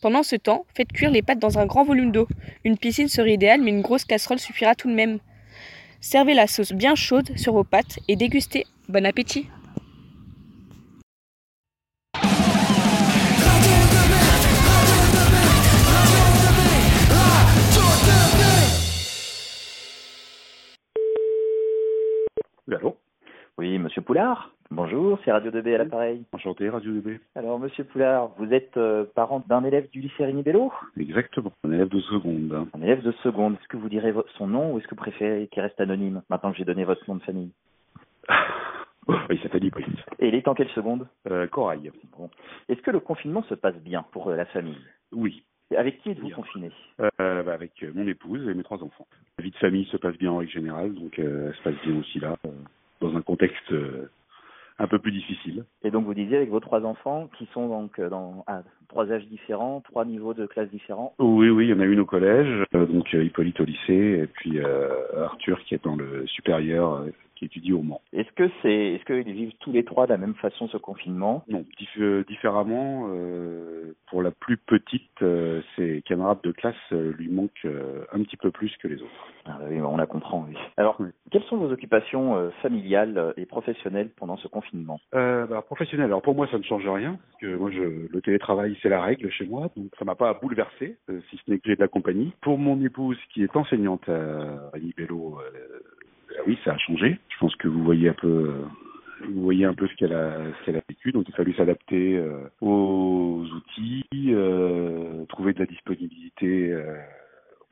Pendant 0.01 0.23
ce 0.23 0.35
temps, 0.35 0.65
faites 0.75 0.93
cuire 0.93 1.11
les 1.11 1.21
pâtes 1.21 1.39
dans 1.39 1.59
un 1.59 1.67
grand 1.67 1.85
volume 1.85 2.11
d'eau. 2.11 2.27
Une 2.65 2.79
piscine 2.79 3.09
serait 3.09 3.35
idéale, 3.35 3.61
mais 3.61 3.71
une 3.71 3.83
grosse 3.83 4.05
casserole 4.05 4.39
suffira 4.39 4.75
tout 4.75 4.89
de 4.89 4.95
même. 4.95 5.19
Servez 6.01 6.35
la 6.35 6.47
sauce 6.47 6.73
bien 6.73 6.95
chaude 6.95 7.37
sur 7.37 7.53
vos 7.53 7.65
pâtes 7.65 7.99
et 8.09 8.17
dégustez. 8.17 8.65
Bon 8.89 9.05
appétit 9.05 9.47
allô? 22.75 22.97
Oui, 23.59 23.79
monsieur 23.79 24.03
Poulard? 24.03 24.55
Bonjour, 24.75 25.19
c'est 25.23 25.31
Radio 25.31 25.51
2B 25.51 25.75
à 25.75 25.79
l'appareil. 25.79 26.25
Enchanté, 26.33 26.71
Radio 26.71 26.93
2B. 26.93 27.19
Alors, 27.35 27.61
monsieur 27.61 27.85
Poulard, 27.85 28.31
vous 28.39 28.55
êtes 28.55 28.75
euh, 28.79 29.05
parent 29.15 29.45
d'un 29.47 29.65
élève 29.65 29.91
du 29.91 30.01
lycée 30.01 30.25
Rémi 30.25 30.43
Bello? 30.43 30.73
Exactement, 30.99 31.53
un 31.65 31.73
élève 31.73 31.91
de 31.91 32.01
seconde. 32.01 32.67
Un 32.73 32.81
élève 32.81 33.03
de 33.03 33.13
seconde. 33.23 33.57
Est-ce 33.61 33.69
que 33.69 33.77
vous 33.77 33.91
direz 33.91 34.15
son 34.39 34.47
nom 34.47 34.73
ou 34.73 34.79
est-ce 34.79 34.87
que 34.87 34.95
vous 34.95 35.03
préférez 35.03 35.49
qu'il 35.53 35.61
reste 35.63 35.79
anonyme 35.79 36.23
maintenant 36.31 36.53
que 36.53 36.57
j'ai 36.57 36.65
donné 36.65 36.85
votre 36.85 37.05
nom 37.07 37.17
de 37.17 37.23
famille? 37.23 37.51
Oui, 39.09 39.39
ça 39.43 39.49
fait 39.49 39.59
dit, 39.59 39.73
oui. 39.75 39.85
Et 40.21 40.29
il 40.29 40.35
est 40.37 40.47
en 40.47 40.55
quelle 40.55 40.69
seconde? 40.69 41.09
Euh, 41.29 41.49
Corail. 41.49 41.91
Bon. 42.17 42.31
Est-ce 42.69 42.81
que 42.83 42.93
le 42.93 43.01
confinement 43.01 43.43
se 43.43 43.55
passe 43.55 43.75
bien 43.79 44.05
pour 44.13 44.29
euh, 44.29 44.37
la 44.37 44.45
famille? 44.47 44.79
Oui. 45.11 45.43
Avec 45.77 46.01
qui 46.01 46.11
êtes-vous 46.11 46.31
confiné? 46.31 46.71
Euh, 47.01 47.43
bah, 47.43 47.53
avec 47.53 47.85
mon 47.95 48.07
épouse 48.07 48.49
et 48.49 48.55
mes 48.55 48.63
trois 48.63 48.81
enfants. 48.81 49.09
La 49.39 49.45
vie 49.45 49.51
de 49.51 49.57
famille 49.57 49.87
se 49.87 49.97
passe 49.97 50.17
bien 50.19 50.31
en 50.31 50.37
règle 50.37 50.53
générale, 50.53 50.95
donc 50.95 51.19
euh, 51.19 51.49
elle 51.49 51.55
se 51.57 51.63
passe 51.63 51.85
bien 51.85 51.99
aussi 51.99 52.21
là, 52.21 52.37
euh, 52.47 52.51
dans 53.01 53.17
un 53.17 53.23
contexte 53.23 53.75
un 54.79 54.87
peu 54.87 54.99
plus 54.99 55.13
difficile. 55.13 55.65
Et 55.83 55.91
donc 55.91 56.05
vous 56.05 56.15
disiez 56.15 56.37
avec 56.37 56.51
vos 56.51 56.61
trois 56.61 56.85
enfants 56.85 57.29
qui 57.39 57.49
sont 57.53 57.69
donc 57.69 57.99
euh, 57.99 58.09
dans 58.09 58.45
à 58.47 58.63
trois 58.89 59.11
âges 59.11 59.27
différents, 59.27 59.81
trois 59.81 60.05
niveaux 60.05 60.35
de 60.35 60.47
classe 60.47 60.69
différents. 60.71 61.15
Oui, 61.19 61.49
oui, 61.49 61.67
il 61.67 61.71
y 61.71 61.73
en 61.73 61.81
a 61.81 61.85
une 61.85 62.01
au 62.01 62.05
collège, 62.05 62.65
euh, 62.75 62.87
donc 62.87 63.15
euh, 63.15 63.25
Hippolyte 63.25 63.61
au 63.61 63.65
lycée, 63.65 64.21
et 64.23 64.27
puis 64.27 64.59
euh, 64.59 65.25
Arthur 65.25 65.59
qui 65.65 65.75
est 65.75 65.85
dans 65.85 65.97
le 65.97 66.27
supérieur, 66.27 67.05
qui 67.43 67.47
étudie 67.47 67.73
au 67.73 67.83
Mans. 67.83 68.01
Est-ce 68.13 68.31
que 68.33 68.49
c'est 68.63 68.95
est-ce 68.95 69.05
qu'ils 69.05 69.33
vivent 69.33 69.53
tous 69.61 69.73
les 69.73 69.85
trois 69.85 70.07
de 70.07 70.13
la 70.13 70.19
même 70.19 70.35
façon 70.35 70.69
ce 70.69 70.77
confinement? 70.77 71.45
Non, 71.49 71.65
dif- 71.79 72.01
euh, 72.01 72.25
différemment, 72.29 73.09
euh, 73.09 73.95
pour 74.09 74.23
la 74.23 74.31
plus 74.31 74.57
petite, 74.57 75.11
euh, 75.23 75.61
ses 75.77 76.03
camarades 76.03 76.41
de 76.45 76.53
classe 76.53 76.77
lui 76.91 77.29
manquent 77.29 77.67
un 78.13 78.23
petit 78.23 78.37
peu 78.37 78.51
plus 78.51 78.75
que 78.77 78.89
les 78.89 79.03
autres. 79.03 79.27
Ah 79.47 79.59
oui, 79.69 79.81
on 79.81 79.97
la 79.97 80.07
comprend, 80.07 80.45
oui. 80.49 80.57
Alors, 80.77 80.97
Oui. 81.01 81.09
quelles 81.31 81.43
sont 81.45 81.57
vos 81.57 81.73
occupations 81.73 82.51
familiales 82.63 83.35
et 83.37 83.47
professionnelles 83.47 84.11
pendant 84.17 84.37
ce 84.37 84.49
confinement? 84.49 85.01
Bah, 85.13 85.63
professionnel, 85.67 86.07
alors 86.07 86.23
pour 86.23 86.35
moi 86.35 86.47
ça 86.51 86.59
ne 86.59 86.63
change 86.63 86.89
rien, 86.89 87.19
parce 87.31 87.41
que 87.41 87.57
moi 87.57 87.71
je, 87.71 87.83
le 88.13 88.21
télétravail 88.23 88.77
c'est 88.83 88.89
la 88.89 89.03
règle 89.03 89.31
chez 89.31 89.47
moi, 89.47 89.71
donc 89.77 89.87
ça 89.99 90.05
m'a 90.05 90.15
pas 90.15 90.35
bouleversé, 90.35 90.97
si 91.31 91.37
ce 91.37 91.51
n'est 91.51 91.59
que 91.59 91.65
j'ai 91.69 91.77
de 91.77 91.81
la 91.81 91.89
compagnie. 91.89 92.33
Pour 92.43 92.59
mon 92.59 92.81
épouse 92.85 93.19
qui 93.33 93.43
est 93.43 93.57
enseignante 93.57 94.09
à 94.09 94.71
Rémi 94.73 94.95
Bello, 94.97 95.39
ah 95.41 95.59
oui 96.47 96.59
ça 96.65 96.73
a 96.75 96.79
changé. 96.79 97.19
Je 97.29 97.39
pense 97.39 97.55
que 97.57 97.69
vous 97.69 97.83
voyez 97.83 98.09
un 98.09 98.15
peu, 98.15 98.53
vous 99.29 99.43
voyez 99.43 99.65
un 99.65 99.75
peu 99.75 99.87
ce 99.89 99.95
qu'elle 99.97 100.13
a, 100.13 100.37
ce 100.59 100.65
qu'elle 100.65 100.77
a 100.77 100.83
vécu, 100.89 101.13
donc 101.13 101.29
il 101.29 101.33
a 101.33 101.37
fallu 101.37 101.55
s'adapter 101.55 102.17
euh, 102.17 102.49
aux 102.61 103.45
outils, 103.55 104.05
euh, 104.15 105.25
trouver 105.27 105.53
de 105.53 105.61
la 105.61 105.67
disponibilité. 105.67 106.71
euh, 106.73 106.97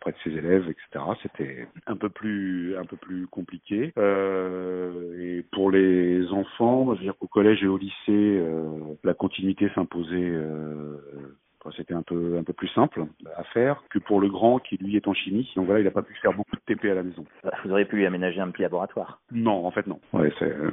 auprès 0.01 0.13
de 0.13 0.17
ses 0.25 0.37
élèves, 0.39 0.65
etc. 0.69 1.05
C'était 1.23 1.69
un 1.87 1.97
peu 1.97 2.09
plus 2.09 2.77
un 2.77 2.85
peu 2.85 2.97
plus 2.97 3.27
compliqué. 3.27 3.93
Euh, 3.99 5.39
et 5.39 5.43
pour 5.53 5.71
les 5.71 6.27
enfants, 6.29 6.95
je 6.95 6.99
veux 7.01 7.05
dire 7.05 7.17
qu'au 7.19 7.27
collège 7.27 7.63
et 7.63 7.67
au 7.67 7.77
lycée, 7.77 7.93
euh, 8.09 8.95
la 9.05 9.15
continuité 9.15 9.71
s'imposait. 9.75 10.33
C'était 11.77 11.95
un 11.95 12.03
peu 12.03 12.37
un 12.39 12.43
peu 12.43 12.53
plus 12.53 12.69
simple 12.69 13.05
à 13.37 13.45
faire 13.45 13.83
que 13.91 13.99
pour 13.99 14.21
le 14.21 14.29
grand 14.29 14.59
qui 14.59 14.77
lui 14.77 14.97
est 14.97 15.07
en 15.09 15.15
chimie. 15.15 15.51
Donc 15.57 15.67
voilà, 15.67 15.81
il 15.81 15.85
n'a 15.85 15.91
pas 15.91 16.03
pu 16.03 16.15
faire 16.15 16.33
beaucoup 16.33 16.57
de 16.57 16.61
TP 16.75 16.87
à 16.91 16.95
la 16.95 17.03
maison. 17.03 17.25
Vous 17.65 17.71
auriez 17.71 17.85
pu 17.85 17.97
lui 17.97 18.07
aménager 18.07 18.41
un 18.41 18.51
petit 18.51 18.63
laboratoire. 18.63 19.21
Non, 19.33 19.67
en 19.67 19.71
fait 19.71 19.87
non. 19.87 20.01
Ouais, 20.13 20.33
euh, 20.43 20.71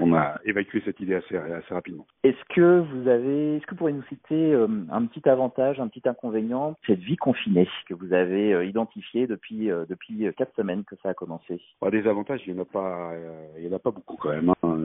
on 0.00 0.14
a 0.14 0.38
évacué 0.44 0.82
cette 0.84 1.00
idée 1.00 1.14
assez 1.14 1.36
assez 1.36 1.72
rapidement. 1.74 2.06
Est-ce 2.24 2.54
que 2.54 2.80
vous 2.80 3.08
avez, 3.08 3.56
est-ce 3.56 3.66
que 3.66 3.70
vous 3.70 3.76
pourriez 3.76 3.96
nous 3.96 4.02
citer 4.08 4.52
euh, 4.52 4.66
un 4.90 5.06
petit 5.06 5.28
avantage, 5.28 5.80
un 5.80 5.88
petit 5.88 6.08
inconvénient 6.08 6.70
de 6.70 6.76
cette 6.86 7.00
vie 7.00 7.16
confinée 7.16 7.68
que 7.88 7.94
vous 7.94 8.12
avez 8.12 8.52
euh, 8.54 8.64
identifié 8.64 9.26
depuis 9.26 9.70
euh, 9.70 9.84
depuis 9.88 10.26
quatre 10.36 10.54
semaines 10.56 10.84
que 10.84 10.96
ça 11.02 11.10
a 11.10 11.14
commencé? 11.14 11.60
Bah, 11.80 11.90
des 11.90 12.06
avantages, 12.06 12.40
il 12.46 12.54
n'y 12.54 12.58
en 12.58 12.62
a 12.62 12.66
pas, 12.66 13.12
il 13.58 13.64
y 13.64 13.68
en 13.72 13.76
a 13.76 13.78
pas 13.78 13.90
beaucoup 13.90 14.16
quand 14.16 14.30
même. 14.30 14.50
hein. 14.62 14.78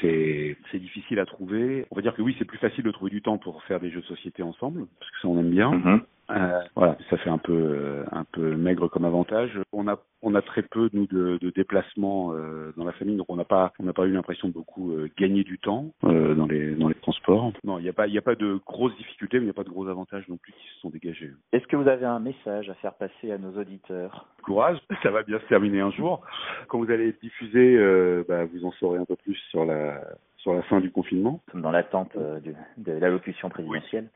C'est, 0.00 0.56
c'est 0.70 0.78
difficile 0.78 1.18
à 1.20 1.26
trouver. 1.26 1.86
On 1.90 1.96
va 1.96 2.02
dire 2.02 2.14
que 2.14 2.22
oui, 2.22 2.34
c'est 2.38 2.44
plus 2.44 2.58
facile 2.58 2.84
de 2.84 2.90
trouver 2.90 3.10
du 3.10 3.22
temps 3.22 3.38
pour 3.38 3.62
faire 3.64 3.80
des 3.80 3.90
jeux 3.90 4.00
de 4.00 4.06
société 4.06 4.42
ensemble, 4.56 4.86
parce 4.98 5.10
que 5.10 5.20
ça 5.22 5.28
on 5.28 5.38
aime 5.38 5.50
bien. 5.50 5.70
Mhm. 5.70 6.00
Euh, 6.30 6.60
voilà, 6.74 6.98
ça 7.08 7.16
fait 7.18 7.30
un 7.30 7.38
peu 7.38 7.52
euh, 7.52 8.04
un 8.10 8.24
peu 8.24 8.56
maigre 8.56 8.88
comme 8.88 9.04
avantage. 9.04 9.60
On 9.72 9.86
a 9.86 9.96
on 10.22 10.34
a 10.34 10.42
très 10.42 10.62
peu 10.62 10.90
nous 10.92 11.06
de, 11.06 11.38
de 11.40 11.50
déplacements 11.50 12.32
euh, 12.32 12.72
dans 12.76 12.84
la 12.84 12.90
famille, 12.92 13.16
donc 13.16 13.26
on 13.28 13.36
n'a 13.36 13.44
pas 13.44 13.72
on 13.78 13.84
n'a 13.84 13.92
pas 13.92 14.06
eu 14.06 14.12
l'impression 14.12 14.48
de 14.48 14.52
beaucoup 14.52 14.90
euh, 14.90 15.08
gagner 15.16 15.44
du 15.44 15.60
temps 15.60 15.92
euh, 16.02 16.34
dans 16.34 16.46
les 16.46 16.74
dans 16.74 16.88
les 16.88 16.96
transports. 16.96 17.52
Non, 17.62 17.78
il 17.78 17.82
n'y 17.82 17.88
a 17.88 17.92
pas 17.92 18.08
il 18.08 18.14
y 18.14 18.18
a 18.18 18.22
pas 18.22 18.34
de 18.34 18.58
grosses 18.66 18.96
difficultés, 18.96 19.36
mais 19.38 19.44
il 19.44 19.46
n'y 19.46 19.50
a 19.50 19.54
pas 19.54 19.62
de 19.62 19.70
gros 19.70 19.86
avantages 19.86 20.26
non 20.28 20.36
plus 20.36 20.52
qui 20.52 20.66
se 20.74 20.80
sont 20.80 20.90
dégagés. 20.90 21.30
Est-ce 21.52 21.66
que 21.68 21.76
vous 21.76 21.86
avez 21.86 22.06
un 22.06 22.18
message 22.18 22.68
à 22.70 22.74
faire 22.74 22.94
passer 22.94 23.30
à 23.30 23.38
nos 23.38 23.56
auditeurs? 23.60 24.26
Courage, 24.42 24.78
ça 25.04 25.12
va 25.12 25.22
bien 25.22 25.38
se 25.38 25.46
terminer 25.46 25.80
un 25.80 25.92
jour. 25.92 26.22
Quand 26.66 26.78
vous 26.78 26.90
allez 26.90 27.10
être 27.10 27.20
diffusé, 27.20 27.76
euh, 27.76 28.24
bah, 28.28 28.46
vous 28.46 28.64
en 28.64 28.72
saurez 28.72 28.98
un 28.98 29.04
peu 29.04 29.16
plus 29.16 29.36
sur 29.50 29.64
la 29.64 30.00
sur 30.46 30.54
la 30.54 30.62
fin 30.62 30.80
du 30.80 30.92
confinement. 30.92 31.40
Nous 31.48 31.52
sommes 31.54 31.62
dans 31.62 31.72
l'attente 31.72 32.12
euh, 32.16 32.38
de 32.76 32.92
l'allocution 32.92 33.48
présidentielle. 33.48 34.08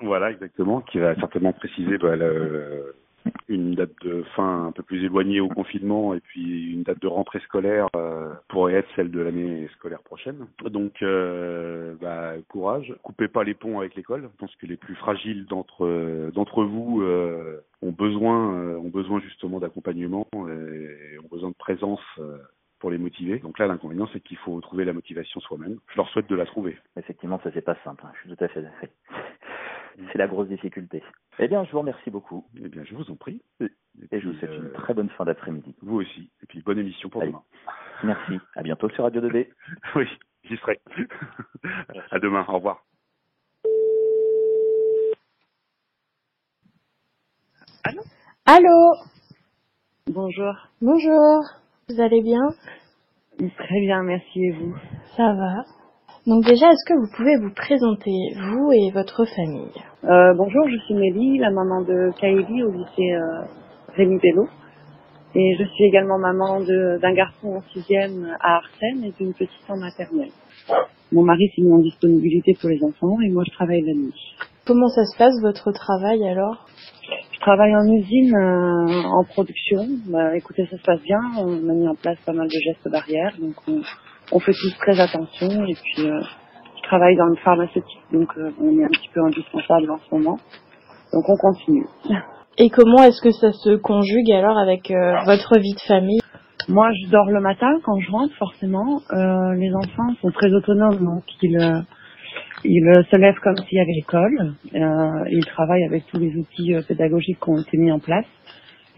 Voilà, 0.00 0.30
exactement, 0.30 0.80
qui 0.80 1.00
va 1.00 1.16
certainement 1.16 1.52
préciser 1.52 1.98
bah, 1.98 2.14
le- 2.14 2.94
une 3.48 3.74
date 3.74 3.90
de 4.04 4.22
fin 4.36 4.66
un 4.66 4.70
peu 4.70 4.84
plus 4.84 5.04
éloignée 5.04 5.40
au 5.40 5.48
confinement 5.48 6.14
et 6.14 6.20
puis 6.20 6.72
une 6.72 6.84
date 6.84 7.00
de 7.02 7.08
rentrée 7.08 7.40
scolaire 7.40 7.88
euh, 7.96 8.32
pourrait 8.46 8.74
être 8.74 8.88
celle 8.94 9.10
de 9.10 9.18
l'année 9.20 9.66
scolaire 9.74 10.02
prochaine. 10.04 10.46
Donc, 10.64 11.02
euh, 11.02 11.96
bah, 12.00 12.34
courage, 12.48 12.94
coupez 13.02 13.26
pas 13.26 13.42
les 13.42 13.54
ponts 13.54 13.80
avec 13.80 13.96
l'école. 13.96 14.22
Je 14.32 14.36
pense 14.38 14.54
que 14.54 14.66
les 14.66 14.76
plus 14.76 14.94
fragiles 14.94 15.46
d'entre 15.46 15.84
euh, 15.84 16.30
d'entre 16.32 16.62
vous 16.62 17.02
euh, 17.02 17.60
ont 17.82 17.90
besoin 17.90 18.54
euh, 18.54 18.76
ont 18.76 18.90
besoin 18.90 19.18
justement 19.18 19.58
d'accompagnement 19.58 20.28
et 20.32 21.18
ont 21.18 21.28
besoin 21.28 21.48
de 21.50 21.56
présence. 21.56 22.04
Euh, 22.86 22.88
pour 22.88 22.90
les 22.92 22.98
motiver. 22.98 23.38
Donc 23.40 23.58
là, 23.58 23.66
l'inconvénient, 23.66 24.06
c'est 24.12 24.20
qu'il 24.20 24.36
faut 24.38 24.60
trouver 24.60 24.84
la 24.84 24.92
motivation 24.92 25.40
soi-même. 25.40 25.78
Je 25.88 25.96
leur 25.96 26.08
souhaite 26.10 26.28
de 26.28 26.36
la 26.36 26.46
trouver. 26.46 26.78
Effectivement, 26.96 27.40
ça 27.42 27.50
c'est 27.52 27.60
pas 27.62 27.76
simple. 27.84 28.04
hein. 28.06 28.12
Je 28.14 28.28
suis 28.28 28.36
tout 28.36 28.44
à 28.44 28.48
fait 28.48 28.62
d'accord. 28.62 28.88
C'est 30.12 30.18
la 30.18 30.28
grosse 30.28 30.48
difficulté. 30.48 31.02
Eh 31.38 31.48
bien, 31.48 31.64
je 31.64 31.72
vous 31.72 31.78
remercie 31.78 32.10
beaucoup. 32.10 32.46
Eh 32.62 32.68
bien, 32.68 32.84
je 32.84 32.94
vous 32.94 33.10
en 33.10 33.16
prie. 33.16 33.42
Et, 33.60 34.20
je 34.20 34.28
vous 34.28 34.34
souhaite 34.34 34.54
une 34.54 34.70
très 34.72 34.92
bonne 34.94 35.08
fin 35.10 35.24
d'après-midi. 35.24 35.74
Vous 35.80 35.96
aussi. 35.96 36.30
Et 36.42 36.46
puis, 36.46 36.60
bonne 36.62 36.78
émission 36.78 37.08
pour 37.08 37.22
Allez. 37.22 37.30
demain. 37.32 37.42
Merci. 38.04 38.38
À 38.54 38.62
bientôt 38.62 38.90
sur 38.90 39.04
Radio 39.04 39.22
2B. 39.22 39.48
Oui, 39.96 40.06
j'y 40.44 40.56
serai. 40.58 40.80
à 42.10 42.18
demain. 42.18 42.44
Au 42.48 42.54
revoir. 42.56 42.84
Allô? 48.44 48.92
Bonjour. 50.06 50.54
Bonjour. 50.82 51.42
Vous 51.88 52.00
allez 52.00 52.20
bien? 52.20 52.42
Très 53.38 53.80
bien, 53.80 54.02
merci 54.02 54.40
et 54.44 54.50
vous? 54.50 54.74
Ça 55.16 55.32
va. 55.34 55.64
Donc 56.26 56.44
déjà, 56.44 56.72
est-ce 56.72 56.84
que 56.84 56.98
vous 56.98 57.06
pouvez 57.16 57.36
vous 57.36 57.54
présenter, 57.54 58.34
vous 58.34 58.72
et 58.72 58.90
votre 58.90 59.24
famille? 59.24 59.70
Euh, 60.02 60.34
Bonjour, 60.34 60.68
je 60.68 60.78
suis 60.78 60.94
Mélie, 60.94 61.38
la 61.38 61.52
maman 61.52 61.82
de 61.82 62.10
Kaeli 62.20 62.64
au 62.64 62.72
lycée 62.72 63.12
euh, 63.12 63.44
Rémi 63.94 64.18
Bello. 64.18 64.48
Et 65.36 65.54
je 65.60 65.64
suis 65.64 65.84
également 65.84 66.18
maman 66.18 66.60
d'un 66.60 67.12
garçon 67.14 67.58
en 67.58 67.62
sixième 67.72 68.36
à 68.40 68.56
Arsène 68.56 69.04
et 69.04 69.12
d'une 69.12 69.32
petite 69.34 69.70
en 69.70 69.76
maternelle. 69.76 70.32
Mon 71.12 71.22
mari 71.22 71.52
s'est 71.54 71.62
mis 71.62 71.72
en 71.72 71.78
disponibilité 71.78 72.56
pour 72.60 72.68
les 72.68 72.82
enfants 72.82 73.20
et 73.20 73.28
moi 73.28 73.44
je 73.46 73.52
travaille 73.52 73.82
la 73.82 73.94
nuit. 73.94 74.36
Comment 74.66 74.88
ça 74.88 75.04
se 75.04 75.16
passe 75.16 75.40
votre 75.42 75.70
travail 75.70 76.26
alors? 76.28 76.66
Je 77.32 77.38
travaille 77.38 77.76
en 77.76 77.84
usine, 77.84 78.34
euh, 78.34 79.02
en 79.04 79.22
production. 79.22 79.86
Bah, 80.08 80.36
écoutez, 80.36 80.66
ça 80.66 80.76
se 80.76 80.82
passe 80.82 81.00
bien. 81.02 81.20
On 81.38 81.68
a 81.68 81.72
mis 81.72 81.86
en 81.86 81.94
place 81.94 82.18
pas 82.26 82.32
mal 82.32 82.48
de 82.48 82.58
gestes 82.64 82.90
barrières, 82.90 83.32
donc 83.38 83.54
on, 83.68 83.80
on 84.32 84.40
fait 84.40 84.52
tous 84.52 84.76
très 84.78 84.98
attention. 84.98 85.64
Et 85.66 85.74
puis, 85.74 86.08
euh, 86.08 86.20
je 86.78 86.82
travaille 86.82 87.14
dans 87.14 87.26
le 87.26 87.36
pharmaceutique, 87.36 88.02
donc 88.12 88.28
euh, 88.38 88.50
on 88.60 88.76
est 88.80 88.84
un 88.84 88.88
petit 88.88 89.08
peu 89.14 89.20
indispensable 89.24 89.88
en 89.88 89.98
ce 89.98 90.12
moment. 90.12 90.38
Donc 91.12 91.28
on 91.28 91.36
continue. 91.36 91.86
Et 92.58 92.68
comment 92.68 93.04
est-ce 93.04 93.22
que 93.22 93.30
ça 93.30 93.52
se 93.52 93.76
conjugue 93.76 94.32
alors 94.32 94.58
avec 94.58 94.90
votre 95.26 95.60
vie 95.60 95.74
de 95.74 95.80
famille? 95.86 96.20
Moi, 96.68 96.88
je 96.90 97.10
dors 97.10 97.26
le 97.26 97.40
matin 97.40 97.70
quand 97.84 98.00
je 98.00 98.10
rentre, 98.10 98.34
forcément. 98.38 99.02
Les 99.12 99.70
enfants 99.74 100.14
sont 100.22 100.30
très 100.30 100.50
autonomes, 100.54 101.04
donc 101.04 101.22
ils, 101.42 101.84
ils 102.64 102.88
euh, 102.88 103.02
se 103.10 103.16
lèvent 103.16 103.38
comme 103.42 103.56
s'il 103.56 103.78
y 103.78 103.80
avait 103.80 103.92
l'école. 103.92 104.54
Euh, 104.74 105.28
ils 105.30 105.44
travaillent 105.46 105.84
avec 105.84 106.06
tous 106.06 106.18
les 106.18 106.34
outils 106.36 106.74
euh, 106.74 106.82
pédagogiques 106.86 107.38
qui 107.40 107.50
ont 107.50 107.58
été 107.58 107.76
mis 107.76 107.92
en 107.92 107.98
place. 107.98 108.26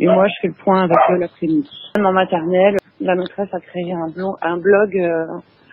Et 0.01 0.07
moi, 0.07 0.27
je 0.29 0.35
fais 0.41 0.49
le 0.49 0.55
point 0.55 0.85
avec 0.85 0.97
eux 1.11 1.19
l'après-midi. 1.19 1.69
En 1.99 2.13
maternelle, 2.13 2.77
la 3.01 3.17
maîtresse 3.17 3.53
a 3.53 3.61
créé 3.61 3.93
un 3.93 4.11
blog, 4.11 4.37
un 4.43 4.57
blog 4.57 4.97
euh, 4.97 5.27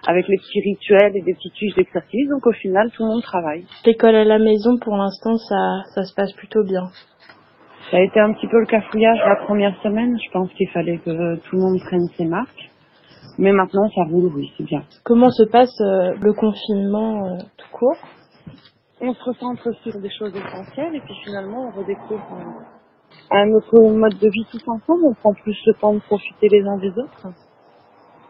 avec 0.08 0.28
les 0.28 0.38
petits 0.38 0.62
rituels 0.62 1.16
et 1.16 1.22
des 1.22 1.34
petites 1.34 1.54
fiches 1.54 1.76
d'exercice. 1.76 2.30
Donc 2.30 2.46
au 2.48 2.52
final, 2.52 2.90
tout 2.92 3.04
le 3.04 3.10
monde 3.10 3.22
travaille. 3.22 3.66
L'école 3.86 4.16
à 4.16 4.24
la 4.24 4.40
maison, 4.40 4.78
pour 4.80 4.98
l'instant, 4.98 5.38
ça, 5.38 5.84
ça 5.94 6.04
se 6.04 6.14
passe 6.16 6.34
plutôt 6.34 6.64
bien. 6.64 6.84
Ça 7.92 7.98
a 7.98 8.00
été 8.02 8.20
un 8.20 8.34
petit 8.34 8.48
peu 8.48 8.60
le 8.60 8.66
cafouillage 8.66 9.20
la 9.28 9.36
première 9.46 9.80
semaine. 9.84 10.18
Je 10.18 10.32
pense 10.32 10.52
qu'il 10.54 10.70
fallait 10.70 10.98
que 10.98 11.36
tout 11.36 11.56
le 11.56 11.62
monde 11.62 11.80
prenne 11.82 12.08
ses 12.18 12.26
marques. 12.26 12.72
Mais 13.38 13.52
maintenant, 13.52 13.90
ça 13.90 14.04
roule, 14.04 14.32
oui, 14.34 14.52
c'est 14.58 14.64
bien. 14.64 14.84
Comment 15.04 15.30
se 15.30 15.44
passe 15.44 15.80
euh, 15.82 16.14
le 16.22 16.34
confinement 16.34 17.28
euh, 17.28 17.38
tout 17.58 17.70
court? 17.72 17.98
On 19.02 19.14
se 19.14 19.24
recentre 19.24 19.74
sur 19.84 20.00
des 20.00 20.10
choses 20.10 20.34
essentielles 20.34 20.96
et 20.96 21.02
puis 21.02 21.16
finalement 21.26 21.68
on 21.68 21.72
redécouvre 21.72 22.38
euh, 22.40 23.36
un 23.36 23.52
autre 23.52 23.78
mode 23.94 24.18
de 24.20 24.30
vie 24.30 24.46
tous 24.50 24.64
ensemble. 24.68 25.06
On 25.06 25.14
prend 25.14 25.34
plus 25.34 25.58
le 25.66 25.74
temps 25.74 25.94
de 25.94 26.00
profiter 26.00 26.48
les 26.50 26.62
uns 26.62 26.78
des 26.78 26.92
autres. 26.92 27.28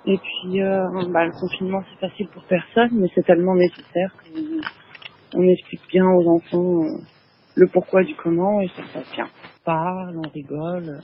Et 0.07 0.17
puis 0.17 0.61
euh, 0.61 0.87
bah, 1.09 1.25
le 1.25 1.31
confinement 1.39 1.81
c'est 1.89 2.07
facile 2.07 2.27
pour 2.29 2.43
personne 2.45 2.89
mais 2.93 3.07
c'est 3.13 3.25
tellement 3.25 3.55
nécessaire 3.55 4.11
qu'on 4.23 5.39
on 5.39 5.47
explique 5.47 5.87
bien 5.89 6.05
aux 6.05 6.35
enfants 6.35 6.83
euh, 6.83 6.97
le 7.55 7.67
pourquoi 7.67 8.03
du 8.03 8.15
comment 8.15 8.61
et 8.61 8.67
ça 8.69 8.83
se 8.87 8.93
passe 8.93 9.11
bien. 9.15 9.25
On 9.25 9.63
parle, 9.65 10.17
on 10.17 10.29
rigole. 10.29 10.99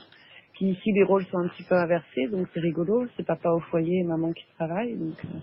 Ici 0.61 0.91
les 0.93 1.03
rôles 1.03 1.25
sont 1.25 1.39
un 1.39 1.47
petit 1.47 1.63
peu 1.63 1.75
inversés 1.75 2.27
donc 2.31 2.47
c'est 2.53 2.59
rigolo. 2.59 3.05
C'est 3.17 3.25
papa 3.25 3.49
au 3.49 3.59
foyer 3.59 3.99
et 3.99 4.03
maman 4.03 4.31
qui 4.31 4.45
travaille 4.57 4.93
donc 4.95 5.15
euh, 5.25 5.37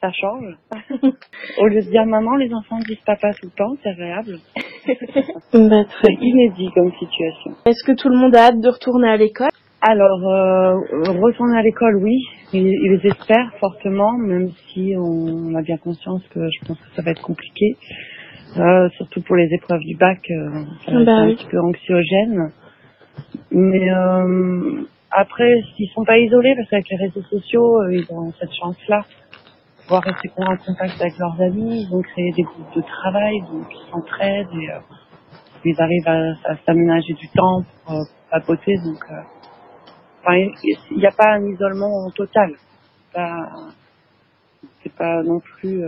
ça 0.00 0.10
change. 0.12 0.56
Au 1.60 1.66
lieu 1.66 1.80
de 1.82 1.88
dire 1.88 2.04
maman, 2.04 2.36
les 2.36 2.52
enfants 2.52 2.78
disent 2.80 2.98
papa 3.06 3.32
tout 3.34 3.46
le 3.46 3.56
temps, 3.56 3.76
c'est 3.82 3.90
agréable. 3.90 4.38
Bah, 5.54 5.84
C'est 6.02 6.12
inédit 6.20 6.68
comme 6.74 6.92
situation. 6.98 7.52
Est-ce 7.64 7.84
que 7.86 7.92
tout 7.92 8.08
le 8.08 8.16
monde 8.16 8.34
a 8.36 8.48
hâte 8.48 8.60
de 8.60 8.68
retourner 8.68 9.08
à 9.08 9.16
l'école? 9.16 9.48
Alors, 9.80 10.26
euh, 10.28 10.74
retourner 11.22 11.56
à 11.58 11.62
l'école, 11.62 11.96
oui, 12.02 12.18
ils, 12.52 12.66
ils 12.66 13.00
espèrent 13.06 13.52
fortement, 13.60 14.12
même 14.18 14.50
si 14.68 14.94
on 14.98 15.54
a 15.54 15.62
bien 15.62 15.76
conscience 15.78 16.22
que 16.28 16.40
je 16.50 16.66
pense 16.66 16.78
que 16.78 16.90
ça 16.96 17.02
va 17.02 17.12
être 17.12 17.22
compliqué, 17.22 17.76
Euh, 18.56 18.88
surtout 18.96 19.20
pour 19.22 19.36
les 19.36 19.48
épreuves 19.52 19.80
du 19.80 19.96
bac, 19.96 20.20
euh, 20.30 20.64
ça 20.86 20.92
va 20.92 21.00
être 21.00 21.06
Bah 21.06 21.16
un 21.16 21.34
petit 21.34 21.46
peu 21.50 21.58
anxiogène. 21.60 22.52
Mais 23.50 23.90
euh, 23.90 24.82
après, 25.10 25.62
ils 25.78 25.88
sont 25.94 26.04
pas 26.04 26.18
isolés 26.18 26.54
parce 26.56 26.68
qu'avec 26.70 26.88
les 26.90 26.96
réseaux 26.96 27.22
sociaux, 27.22 27.80
euh, 27.82 27.94
ils 27.94 28.06
ont 28.10 28.32
cette 28.40 28.52
chance-là 28.52 29.02
de 29.02 29.82
pouvoir 29.82 30.02
rester 30.02 30.30
en 30.36 30.56
contact 30.56 31.00
avec 31.00 31.18
leurs 31.18 31.40
amis. 31.40 31.86
Ils 31.88 31.94
ont 31.94 32.02
créé 32.02 32.32
des 32.32 32.42
groupes 32.42 32.74
de 32.74 32.82
travail, 32.82 33.40
donc 33.42 33.66
ils 33.70 33.90
s'entraident 33.90 34.48
et 34.60 34.70
euh, 34.70 34.78
ils 35.64 35.80
arrivent 35.80 36.08
à, 36.08 36.52
à 36.52 36.56
s'aménager 36.66 37.14
du 37.14 37.28
temps 37.28 37.62
pour, 37.84 37.94
euh, 37.94 38.04
pour 38.04 38.30
papoter. 38.30 38.74
Donc, 38.84 39.02
euh, 39.10 39.20
enfin, 40.22 40.36
il 40.92 40.98
n'y 40.98 41.06
a 41.06 41.12
pas 41.12 41.34
un 41.34 41.44
isolement 41.46 42.10
total. 42.10 42.52
C'est 43.12 43.12
pas, 43.14 43.50
pas 44.98 45.22
non 45.22 45.40
plus 45.40 45.80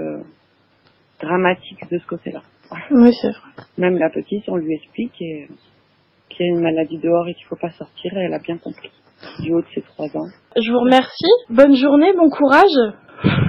dramatique 1.20 1.91
de 1.91 1.99
ce 1.99 2.07
côté-là. 2.07 2.43
Oui, 2.91 3.12
c'est 3.20 3.29
vrai. 3.29 3.66
Même 3.79 3.99
la 3.99 4.11
petite, 4.11 4.45
on 4.49 4.57
lui 4.57 4.74
explique 4.74 5.20
et, 5.20 5.49
qu'il 6.29 6.47
y 6.47 6.49
a 6.49 6.53
une 6.53 6.62
maladie 6.62 6.99
dehors 6.99 7.29
et 7.29 7.35
qu'il 7.35 7.47
faut 7.47 7.57
pas 7.57 7.70
sortir, 7.70 8.16
et 8.16 8.24
elle 8.24 8.35
a 8.35 8.39
bien 8.39 8.59
compris. 8.59 8.91
Du 9.41 9.53
haut 9.53 9.62
de 9.62 9.66
ses 9.74 9.83
trois 9.83 10.07
ans. 10.16 10.29
Je 10.57 10.70
vous 10.70 10.81
remercie. 10.81 11.33
Bonne 11.49 11.74
journée, 11.74 12.12
bon 12.16 12.29
courage. 12.29 12.95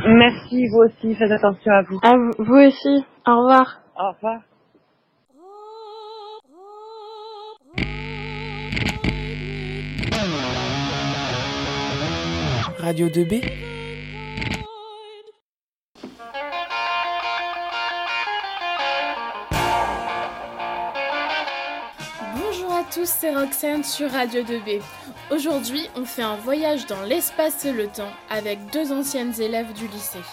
Merci, 0.08 0.66
vous 0.68 0.84
aussi, 0.86 1.16
faites 1.16 1.32
attention 1.32 1.72
à 1.72 1.82
vous. 1.84 2.00
À 2.02 2.16
vous, 2.16 2.32
vous 2.40 2.56
aussi. 2.56 3.06
Au 3.28 3.38
revoir. 3.38 3.82
Au 4.00 4.12
revoir. 4.14 4.42
Radio 12.80 13.10
2B 13.10 13.44
Roxane 23.38 23.84
sur 23.84 24.10
Radio 24.10 24.42
2B. 24.42 24.82
Aujourd'hui, 25.30 25.88
on 25.96 26.06
fait 26.06 26.24
un 26.24 26.38
voyage 26.38 26.88
dans 26.88 27.04
l'espace 27.04 27.66
et 27.66 27.72
le 27.72 27.86
temps 27.86 28.12
avec 28.32 28.58
deux 28.74 28.92
anciennes 28.92 29.40
élèves 29.40 29.74
du 29.74 29.88
lycée. 29.90 30.24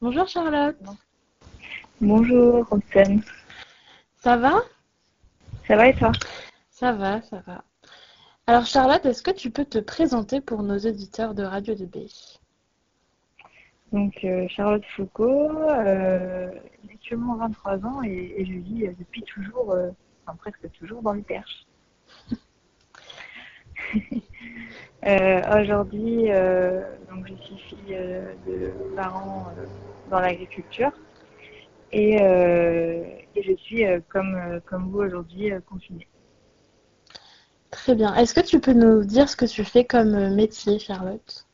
Bonjour 0.00 0.28
Charlotte. 0.28 0.76
Bonjour 2.00 2.64
Roxane. 2.68 3.22
Ça 4.18 4.36
va? 4.36 4.60
Ça 5.66 5.74
va 5.74 5.88
et 5.88 5.94
toi? 5.96 6.12
Ça 6.70 6.92
va, 6.92 7.22
ça 7.22 7.42
va. 7.44 7.64
Alors 8.46 8.64
Charlotte, 8.64 9.04
est-ce 9.04 9.24
que 9.24 9.32
tu 9.32 9.50
peux 9.50 9.64
te 9.64 9.80
présenter 9.80 10.40
pour 10.40 10.62
nos 10.62 10.78
auditeurs 10.78 11.34
de 11.34 11.42
Radio 11.42 11.74
2B 11.74 12.38
Donc 13.90 14.24
Charlotte 14.48 14.84
Foucault, 14.94 15.50
j'ai 16.84 16.92
actuellement 16.94 17.34
23 17.34 17.84
ans 17.84 18.00
et, 18.04 18.34
et 18.36 18.46
je 18.46 18.52
vis 18.52 18.94
depuis 18.96 19.24
toujours, 19.24 19.74
enfin 20.28 20.36
presque 20.36 20.70
toujours 20.72 21.02
dans 21.02 21.12
le 21.12 21.22
Perche. 21.22 21.66
Aujourd'hui, 25.04 26.26
donc 27.08 27.26
je 27.26 27.34
suis 27.34 27.56
fille 27.56 27.96
de 28.46 28.72
parents 28.94 29.46
dans 30.10 30.20
l'agriculture 30.20 30.90
et, 31.92 32.16
et, 32.16 33.42
je 33.42 33.54
suis 33.56 33.84
comme, 34.08 34.60
comme 34.66 34.90
vous 34.90 34.98
aujourd'hui 34.98 35.52
confinée. 35.66 36.08
Très 37.70 37.94
bien. 37.94 38.14
Est-ce 38.16 38.34
que 38.34 38.40
tu 38.40 38.60
peux 38.60 38.72
nous 38.72 39.04
dire 39.04 39.28
ce 39.28 39.36
que 39.36 39.44
tu 39.44 39.64
fais 39.64 39.84
comme 39.84 40.34
métier, 40.34 40.78
Charlotte? 40.78 41.48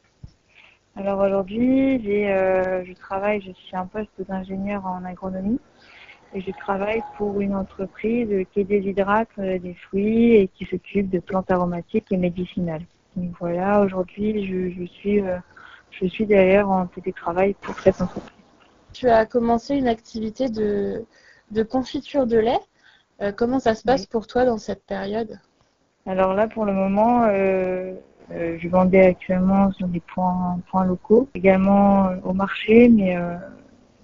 Alors 0.96 1.18
aujourd'hui, 1.18 2.30
euh, 2.30 2.84
je 2.84 2.92
travaille, 2.92 3.40
je 3.40 3.50
suis 3.50 3.76
un 3.76 3.86
poste 3.86 4.12
d'ingénieur 4.28 4.86
en 4.86 5.04
agronomie 5.04 5.58
et 6.34 6.40
je 6.40 6.50
travaille 6.50 7.02
pour 7.16 7.40
une 7.40 7.54
entreprise 7.54 8.28
qui 8.52 8.64
déshydrate 8.64 9.28
euh, 9.38 9.58
des 9.58 9.74
fruits 9.74 10.34
et 10.34 10.48
qui 10.48 10.66
s'occupe 10.66 11.08
de 11.10 11.20
plantes 11.20 11.50
aromatiques 11.50 12.10
et 12.10 12.16
médicinales. 12.16 12.84
Donc 13.16 13.32
voilà, 13.38 13.80
aujourd'hui, 13.80 14.46
je, 14.46 14.84
suis, 14.86 15.20
euh, 15.20 15.38
je 15.90 16.06
suis 16.06 16.26
d'ailleurs 16.26 16.70
en 16.70 16.86
télétravail 16.86 17.54
pour 17.60 17.78
cette 17.78 18.00
entreprise. 18.02 18.32
Tu 18.92 19.08
as 19.08 19.26
commencé 19.26 19.76
une 19.76 19.88
activité 19.88 20.48
de, 20.48 21.04
de 21.50 21.62
confiture 21.62 22.26
de 22.26 22.38
lait. 22.38 23.32
comment 23.36 23.60
ça 23.60 23.74
se 23.74 23.82
passe 23.82 24.06
pour 24.06 24.26
toi 24.26 24.44
dans 24.44 24.58
cette 24.58 24.84
période? 24.84 25.38
Alors 26.06 26.34
là, 26.34 26.48
pour 26.48 26.64
le 26.66 26.72
moment, 26.72 27.24
euh, 27.24 27.94
euh, 28.32 28.58
je 28.58 28.68
vendais 28.68 29.06
actuellement 29.06 29.72
sur 29.72 29.88
des 29.88 30.00
points, 30.00 30.58
points 30.70 30.84
locaux, 30.84 31.28
également 31.34 32.08
euh, 32.08 32.16
au 32.24 32.32
marché, 32.32 32.88
mais 32.88 33.16
euh, 33.16 33.36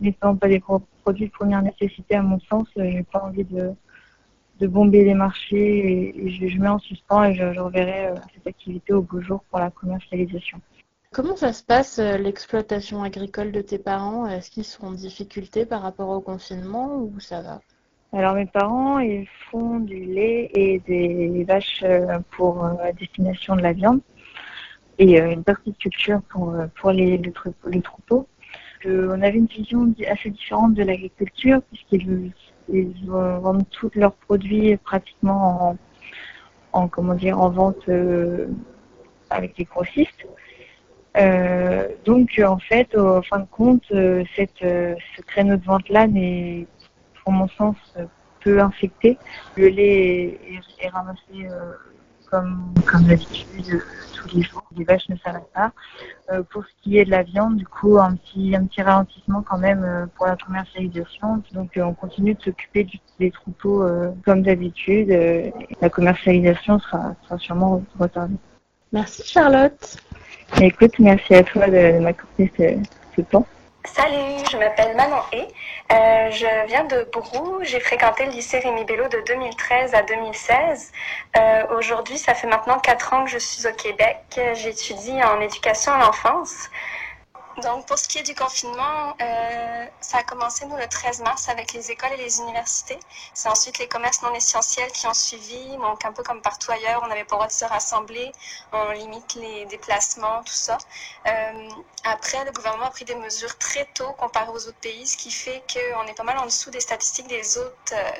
n'étant 0.00 0.36
pas 0.36 0.48
des 0.48 0.60
produits 0.60 1.26
de 1.26 1.32
première 1.32 1.62
nécessité 1.62 2.16
à 2.16 2.22
mon 2.22 2.40
sens, 2.40 2.66
euh, 2.78 2.90
j'ai 2.90 3.02
pas 3.02 3.20
envie 3.20 3.44
de, 3.44 3.70
de 4.60 4.66
bomber 4.66 5.04
les 5.04 5.14
marchés 5.14 6.14
et, 6.16 6.30
je, 6.30 6.46
je, 6.48 6.58
mets 6.58 6.68
en 6.68 6.78
suspens 6.78 7.24
et 7.24 7.34
je, 7.34 7.52
je 7.52 7.60
reverrai 7.60 8.14
cette 8.34 8.46
activité 8.46 8.92
au 8.92 9.02
beau 9.02 9.20
jour 9.20 9.42
pour 9.50 9.58
la 9.58 9.70
commercialisation. 9.70 10.60
Comment 11.12 11.36
ça 11.36 11.52
se 11.52 11.64
passe 11.64 11.98
l'exploitation 11.98 13.02
agricole 13.02 13.50
de 13.50 13.60
tes 13.60 13.78
parents? 13.78 14.28
Est-ce 14.28 14.50
qu'ils 14.50 14.64
sont 14.64 14.86
en 14.86 14.92
difficulté 14.92 15.66
par 15.66 15.82
rapport 15.82 16.08
au 16.10 16.20
confinement 16.20 16.98
ou 16.98 17.18
ça 17.18 17.42
va? 17.42 17.60
Alors 18.12 18.34
mes 18.34 18.46
parents, 18.46 18.98
ils 18.98 19.28
font 19.50 19.78
du 19.78 20.04
lait 20.04 20.50
et 20.52 20.80
des 20.80 21.44
vaches 21.44 21.82
euh, 21.84 22.18
pour 22.32 22.64
euh, 22.64 22.74
la 22.82 22.92
destination 22.92 23.54
de 23.54 23.62
la 23.62 23.72
viande 23.72 24.00
et 24.98 25.20
euh, 25.20 25.30
une 25.30 25.44
partie 25.44 25.70
de 25.70 25.76
culture 25.76 26.20
pour, 26.28 26.56
pour 26.80 26.90
les, 26.90 27.18
les, 27.18 27.82
troupeaux. 27.82 28.26
On 28.86 29.22
avait 29.22 29.38
une 29.38 29.46
vision 29.46 29.92
assez 30.08 30.30
différente 30.30 30.74
de 30.74 30.82
l'agriculture 30.82 31.60
puisqu'ils 31.70 32.32
ils 32.72 32.94
vendent 33.06 33.68
tous 33.70 33.90
leurs 33.96 34.12
produits 34.12 34.76
pratiquement 34.76 35.70
en, 35.70 35.76
en 36.72 36.88
comment 36.88 37.14
dire 37.14 37.40
en 37.40 37.50
vente 37.50 37.88
avec 39.28 39.58
les 39.58 39.64
grossistes. 39.64 40.26
Euh, 41.16 41.88
donc 42.04 42.40
en 42.44 42.58
fait, 42.58 42.96
en 42.96 43.22
fin 43.22 43.40
de 43.40 43.48
compte, 43.50 43.82
cette, 44.36 44.60
ce 44.60 45.22
créneau 45.26 45.56
de 45.56 45.64
vente 45.64 45.88
là 45.88 46.06
n'est 46.06 46.66
pour 47.24 47.32
mon 47.32 47.48
sens, 47.48 47.76
peu 48.40 48.60
infecté. 48.60 49.18
Le 49.56 49.68
lait 49.68 50.38
est, 50.80 50.88
ramassé 50.88 51.20
euh, 51.34 51.72
comme, 52.30 52.72
comme 52.86 53.04
d'habitude 53.04 53.74
euh, 53.74 53.80
tous 54.14 54.36
les 54.36 54.42
jours. 54.42 54.62
Les 54.76 54.84
vaches 54.84 55.08
ne 55.08 55.16
s'arrêtent 55.16 55.52
pas. 55.54 55.72
Euh, 56.32 56.42
pour 56.50 56.64
ce 56.64 56.70
qui 56.82 56.98
est 56.98 57.04
de 57.04 57.10
la 57.10 57.22
viande, 57.22 57.56
du 57.56 57.66
coup, 57.66 57.98
un 57.98 58.16
petit, 58.16 58.54
un 58.54 58.64
petit 58.66 58.82
ralentissement 58.82 59.42
quand 59.42 59.58
même 59.58 60.08
pour 60.16 60.26
la 60.26 60.36
commercialisation. 60.36 61.42
Donc, 61.52 61.70
on 61.76 61.94
continue 61.94 62.34
de 62.34 62.42
s'occuper 62.42 62.86
des 63.18 63.30
troupeaux 63.30 63.84
comme 64.24 64.42
d'habitude. 64.42 65.08
la 65.80 65.90
commercialisation 65.90 66.78
sera, 66.78 67.14
sera 67.24 67.38
sûrement 67.38 67.82
retardée. 67.98 68.36
Merci 68.92 69.22
Charlotte. 69.24 69.98
Écoute, 70.60 70.98
merci 70.98 71.34
à 71.34 71.44
toi 71.44 71.68
de, 71.68 72.00
m'accorder 72.00 72.52
ce, 72.58 73.16
ce 73.16 73.22
temps. 73.22 73.46
Salut, 73.84 74.44
je 74.50 74.58
m'appelle 74.58 74.94
Manon 74.94 75.22
et 75.32 75.48
euh, 75.90 76.30
je 76.30 76.66
viens 76.66 76.84
de 76.84 77.08
Brou. 77.12 77.60
J'ai 77.62 77.80
fréquenté 77.80 78.26
le 78.26 78.32
lycée 78.32 78.58
Rémi 78.58 78.84
Bello 78.84 79.08
de 79.08 79.22
2013 79.26 79.94
à 79.94 80.02
2016. 80.02 80.92
Euh, 81.38 81.66
Aujourd'hui, 81.78 82.18
ça 82.18 82.34
fait 82.34 82.46
maintenant 82.46 82.78
quatre 82.78 83.14
ans 83.14 83.24
que 83.24 83.30
je 83.30 83.38
suis 83.38 83.66
au 83.66 83.72
Québec. 83.72 84.18
J'étudie 84.52 85.22
en 85.24 85.40
éducation 85.40 85.92
à 85.92 85.98
l'enfance. 85.98 86.68
Donc, 87.62 87.86
pour 87.86 87.98
ce 87.98 88.08
qui 88.08 88.18
est 88.18 88.22
du 88.22 88.34
confinement, 88.34 89.14
euh, 89.20 89.86
ça 90.00 90.18
a 90.18 90.22
commencé, 90.22 90.64
nous, 90.66 90.76
le 90.76 90.86
13 90.86 91.20
mars 91.20 91.48
avec 91.48 91.72
les 91.72 91.90
écoles 91.90 92.12
et 92.14 92.16
les 92.16 92.38
universités. 92.38 92.98
C'est 93.34 93.48
ensuite 93.48 93.78
les 93.78 93.88
commerces 93.88 94.22
non 94.22 94.32
essentiels 94.34 94.90
qui 94.92 95.06
ont 95.06 95.14
suivi. 95.14 95.76
Donc, 95.76 96.04
un 96.04 96.12
peu 96.12 96.22
comme 96.22 96.40
partout 96.42 96.70
ailleurs, 96.72 97.02
on 97.04 97.08
n'avait 97.08 97.24
pas 97.24 97.34
le 97.34 97.38
droit 97.38 97.46
de 97.48 97.52
se 97.52 97.64
rassembler. 97.64 98.32
On 98.72 98.90
limite 98.92 99.34
les 99.34 99.66
déplacements, 99.66 100.42
tout 100.44 100.54
ça. 100.54 100.78
Euh, 101.26 101.68
après, 102.04 102.44
le 102.44 102.52
gouvernement 102.52 102.86
a 102.86 102.90
pris 102.90 103.04
des 103.04 103.14
mesures 103.16 103.56
très 103.58 103.84
tôt 103.94 104.12
comparé 104.14 104.48
aux 104.50 104.66
autres 104.68 104.80
pays, 104.80 105.06
ce 105.06 105.16
qui 105.16 105.30
fait 105.30 105.62
qu'on 105.72 106.06
est 106.06 106.14
pas 106.14 106.24
mal 106.24 106.38
en 106.38 106.46
dessous 106.46 106.70
des 106.70 106.80
statistiques 106.80 107.28
des 107.28 107.58
autres, 107.58 107.74
euh, 107.92 108.10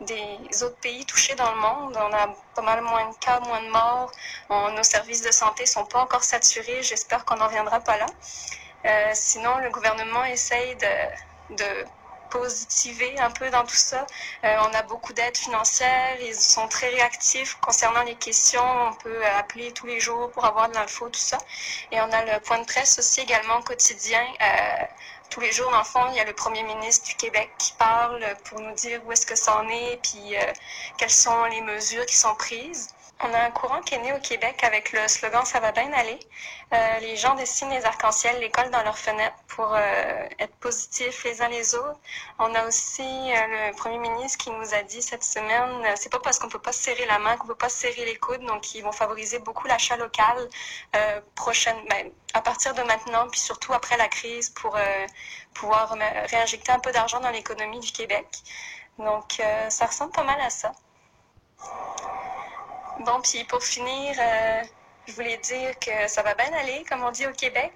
des 0.00 0.62
autres 0.64 0.78
pays 0.78 1.04
touchés 1.06 1.34
dans 1.36 1.50
le 1.52 1.60
monde. 1.60 1.96
On 2.00 2.12
a 2.12 2.28
pas 2.54 2.62
mal 2.62 2.80
moins 2.82 3.08
de 3.10 3.16
cas, 3.16 3.40
moins 3.40 3.62
de 3.62 3.68
morts. 3.68 4.10
nos 4.50 4.82
services 4.82 5.22
de 5.22 5.30
santé 5.30 5.64
sont 5.66 5.84
pas 5.84 6.00
encore 6.00 6.24
saturés. 6.24 6.82
J'espère 6.82 7.24
qu'on 7.24 7.36
n'en 7.36 7.48
viendra 7.48 7.80
pas 7.80 7.96
là. 7.98 8.06
Euh, 8.84 9.10
sinon, 9.14 9.58
le 9.58 9.70
gouvernement 9.70 10.24
essaye 10.24 10.76
de, 10.76 11.84
positiver 12.30 13.18
un 13.18 13.30
peu 13.32 13.50
dans 13.50 13.64
tout 13.64 13.74
ça. 13.74 14.06
Euh, 14.44 14.56
on 14.60 14.72
a 14.72 14.82
beaucoup 14.84 15.12
d'aide 15.12 15.36
financière, 15.36 16.16
ils 16.20 16.36
sont 16.36 16.68
très 16.68 16.88
réactifs 16.88 17.56
concernant 17.60 18.04
les 18.04 18.14
questions. 18.14 18.62
On 18.62 18.92
peut 18.94 19.26
appeler 19.26 19.72
tous 19.72 19.86
les 19.86 19.98
jours 19.98 20.30
pour 20.30 20.44
avoir 20.44 20.68
de 20.68 20.74
l'info, 20.74 21.08
tout 21.08 21.18
ça. 21.18 21.38
Et 21.90 22.00
on 22.00 22.12
a 22.12 22.24
le 22.24 22.40
point 22.40 22.60
de 22.60 22.66
presse 22.66 23.00
aussi 23.00 23.20
également 23.20 23.60
quotidien. 23.62 24.24
Euh, 24.40 24.84
tous 25.28 25.40
les 25.40 25.50
jours, 25.50 25.72
dans 25.72 25.78
le 25.78 25.84
fond, 25.84 26.06
il 26.10 26.16
y 26.18 26.20
a 26.20 26.24
le 26.24 26.32
premier 26.32 26.62
ministre 26.62 27.08
du 27.08 27.14
Québec 27.16 27.50
qui 27.58 27.72
parle 27.72 28.24
pour 28.44 28.60
nous 28.60 28.74
dire 28.74 29.00
où 29.06 29.12
est-ce 29.12 29.26
que 29.26 29.36
ça 29.36 29.56
en 29.56 29.68
est, 29.68 29.98
puis 30.00 30.34
quelles 30.98 31.10
sont 31.10 31.44
les 31.46 31.62
mesures 31.62 32.06
qui 32.06 32.16
sont 32.16 32.34
prises. 32.36 32.90
On 33.22 33.34
a 33.34 33.38
un 33.38 33.50
courant 33.50 33.82
qui 33.82 33.94
est 33.94 33.98
né 33.98 34.14
au 34.14 34.18
Québec 34.18 34.64
avec 34.64 34.92
le 34.92 35.06
slogan 35.06 35.44
Ça 35.44 35.60
va 35.60 35.72
bien 35.72 35.92
aller. 35.92 36.18
Euh, 36.72 36.98
les 37.00 37.16
gens 37.16 37.34
dessinent 37.34 37.68
les 37.68 37.84
arcs-en-ciel, 37.84 38.40
l'école 38.40 38.70
dans 38.70 38.82
leurs 38.82 38.96
fenêtres 38.96 39.36
pour 39.48 39.74
euh, 39.74 40.28
être 40.38 40.54
positifs 40.56 41.24
les 41.24 41.42
uns 41.42 41.48
les 41.48 41.74
autres. 41.74 42.00
On 42.38 42.54
a 42.54 42.66
aussi 42.66 43.02
euh, 43.02 43.68
le 43.72 43.76
premier 43.76 43.98
ministre 43.98 44.38
qui 44.38 44.50
nous 44.50 44.72
a 44.74 44.82
dit 44.84 45.02
cette 45.02 45.22
semaine, 45.22 45.84
c'est 45.96 46.10
pas 46.10 46.18
parce 46.20 46.38
qu'on 46.38 46.48
peut 46.48 46.60
pas 46.60 46.72
serrer 46.72 47.04
la 47.04 47.18
main 47.18 47.36
qu'on 47.36 47.46
peut 47.46 47.54
pas 47.54 47.68
serrer 47.68 48.06
les 48.06 48.16
coudes, 48.16 48.40
donc 48.46 48.74
ils 48.74 48.82
vont 48.82 48.92
favoriser 48.92 49.38
beaucoup 49.38 49.66
l'achat 49.66 49.96
local 49.96 50.48
prochaine, 51.34 51.76
ben, 51.90 52.10
à 52.34 52.40
partir 52.40 52.72
de 52.74 52.82
maintenant, 52.82 53.28
puis 53.28 53.40
surtout 53.40 53.74
après 53.74 53.96
la 53.98 54.08
crise 54.08 54.50
pour 54.50 54.78
pouvoir 55.54 55.94
réinjecter 56.30 56.72
un 56.72 56.78
peu 56.78 56.92
d'argent 56.92 57.20
dans 57.20 57.30
l'économie 57.30 57.80
du 57.80 57.92
Québec. 57.92 58.26
Donc 58.98 59.42
ça 59.68 59.86
ressemble 59.86 60.12
pas 60.12 60.24
mal 60.24 60.40
à 60.40 60.50
ça. 60.50 60.72
Bon, 63.00 63.18
puis 63.22 63.44
pour 63.44 63.62
finir, 63.62 64.14
euh, 64.18 64.62
je 65.06 65.14
voulais 65.14 65.38
dire 65.38 65.78
que 65.78 66.06
ça 66.06 66.22
va 66.22 66.34
bien 66.34 66.52
aller, 66.52 66.84
comme 66.86 67.02
on 67.02 67.10
dit 67.10 67.26
au 67.26 67.32
Québec. 67.32 67.72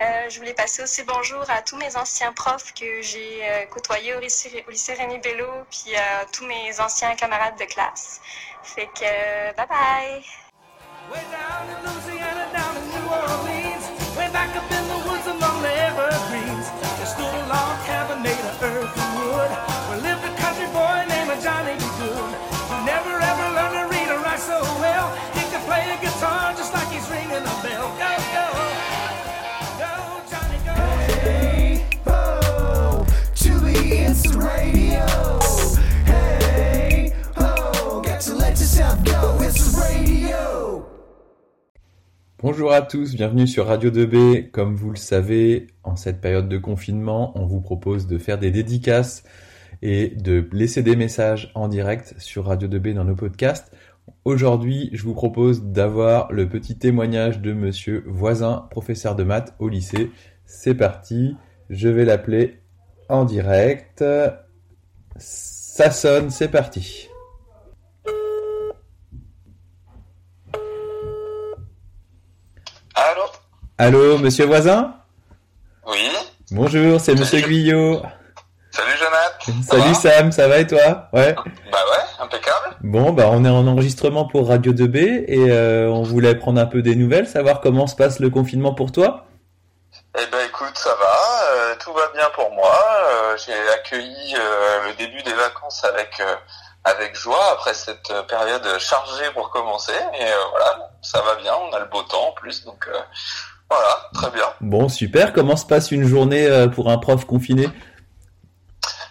Euh, 0.00 0.30
je 0.30 0.38
voulais 0.38 0.54
passer 0.54 0.84
aussi 0.84 1.02
bonjour 1.02 1.42
à 1.50 1.62
tous 1.62 1.76
mes 1.76 1.96
anciens 1.96 2.32
profs 2.32 2.72
que 2.74 3.02
j'ai 3.02 3.40
euh, 3.42 3.66
côtoyés 3.66 4.14
au 4.14 4.20
lycée, 4.20 4.64
au 4.68 4.70
lycée 4.70 4.94
Rémi 4.94 5.18
Bello, 5.18 5.48
puis 5.68 5.96
à 5.96 6.24
tous 6.32 6.46
mes 6.46 6.78
anciens 6.78 7.16
camarades 7.16 7.58
de 7.58 7.64
classe. 7.64 8.20
Fait 8.62 8.86
que, 8.94 9.56
bye 9.56 9.66
bye! 9.66 10.24
Way 11.10 11.24
down 11.32 11.66
in 11.74 11.78
Louisiana, 11.82 12.46
down 12.52 12.76
in 12.76 12.86
New 12.94 13.08
Orleans, 13.10 13.84
way 14.16 14.30
back 14.30 14.54
up 14.54 14.70
in 14.70 14.86
the 14.86 15.08
woods 15.10 15.26
among 15.26 15.60
the 15.60 15.74
evergreens, 15.74 16.68
of 18.44 18.62
earth 18.62 18.77
Bonjour 42.50 42.72
à 42.72 42.80
tous, 42.80 43.14
bienvenue 43.14 43.46
sur 43.46 43.66
Radio 43.66 43.90
2B. 43.90 44.50
Comme 44.50 44.74
vous 44.74 44.88
le 44.88 44.96
savez, 44.96 45.66
en 45.84 45.96
cette 45.96 46.18
période 46.18 46.48
de 46.48 46.56
confinement, 46.56 47.30
on 47.34 47.44
vous 47.44 47.60
propose 47.60 48.06
de 48.06 48.16
faire 48.16 48.38
des 48.38 48.50
dédicaces 48.50 49.22
et 49.82 50.14
de 50.16 50.48
laisser 50.52 50.82
des 50.82 50.96
messages 50.96 51.52
en 51.54 51.68
direct 51.68 52.14
sur 52.16 52.46
Radio 52.46 52.66
2B 52.66 52.94
dans 52.94 53.04
nos 53.04 53.14
podcasts. 53.14 53.70
Aujourd'hui, 54.24 54.88
je 54.94 55.02
vous 55.02 55.12
propose 55.12 55.62
d'avoir 55.62 56.32
le 56.32 56.48
petit 56.48 56.78
témoignage 56.78 57.42
de 57.42 57.52
monsieur 57.52 58.02
Voisin, 58.06 58.66
professeur 58.70 59.14
de 59.14 59.24
maths 59.24 59.54
au 59.58 59.68
lycée. 59.68 60.10
C'est 60.46 60.74
parti, 60.74 61.36
je 61.68 61.90
vais 61.90 62.06
l'appeler 62.06 62.60
en 63.10 63.26
direct. 63.26 64.02
Ça 65.18 65.90
sonne, 65.90 66.30
c'est 66.30 66.48
parti. 66.48 67.07
Allô 73.78 74.18
monsieur 74.18 74.46
voisin 74.46 74.94
Oui 75.86 76.10
Bonjour, 76.50 77.00
c'est 77.00 77.14
monsieur 77.14 77.40
Guyot. 77.40 78.02
Salut 78.70 78.96
Jonathan 78.98 79.62
Salut 79.62 79.94
Sam, 79.94 80.32
ça 80.32 80.48
va 80.48 80.58
et 80.58 80.66
toi 80.66 81.08
Ouais. 81.12 81.34
Bah 81.34 81.78
ouais, 81.90 82.24
impeccable. 82.24 82.76
Bon, 82.80 83.12
bah 83.12 83.28
on 83.30 83.44
est 83.44 83.48
en 83.50 83.66
enregistrement 83.66 84.26
pour 84.26 84.48
Radio 84.48 84.72
2B 84.72 85.24
et 85.28 85.50
euh, 85.50 85.88
on 85.88 86.02
voulait 86.02 86.34
prendre 86.34 86.60
un 86.60 86.66
peu 86.66 86.82
des 86.82 86.96
nouvelles, 86.96 87.28
savoir 87.28 87.60
comment 87.60 87.86
se 87.86 87.96
passe 87.96 88.18
le 88.20 88.30
confinement 88.30 88.74
pour 88.74 88.92
toi. 88.92 89.26
Eh 90.18 90.26
ben 90.32 90.38
écoute, 90.46 90.76
ça 90.76 90.94
va, 90.94 91.52
euh, 91.52 91.74
tout 91.82 91.92
va 91.92 92.08
bien 92.14 92.28
pour 92.34 92.50
moi. 92.52 92.76
Euh, 93.10 93.36
J'ai 93.36 93.52
accueilli 93.74 94.34
le 94.86 94.94
début 94.96 95.22
des 95.22 95.34
vacances 95.34 95.84
avec 95.84 96.20
avec 96.84 97.14
joie 97.16 97.52
après 97.52 97.74
cette 97.74 98.12
période 98.28 98.66
chargée 98.78 99.30
pour 99.34 99.50
commencer. 99.50 99.92
Et 100.18 100.24
euh, 100.24 100.34
voilà, 100.50 100.90
ça 101.02 101.20
va 101.22 101.34
bien, 101.36 101.52
on 101.54 101.72
a 101.72 101.78
le 101.80 101.86
beau 101.86 102.02
temps 102.02 102.28
en 102.28 102.32
plus, 102.32 102.64
donc 102.64 102.86
euh, 102.88 102.98
voilà, 103.70 104.10
très 104.14 104.30
bien. 104.30 104.46
Bon, 104.60 104.88
super. 104.88 105.32
Comment 105.32 105.56
se 105.56 105.66
passe 105.66 105.90
une 105.90 106.06
journée 106.06 106.46
euh, 106.46 106.68
pour 106.68 106.90
un 106.90 106.98
prof 106.98 107.24
confiné? 107.26 107.68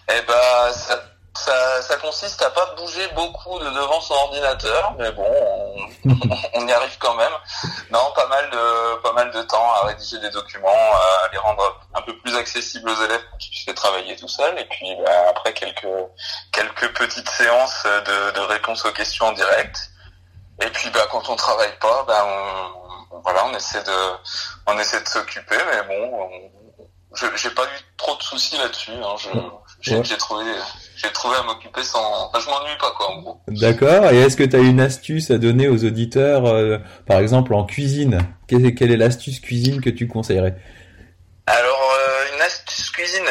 Eh 0.09 0.21
ben 0.25 0.71
ça, 0.71 0.99
ça, 1.35 1.81
ça 1.81 1.97
consiste 1.97 2.41
à 2.41 2.49
pas 2.49 2.73
bouger 2.77 3.07
beaucoup 3.13 3.59
de 3.59 3.65
devant 3.65 4.01
son 4.01 4.13
ordinateur, 4.15 4.95
mais 4.97 5.11
bon, 5.11 5.27
on, 6.05 6.11
on 6.55 6.67
y 6.67 6.71
arrive 6.71 6.97
quand 6.97 7.15
même. 7.15 7.31
Non, 7.91 8.11
pas 8.15 8.27
mal 8.27 8.49
de 8.49 9.01
pas 9.01 9.13
mal 9.13 9.31
de 9.31 9.41
temps 9.43 9.71
à 9.73 9.87
rédiger 9.87 10.17
des 10.19 10.29
documents, 10.31 10.69
à 10.69 11.31
les 11.31 11.37
rendre 11.37 11.79
un 11.93 12.01
peu 12.01 12.17
plus 12.19 12.35
accessibles 12.35 12.89
aux 12.89 13.03
élèves 13.03 13.21
pour 13.29 13.37
qu'ils 13.37 13.51
puissent 13.51 13.67
les 13.67 13.75
travailler 13.75 14.15
tout 14.15 14.27
seuls, 14.27 14.57
et 14.57 14.65
puis 14.65 14.95
bah, 15.05 15.11
après 15.29 15.53
quelques 15.53 15.87
quelques 16.51 16.97
petites 16.97 17.29
séances 17.29 17.83
de, 17.85 18.31
de 18.31 18.39
réponses 18.41 18.85
aux 18.85 18.91
questions 18.93 19.27
en 19.27 19.33
direct. 19.33 19.91
Et 20.63 20.69
puis 20.71 20.89
bah 20.89 21.07
quand 21.11 21.29
on 21.29 21.35
travaille 21.35 21.77
pas, 21.79 22.03
bah 22.07 22.25
on 22.25 22.86
voilà, 23.27 23.45
on 23.51 23.55
essaie 23.57 23.83
de 23.83 23.91
on 24.67 24.79
essaie 24.79 25.01
de 25.01 25.07
s'occuper, 25.07 25.57
mais 25.69 25.85
bon, 25.87 26.29
j'ai 27.35 27.49
pas 27.49 27.63
eu 27.63 27.79
trop 27.97 28.15
de 28.15 28.21
soucis 28.23 28.57
là-dessus. 28.57 28.91
Hein, 28.91 29.15
j'ai 29.81 29.95
Ouais. 29.95 30.03
trouvé 30.17 30.45
j'ai 30.95 31.11
trouvé 31.11 31.35
à 31.37 31.43
m'occuper 31.43 31.83
sans, 31.83 31.99
enfin, 32.27 32.39
je 32.39 32.49
m'ennuie 32.49 32.77
pas 32.79 32.91
quoi 32.97 33.11
en 33.11 33.21
gros. 33.21 33.41
D'accord. 33.49 34.05
Et 34.11 34.17
est-ce 34.21 34.37
que 34.37 34.43
tu 34.43 34.55
as 34.55 34.59
une 34.59 34.79
astuce 34.79 35.29
à 35.29 35.37
donner 35.37 35.67
aux 35.67 35.83
auditeurs, 35.83 36.45
euh, 36.45 36.77
par 37.05 37.19
exemple 37.19 37.53
en 37.53 37.65
cuisine? 37.65 38.19
Quelle 38.47 38.65
est, 38.65 38.73
quelle 38.75 38.91
est 38.91 38.97
l'astuce 38.97 39.39
cuisine 39.41 39.81
que 39.81 39.89
tu 39.89 40.07
conseillerais? 40.07 40.55
Alors 41.47 41.76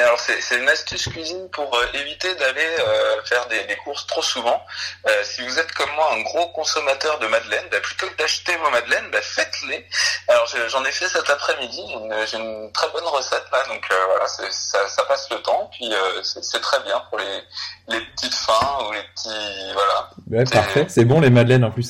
alors 0.06 0.20
c'est 0.20 0.56
une 0.56 0.68
astuce 0.68 1.08
cuisine 1.08 1.48
pour 1.50 1.74
euh, 1.76 1.84
éviter 1.94 2.34
d'aller 2.36 2.66
euh, 2.80 3.22
faire 3.24 3.46
des, 3.48 3.64
des 3.64 3.76
courses 3.76 4.06
trop 4.06 4.22
souvent. 4.22 4.62
Euh, 5.06 5.22
si 5.24 5.42
vous 5.46 5.58
êtes 5.58 5.72
comme 5.72 5.90
moi 5.96 6.12
un 6.12 6.22
gros 6.22 6.46
consommateur 6.52 7.18
de 7.18 7.26
madeleines, 7.26 7.66
bah, 7.70 7.80
plutôt 7.82 8.06
que 8.08 8.16
d'acheter 8.16 8.56
vos 8.56 8.70
madeleines, 8.70 9.08
bah, 9.10 9.20
faites-les. 9.20 9.86
Alors 10.28 10.46
je- 10.46 10.68
j'en 10.68 10.84
ai 10.84 10.92
fait 10.92 11.08
cet 11.08 11.28
après-midi, 11.28 11.82
j'ai 12.30 12.36
une, 12.38 12.70
très 12.72 12.88
bonne 12.90 13.04
recette 13.04 13.44
là, 13.52 13.64
donc 13.68 13.82
euh, 13.90 14.04
voilà, 14.06 14.26
ça, 14.28 14.88
ça 14.88 15.02
passe 15.04 15.28
le 15.30 15.38
temps, 15.42 15.68
puis 15.72 15.92
c'est 16.22 16.60
très 16.60 16.80
bien 16.80 17.00
pour 17.10 17.18
les, 17.18 17.42
les 17.88 18.00
petites 18.12 18.34
fins 18.34 18.78
ou 18.88 18.92
les 18.92 19.02
petits 19.02 19.72
voilà. 19.72 20.10
Ouais, 20.30 20.44
parfait. 20.44 20.86
C'est 20.88 21.04
bon 21.04 21.20
les 21.20 21.30
madeleines 21.30 21.64
en 21.64 21.70
plus. 21.70 21.88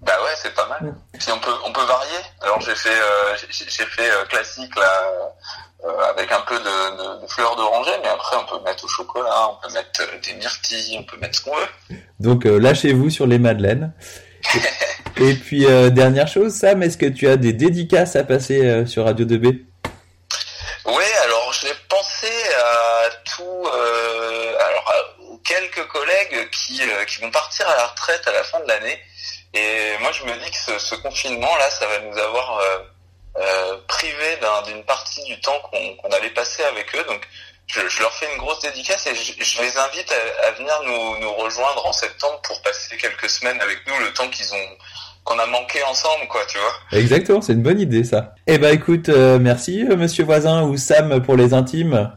Bah 0.00 0.12
ouais, 0.22 0.34
c'est 0.36 0.54
pas 0.54 0.66
mal. 0.66 0.94
Puis 1.18 1.32
on 1.32 1.38
peut 1.38 1.54
on 1.64 1.72
peut 1.72 1.84
varier. 1.84 2.18
Alors 2.42 2.60
j'ai 2.60 2.74
fait 2.74 2.90
euh, 3.00 3.36
j'ai 3.50 3.86
fait 3.86 4.10
euh, 4.10 4.24
classique 4.26 4.76
là 4.76 5.02
avec 6.10 6.32
un 6.32 6.40
peu 6.40 6.58
de, 6.58 6.62
de, 6.64 7.22
de 7.22 7.26
fleurs 7.26 7.56
d'oranger, 7.56 7.90
mais 8.02 8.08
après 8.08 8.36
on 8.36 8.44
peut 8.46 8.62
mettre 8.64 8.84
au 8.84 8.88
chocolat, 8.88 9.50
on 9.50 9.66
peut 9.66 9.74
mettre 9.74 10.00
euh, 10.02 10.18
des 10.24 10.32
myrtilles, 10.34 10.96
on 10.98 11.04
peut 11.04 11.18
mettre 11.18 11.38
ce 11.38 11.44
qu'on 11.44 11.56
veut. 11.56 11.96
Donc 12.20 12.46
euh, 12.46 12.58
lâchez-vous 12.58 13.10
sur 13.10 13.26
les 13.26 13.38
madeleines. 13.38 13.92
Et, 15.18 15.28
et 15.30 15.34
puis 15.34 15.66
euh, 15.66 15.90
dernière 15.90 16.28
chose, 16.28 16.54
Sam, 16.54 16.82
est-ce 16.82 16.96
que 16.96 17.06
tu 17.06 17.28
as 17.28 17.36
des 17.36 17.52
dédicaces 17.52 18.16
à 18.16 18.24
passer 18.24 18.64
euh, 18.64 18.86
sur 18.86 19.04
Radio 19.04 19.26
2B 19.26 19.60
Oui, 20.86 21.04
alors 21.24 21.52
j'ai 21.52 21.74
pensé 21.88 22.32
à 22.56 23.10
tout, 23.36 23.42
euh, 23.66 24.56
alors 24.58 24.92
aux 25.30 25.38
quelques 25.38 25.86
collègues 25.88 26.48
qui 26.50 26.80
euh, 26.82 27.04
qui 27.04 27.20
vont 27.20 27.30
partir 27.30 27.68
à 27.68 27.76
la 27.76 27.86
retraite 27.88 28.26
à 28.26 28.32
la 28.32 28.42
fin 28.42 28.60
de 28.60 28.68
l'année. 28.68 28.98
Et 29.52 29.98
moi 30.00 30.10
je 30.12 30.24
me 30.24 30.32
dis 30.42 30.50
que 30.50 30.56
ce, 30.56 30.78
ce 30.78 30.94
confinement 30.96 31.54
là, 31.56 31.70
ça 31.70 31.86
va 31.86 31.98
nous 32.00 32.18
avoir 32.18 32.60
euh, 33.38 33.76
privé 33.88 34.36
d'un- 34.40 34.62
d'une 34.62 34.84
partie 34.84 35.22
du 35.24 35.40
temps 35.40 35.58
qu'on 35.70 35.96
qu'on 35.96 36.10
allait 36.10 36.30
passer 36.30 36.62
avec 36.64 36.94
eux. 36.96 37.04
Donc 37.08 37.20
je, 37.66 37.80
je 37.88 38.00
leur 38.02 38.12
fais 38.12 38.26
une 38.32 38.38
grosse 38.38 38.60
dédicace 38.60 39.06
et 39.06 39.14
je, 39.14 39.32
je 39.42 39.62
les 39.62 39.76
invite 39.78 40.12
à, 40.12 40.48
à 40.48 40.50
venir 40.52 40.74
nous, 40.84 41.18
nous 41.18 41.32
rejoindre 41.34 41.86
en 41.86 41.92
septembre 41.92 42.40
pour 42.42 42.60
passer 42.62 42.96
quelques 42.96 43.28
semaines 43.30 43.60
avec 43.60 43.78
nous, 43.86 43.98
le 44.04 44.12
temps 44.12 44.28
qu'ils 44.28 44.52
ont 44.54 44.68
qu'on 45.24 45.38
a 45.38 45.46
manqué 45.46 45.82
ensemble, 45.84 46.28
quoi, 46.28 46.42
tu 46.46 46.58
vois. 46.58 46.98
Exactement, 47.00 47.40
c'est 47.40 47.54
une 47.54 47.62
bonne 47.62 47.80
idée 47.80 48.04
ça. 48.04 48.34
Eh 48.46 48.58
ben 48.58 48.74
écoute, 48.74 49.08
euh, 49.08 49.38
merci 49.38 49.82
euh, 49.90 49.96
Monsieur 49.96 50.22
voisin 50.24 50.64
ou 50.64 50.76
Sam 50.76 51.22
pour 51.22 51.36
les 51.36 51.54
intimes. 51.54 52.12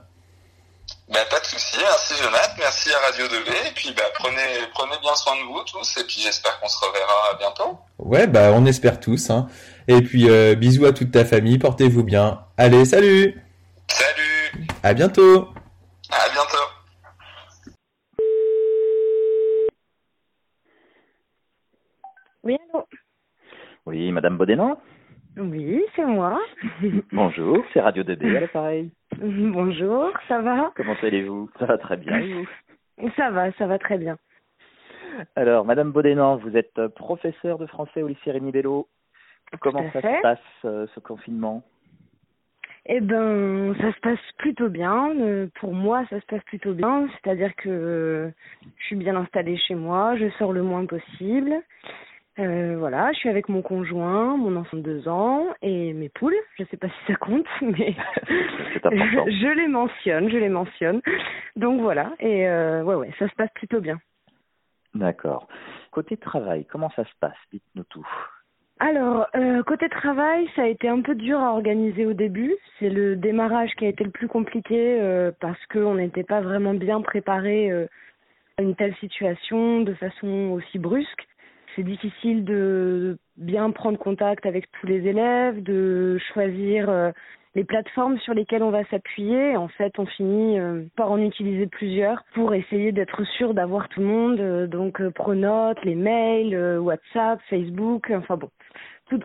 Bah, 1.09 1.19
pas 1.29 1.39
de 1.39 1.45
souci, 1.45 1.77
merci 1.79 2.15
Jonathan, 2.21 2.51
merci 2.57 2.89
à 2.93 2.99
Radio 2.99 3.27
2B, 3.27 3.49
et 3.69 3.71
puis 3.73 3.93
bah, 3.93 4.03
prenez, 4.15 4.41
prenez 4.73 4.97
bien 5.01 5.15
soin 5.15 5.37
de 5.37 5.43
vous 5.43 5.63
tous, 5.63 5.97
et 6.01 6.03
puis 6.03 6.19
j'espère 6.21 6.59
qu'on 6.59 6.67
se 6.67 6.77
reverra 6.85 7.33
bientôt. 7.39 7.79
Ouais, 7.97 8.27
bah 8.27 8.51
on 8.53 8.65
espère 8.65 8.99
tous. 8.99 9.29
Hein. 9.29 9.47
Et 9.89 10.01
puis 10.01 10.29
euh, 10.29 10.53
bisous 10.55 10.85
à 10.85 10.91
toute 10.91 11.11
ta 11.11 11.23
famille, 11.23 11.57
portez-vous 11.57 12.03
bien. 12.03 12.41
Allez, 12.57 12.83
salut 12.83 13.33
Salut 13.87 14.67
À 14.83 14.93
bientôt 14.93 15.47
À 16.11 16.27
bientôt 16.33 16.67
Oui, 22.43 22.57
allô 22.69 22.83
Oui, 23.85 24.11
Madame 24.11 24.35
Bodénan 24.37 24.77
Oui, 25.37 25.81
c'est 25.95 26.05
moi. 26.05 26.37
Bonjour, 27.13 27.63
c'est 27.73 27.79
Radio 27.79 28.03
2B 28.03 28.35
à 28.35 28.41
l'appareil. 28.41 28.91
Bonjour, 29.21 30.11
ça 30.27 30.41
va? 30.41 30.73
Comment 30.75 30.95
allez-vous? 31.01 31.49
Ça 31.59 31.65
va 31.65 31.77
très 31.77 31.95
bien, 31.95 32.19
et 32.19 32.33
vous? 32.33 33.09
Ça 33.15 33.29
va, 33.29 33.53
ça 33.53 33.67
va 33.67 33.79
très 33.79 33.97
bien. 33.97 34.17
Alors, 35.37 35.63
Madame 35.63 35.93
Bodénan, 35.93 36.35
vous 36.35 36.57
êtes 36.57 36.87
professeure 36.89 37.57
de 37.57 37.67
français 37.67 38.01
au 38.01 38.09
lycée 38.09 38.31
Rémi 38.31 38.51
Bello. 38.51 38.87
Comment 39.61 39.91
ça 39.91 40.01
fait. 40.01 40.17
se 40.17 40.21
passe, 40.21 40.39
euh, 40.65 40.87
ce 40.93 40.99
confinement? 40.99 41.63
Eh 42.85 43.01
ben, 43.01 43.75
ça 43.81 43.91
se 43.91 43.99
passe 43.99 44.31
plutôt 44.37 44.69
bien. 44.69 45.11
Euh, 45.19 45.47
Pour 45.59 45.73
moi, 45.73 46.05
ça 46.09 46.19
se 46.21 46.25
passe 46.25 46.43
plutôt 46.43 46.73
bien. 46.73 47.07
C'est-à-dire 47.13 47.53
que 47.55 47.69
euh, 47.69 48.29
je 48.77 48.85
suis 48.85 48.95
bien 48.95 49.15
installée 49.15 49.57
chez 49.57 49.75
moi, 49.75 50.15
je 50.15 50.29
sors 50.37 50.53
le 50.53 50.63
moins 50.63 50.85
possible. 50.85 51.53
Euh, 52.39 52.75
voilà, 52.77 53.11
je 53.13 53.17
suis 53.17 53.29
avec 53.29 53.49
mon 53.49 53.63
conjoint, 53.63 54.37
mon 54.37 54.55
enfant 54.57 54.77
de 54.77 54.83
deux 54.83 55.07
ans 55.07 55.47
et 55.61 55.91
mes 55.93 56.07
poules. 56.09 56.35
Je 56.57 56.63
sais 56.65 56.77
pas 56.77 56.87
si 56.87 57.11
ça 57.11 57.15
compte, 57.15 57.47
mais 57.61 57.95
important. 58.75 59.25
je 59.27 59.55
les 59.55 59.67
mentionne, 59.67 60.29
je 60.29 60.37
les 60.37 60.49
mentionne. 60.49 61.01
Donc 61.55 61.81
voilà, 61.81 62.13
et 62.19 62.47
euh, 62.47 62.83
ouais, 62.83 62.95
ouais, 62.95 63.11
ça 63.17 63.27
se 63.27 63.35
passe 63.35 63.49
plutôt 63.55 63.81
bien. 63.81 63.99
D'accord. 64.93 65.47
Côté 65.91 66.15
travail, 66.15 66.65
comment 66.65 66.91
ça 66.91 67.03
se 67.05 67.13
passe? 67.19 67.37
Dites-nous 67.51 67.85
tout. 67.85 68.07
Alors, 68.79 69.25
euh, 69.35 69.63
côté 69.63 69.89
travail, 69.89 70.47
ça 70.55 70.63
a 70.63 70.67
été 70.67 70.87
un 70.87 71.01
peu 71.01 71.15
dur 71.15 71.39
à 71.39 71.51
organiser 71.51 72.05
au 72.05 72.13
début. 72.13 72.55
C'est 72.77 72.89
le 72.89 73.15
démarrage 73.15 73.71
qui 73.75 73.85
a 73.85 73.89
été 73.89 74.03
le 74.03 74.11
plus 74.11 74.27
compliqué 74.27 74.99
euh, 75.01 75.31
parce 75.39 75.63
qu'on 75.73 75.95
n'était 75.95 76.23
pas 76.23 76.41
vraiment 76.41 76.75
bien 76.75 77.01
préparé 77.01 77.71
euh, 77.71 77.87
à 78.57 78.61
une 78.61 78.75
telle 78.75 78.95
situation 78.97 79.81
de 79.81 79.95
façon 79.95 80.51
aussi 80.53 80.77
brusque. 80.77 81.27
C'est 81.75 81.81
difficile 81.83 82.45
de 82.45 83.17
bien 83.37 83.71
prendre 83.71 83.97
contact 83.97 84.45
avec 84.45 84.71
tous 84.73 84.85
les 84.85 85.07
élèves, 85.07 85.63
de 85.63 86.19
choisir 86.33 86.87
euh, 86.89 87.11
les 87.57 87.63
plateformes 87.63 88.19
sur 88.19 88.35
lesquelles 88.35 88.61
on 88.61 88.69
va 88.69 88.85
s'appuyer. 88.85 89.57
En 89.57 89.67
fait, 89.67 89.97
on 89.97 90.05
finit 90.05 90.59
euh, 90.59 90.83
par 90.95 91.11
en 91.11 91.17
utiliser 91.17 91.65
plusieurs 91.65 92.23
pour 92.35 92.53
essayer 92.53 92.91
d'être 92.91 93.23
sûr 93.23 93.55
d'avoir 93.55 93.89
tout 93.89 93.99
le 93.99 94.05
monde. 94.05 94.39
Euh, 94.39 94.67
donc, 94.67 95.01
euh, 95.01 95.09
Pronote, 95.09 95.83
les 95.83 95.95
mails, 95.95 96.55
WhatsApp, 96.79 97.39
Facebook, 97.49 98.11
enfin 98.15 98.37
bon. 98.37 98.49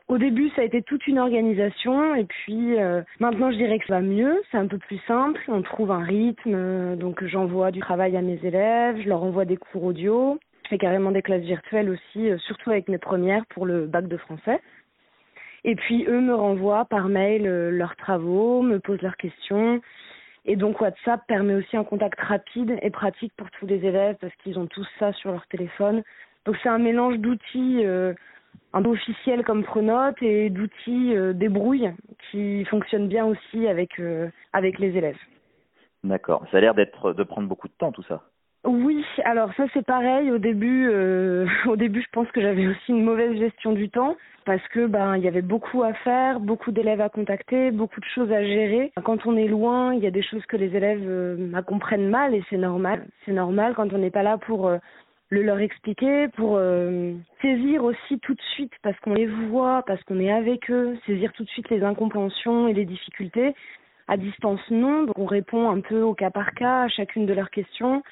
Au 0.09 0.17
début, 0.17 0.49
ça 0.51 0.63
a 0.63 0.65
été 0.65 0.81
toute 0.81 1.07
une 1.09 1.19
organisation 1.19 2.15
et 2.15 2.25
puis 2.25 2.77
maintenant, 3.19 3.51
je 3.51 3.57
dirais 3.57 3.81
que 3.81 3.87
ça 3.87 3.95
va 3.95 4.01
mieux. 4.01 4.41
C'est 4.51 4.57
un 4.57 4.69
peu 4.69 4.79
plus 4.79 5.01
simple. 5.09 5.43
On 5.49 5.61
trouve 5.61 5.91
un 5.91 6.05
rythme. 6.05 6.97
donc, 6.97 7.25
j'envoie 7.25 7.73
du 7.73 7.81
travail 7.81 8.17
à 8.17 8.23
mes 8.23 8.39
élèves, 8.45 9.01
je 9.03 9.09
leur 9.09 9.25
envoie 9.25 9.45
des 9.45 9.57
cours 9.57 9.83
audio. 9.83 10.39
Je 10.65 10.69
fais 10.69 10.79
carrément 10.79 11.11
des 11.11 11.21
classes 11.21 11.43
virtuelles 11.43 11.91
aussi, 11.91 12.31
surtout 12.47 12.71
avec 12.71 12.89
mes 12.89 12.99
premières 12.99 13.45
pour 13.47 13.67
le 13.67 13.87
bac 13.87 14.07
de 14.07 14.17
français. 14.19 14.61
Et 15.65 15.77
puis 15.77 16.05
eux 16.09 16.21
me 16.21 16.35
renvoient 16.35 16.85
par 16.87 17.09
mail 17.09 17.47
euh, 17.47 17.71
leurs 17.71 17.97
travaux, 17.97 18.63
me 18.63 18.79
posent 18.81 19.03
leurs 19.03 19.17
questions. 19.17 19.81
Et 20.45 20.57
donc 20.57 20.81
WhatsApp 20.81 21.21
permet 21.29 21.55
aussi 21.55 21.77
un 21.77 21.85
contact 21.85 22.19
rapide 22.21 22.77
et 22.83 22.91
pratique 22.91 23.33
pour 23.37 23.49
tous 23.53 23.67
les 23.67 23.85
élèves 23.85 24.17
parce 24.21 24.35
qu'ils 24.43 24.59
ont 24.59 24.67
tous 24.67 24.89
ça 24.99 25.13
sur 25.13 25.31
leur 25.31 25.47
téléphone. 25.47 26.03
Donc 26.45 26.57
c'est 26.63 26.69
un 26.69 26.79
mélange 26.79 27.19
d'outils 27.19 27.85
euh, 27.85 28.13
un 28.73 28.83
peu 28.83 28.89
officiels 28.89 29.45
comme 29.45 29.63
Pronote 29.63 30.21
et 30.21 30.51
d'outils 30.51 31.15
euh, 31.15 31.33
débrouille 31.33 31.93
qui 32.31 32.65
fonctionne 32.65 33.07
bien 33.07 33.25
aussi 33.25 33.69
avec 33.69 34.01
avec 34.53 34.81
les 34.81 34.97
élèves. 34.97 35.19
D'accord. 36.03 36.45
Ça 36.51 36.57
a 36.57 36.61
l'air 36.61 36.75
d'être 36.75 37.13
de 37.13 37.23
prendre 37.23 37.47
beaucoup 37.47 37.69
de 37.69 37.75
temps 37.75 37.93
tout 37.93 38.03
ça. 38.03 38.25
Oui, 38.65 39.05
alors 39.25 39.53
ça 39.55 39.65
c'est 39.75 39.85
pareil. 39.85 40.31
Au 40.31 40.39
début, 40.39 40.89
euh, 40.89 41.47
au 41.67 41.77
début, 41.77 42.01
je 42.01 42.11
pense 42.13 42.31
que 42.31 42.41
j'avais 42.41 42.69
aussi 42.69 42.91
une 42.93 43.03
mauvaise 43.03 43.37
gestion 43.37 43.73
du 43.73 43.89
temps 43.89 44.17
parce 44.45 44.67
que 44.69 44.87
ben 44.87 45.17
il 45.17 45.25
y 45.25 45.29
avait 45.29 45.43
beaucoup 45.43 45.83
à 45.83 45.93
faire, 45.95 46.39
beaucoup 46.39 46.71
d'élèves 46.71 47.01
à 47.01 47.09
contacter, 47.09 47.73
beaucoup 47.73 47.99
de 48.01 48.07
choses 48.15 48.31
à 48.31 48.45
gérer. 48.45 48.93
Quand 49.05 49.27
on 49.27 49.37
est 49.37 49.49
loin, 49.49 49.95
il 49.95 50.01
y 50.03 50.07
a 50.07 50.13
des 50.13 50.23
choses 50.23 50.47
que 50.47 50.57
les 50.57 50.77
élèves 50.77 51.03
euh, 51.05 51.63
comprennent 51.63 52.09
mal 52.09 52.35
et 52.37 52.45
c'est 52.51 52.57
normal. 52.57 53.07
C'est 53.25 53.33
normal 53.33 53.75
quand 53.75 53.93
on 53.93 53.99
n'est 53.99 54.11
pas 54.11 54.23
là 54.23 54.39
pour 54.39 54.69
euh, 54.69 54.79
le 55.31 55.43
leur 55.43 55.59
expliquer, 55.59 56.29
pour 56.37 56.61
saisir 57.41 57.83
aussi 57.85 58.19
tout 58.21 58.35
de 58.35 58.43
suite 58.53 58.73
parce 58.83 58.99
qu'on 59.01 59.15
les 59.15 59.27
voit, 59.27 59.83
parce 59.87 60.03
qu'on 60.05 60.21
est 60.21 60.31
avec 60.31 60.71
eux, 60.71 60.97
saisir 61.07 61.33
tout 61.33 61.43
de 61.43 61.49
suite 61.49 61.71
les 61.71 61.83
incompréhensions 61.83 62.69
et 62.69 62.75
les 62.75 62.85
difficultés. 62.85 63.55
À 64.09 64.19
distance, 64.19 64.61
non. 64.71 65.05
Donc 65.05 65.19
on 65.19 65.25
répond 65.25 65.71
un 65.71 65.81
peu 65.81 66.03
au 66.03 66.13
cas 66.13 66.31
par 66.31 66.53
cas 66.53 66.83
à 66.83 66.89
chacune 66.89 67.25
de 67.25 67.33
leurs 67.33 67.51
questions. 67.51 68.03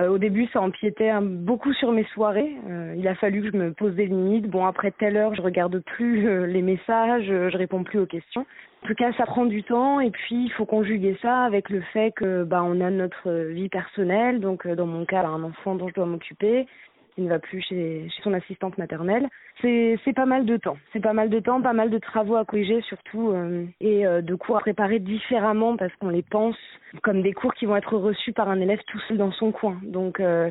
Euh, 0.00 0.08
au 0.08 0.18
début, 0.18 0.46
ça 0.52 0.60
empiétait 0.60 1.12
beaucoup 1.20 1.72
sur 1.72 1.92
mes 1.92 2.04
soirées. 2.14 2.56
Euh, 2.68 2.94
il 2.96 3.06
a 3.06 3.14
fallu 3.14 3.42
que 3.42 3.52
je 3.52 3.56
me 3.56 3.72
pose 3.72 3.94
des 3.94 4.06
limites. 4.06 4.48
Bon, 4.48 4.66
après 4.66 4.90
telle 4.90 5.16
heure, 5.16 5.34
je 5.34 5.42
regarde 5.42 5.78
plus 5.80 6.26
euh, 6.26 6.46
les 6.46 6.62
messages, 6.62 7.26
je 7.26 7.56
réponds 7.56 7.84
plus 7.84 8.00
aux 8.00 8.06
questions. 8.06 8.44
En 8.82 8.86
tout 8.88 8.94
cas, 8.94 9.12
ça 9.12 9.24
prend 9.24 9.46
du 9.46 9.62
temps 9.62 10.00
et 10.00 10.10
puis 10.10 10.44
il 10.44 10.52
faut 10.52 10.66
conjuguer 10.66 11.16
ça 11.22 11.44
avec 11.44 11.70
le 11.70 11.80
fait 11.92 12.12
que 12.12 12.44
bah 12.44 12.62
on 12.62 12.80
a 12.82 12.90
notre 12.90 13.30
vie 13.48 13.70
personnelle. 13.70 14.40
Donc 14.40 14.68
dans 14.68 14.86
mon 14.86 15.06
cas, 15.06 15.24
un 15.24 15.42
enfant 15.42 15.74
dont 15.74 15.88
je 15.88 15.94
dois 15.94 16.06
m'occuper 16.06 16.66
qui 17.14 17.22
ne 17.22 17.28
va 17.28 17.38
plus 17.38 17.60
chez, 17.62 18.08
chez 18.08 18.22
son 18.22 18.32
assistante 18.32 18.76
maternelle. 18.78 19.28
C'est, 19.60 19.98
pas 20.14 20.26
mal 20.26 20.44
de 20.44 20.56
temps. 20.56 20.76
C'est 20.92 21.00
pas 21.00 21.12
mal 21.12 21.30
de 21.30 21.40
temps, 21.40 21.60
pas 21.62 21.72
mal 21.72 21.90
de 21.90 21.98
travaux 21.98 22.36
à 22.36 22.44
corriger 22.44 22.80
surtout 22.82 23.30
euh, 23.30 23.64
et 23.80 24.06
euh, 24.06 24.20
de 24.20 24.34
cours 24.34 24.56
à 24.56 24.60
préparer 24.60 24.98
différemment 24.98 25.76
parce 25.76 25.94
qu'on 25.96 26.08
les 26.08 26.22
pense 26.22 26.56
comme 27.02 27.22
des 27.22 27.32
cours 27.32 27.54
qui 27.54 27.66
vont 27.66 27.76
être 27.76 27.96
reçus 27.96 28.32
par 28.32 28.48
un 28.48 28.60
élève 28.60 28.80
tout 28.86 28.98
seul 29.08 29.16
dans 29.16 29.32
son 29.32 29.52
coin. 29.52 29.78
Donc 29.82 30.20
euh, 30.20 30.50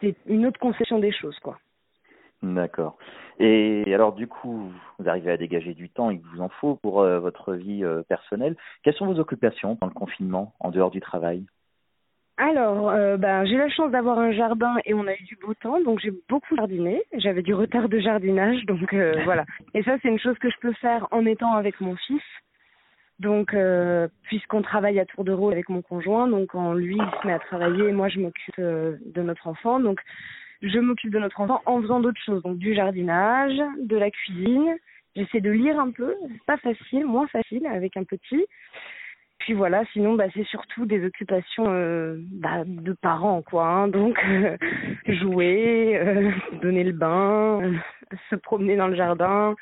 c'est 0.00 0.16
une 0.26 0.46
autre 0.46 0.58
conception 0.58 0.98
des 0.98 1.12
choses 1.12 1.38
quoi. 1.40 1.58
D'accord. 2.42 2.96
Et 3.38 3.84
alors 3.92 4.14
du 4.14 4.26
coup, 4.26 4.72
vous 4.98 5.08
arrivez 5.08 5.30
à 5.30 5.36
dégager 5.36 5.74
du 5.74 5.90
temps, 5.90 6.10
il 6.10 6.20
vous 6.20 6.40
en 6.40 6.48
faut 6.48 6.76
pour 6.76 7.02
votre 7.02 7.52
vie 7.52 7.84
personnelle. 8.08 8.56
Quelles 8.82 8.94
sont 8.94 9.06
vos 9.06 9.18
occupations 9.18 9.76
dans 9.80 9.86
le 9.86 9.92
confinement, 9.92 10.54
en 10.58 10.70
dehors 10.70 10.90
du 10.90 11.00
travail? 11.00 11.44
Alors, 12.40 12.88
euh, 12.88 13.18
ben, 13.18 13.44
j'ai 13.44 13.58
la 13.58 13.68
chance 13.68 13.90
d'avoir 13.90 14.18
un 14.18 14.32
jardin 14.32 14.76
et 14.86 14.94
on 14.94 15.06
a 15.06 15.12
eu 15.12 15.22
du 15.24 15.36
beau 15.36 15.52
temps, 15.52 15.78
donc 15.82 16.00
j'ai 16.00 16.12
beaucoup 16.28 16.56
jardiné. 16.56 17.02
J'avais 17.18 17.42
du 17.42 17.52
retard 17.52 17.90
de 17.90 17.98
jardinage, 17.98 18.64
donc 18.64 18.94
euh, 18.94 19.12
voilà. 19.24 19.44
Et 19.74 19.82
ça, 19.82 19.96
c'est 20.00 20.08
une 20.08 20.18
chose 20.18 20.38
que 20.38 20.48
je 20.48 20.56
peux 20.60 20.72
faire 20.74 21.06
en 21.10 21.26
étant 21.26 21.52
avec 21.52 21.80
mon 21.82 21.96
fils. 21.96 22.22
Donc, 23.18 23.52
euh, 23.52 24.08
puisqu'on 24.22 24.62
travaille 24.62 24.98
à 24.98 25.04
tour 25.04 25.24
de 25.24 25.32
rôle 25.32 25.52
avec 25.52 25.68
mon 25.68 25.82
conjoint, 25.82 26.28
donc 26.28 26.48
quand 26.48 26.72
lui 26.72 26.96
il 26.96 27.20
se 27.20 27.26
met 27.26 27.34
à 27.34 27.38
travailler, 27.38 27.92
moi 27.92 28.08
je 28.08 28.18
m'occupe 28.18 28.58
de 28.58 29.22
notre 29.22 29.46
enfant. 29.46 29.78
Donc, 29.78 30.00
je 30.62 30.78
m'occupe 30.78 31.12
de 31.12 31.18
notre 31.18 31.42
enfant 31.42 31.60
en 31.66 31.82
faisant 31.82 32.00
d'autres 32.00 32.22
choses, 32.24 32.42
donc 32.42 32.56
du 32.56 32.74
jardinage, 32.74 33.60
de 33.78 33.96
la 33.96 34.10
cuisine. 34.10 34.76
J'essaie 35.14 35.42
de 35.42 35.50
lire 35.50 35.78
un 35.78 35.90
peu, 35.90 36.14
c'est 36.22 36.44
pas 36.46 36.56
facile, 36.56 37.04
moins 37.04 37.26
facile 37.26 37.66
avec 37.66 37.98
un 37.98 38.04
petit. 38.04 38.46
Puis 39.50 39.56
voilà, 39.56 39.82
sinon 39.92 40.14
bah 40.14 40.26
c'est 40.32 40.46
surtout 40.46 40.86
des 40.86 41.04
occupations 41.04 41.64
euh, 41.66 42.18
bah, 42.20 42.62
de 42.64 42.92
parents 42.92 43.42
quoi. 43.42 43.66
Hein. 43.66 43.88
Donc 43.88 44.16
euh, 44.24 44.56
jouer, 45.08 45.98
euh, 45.98 46.30
donner 46.62 46.84
le 46.84 46.92
bain, 46.92 47.60
se 48.30 48.36
promener 48.36 48.76
dans 48.76 48.86
le 48.86 48.94
jardin, 48.94 49.56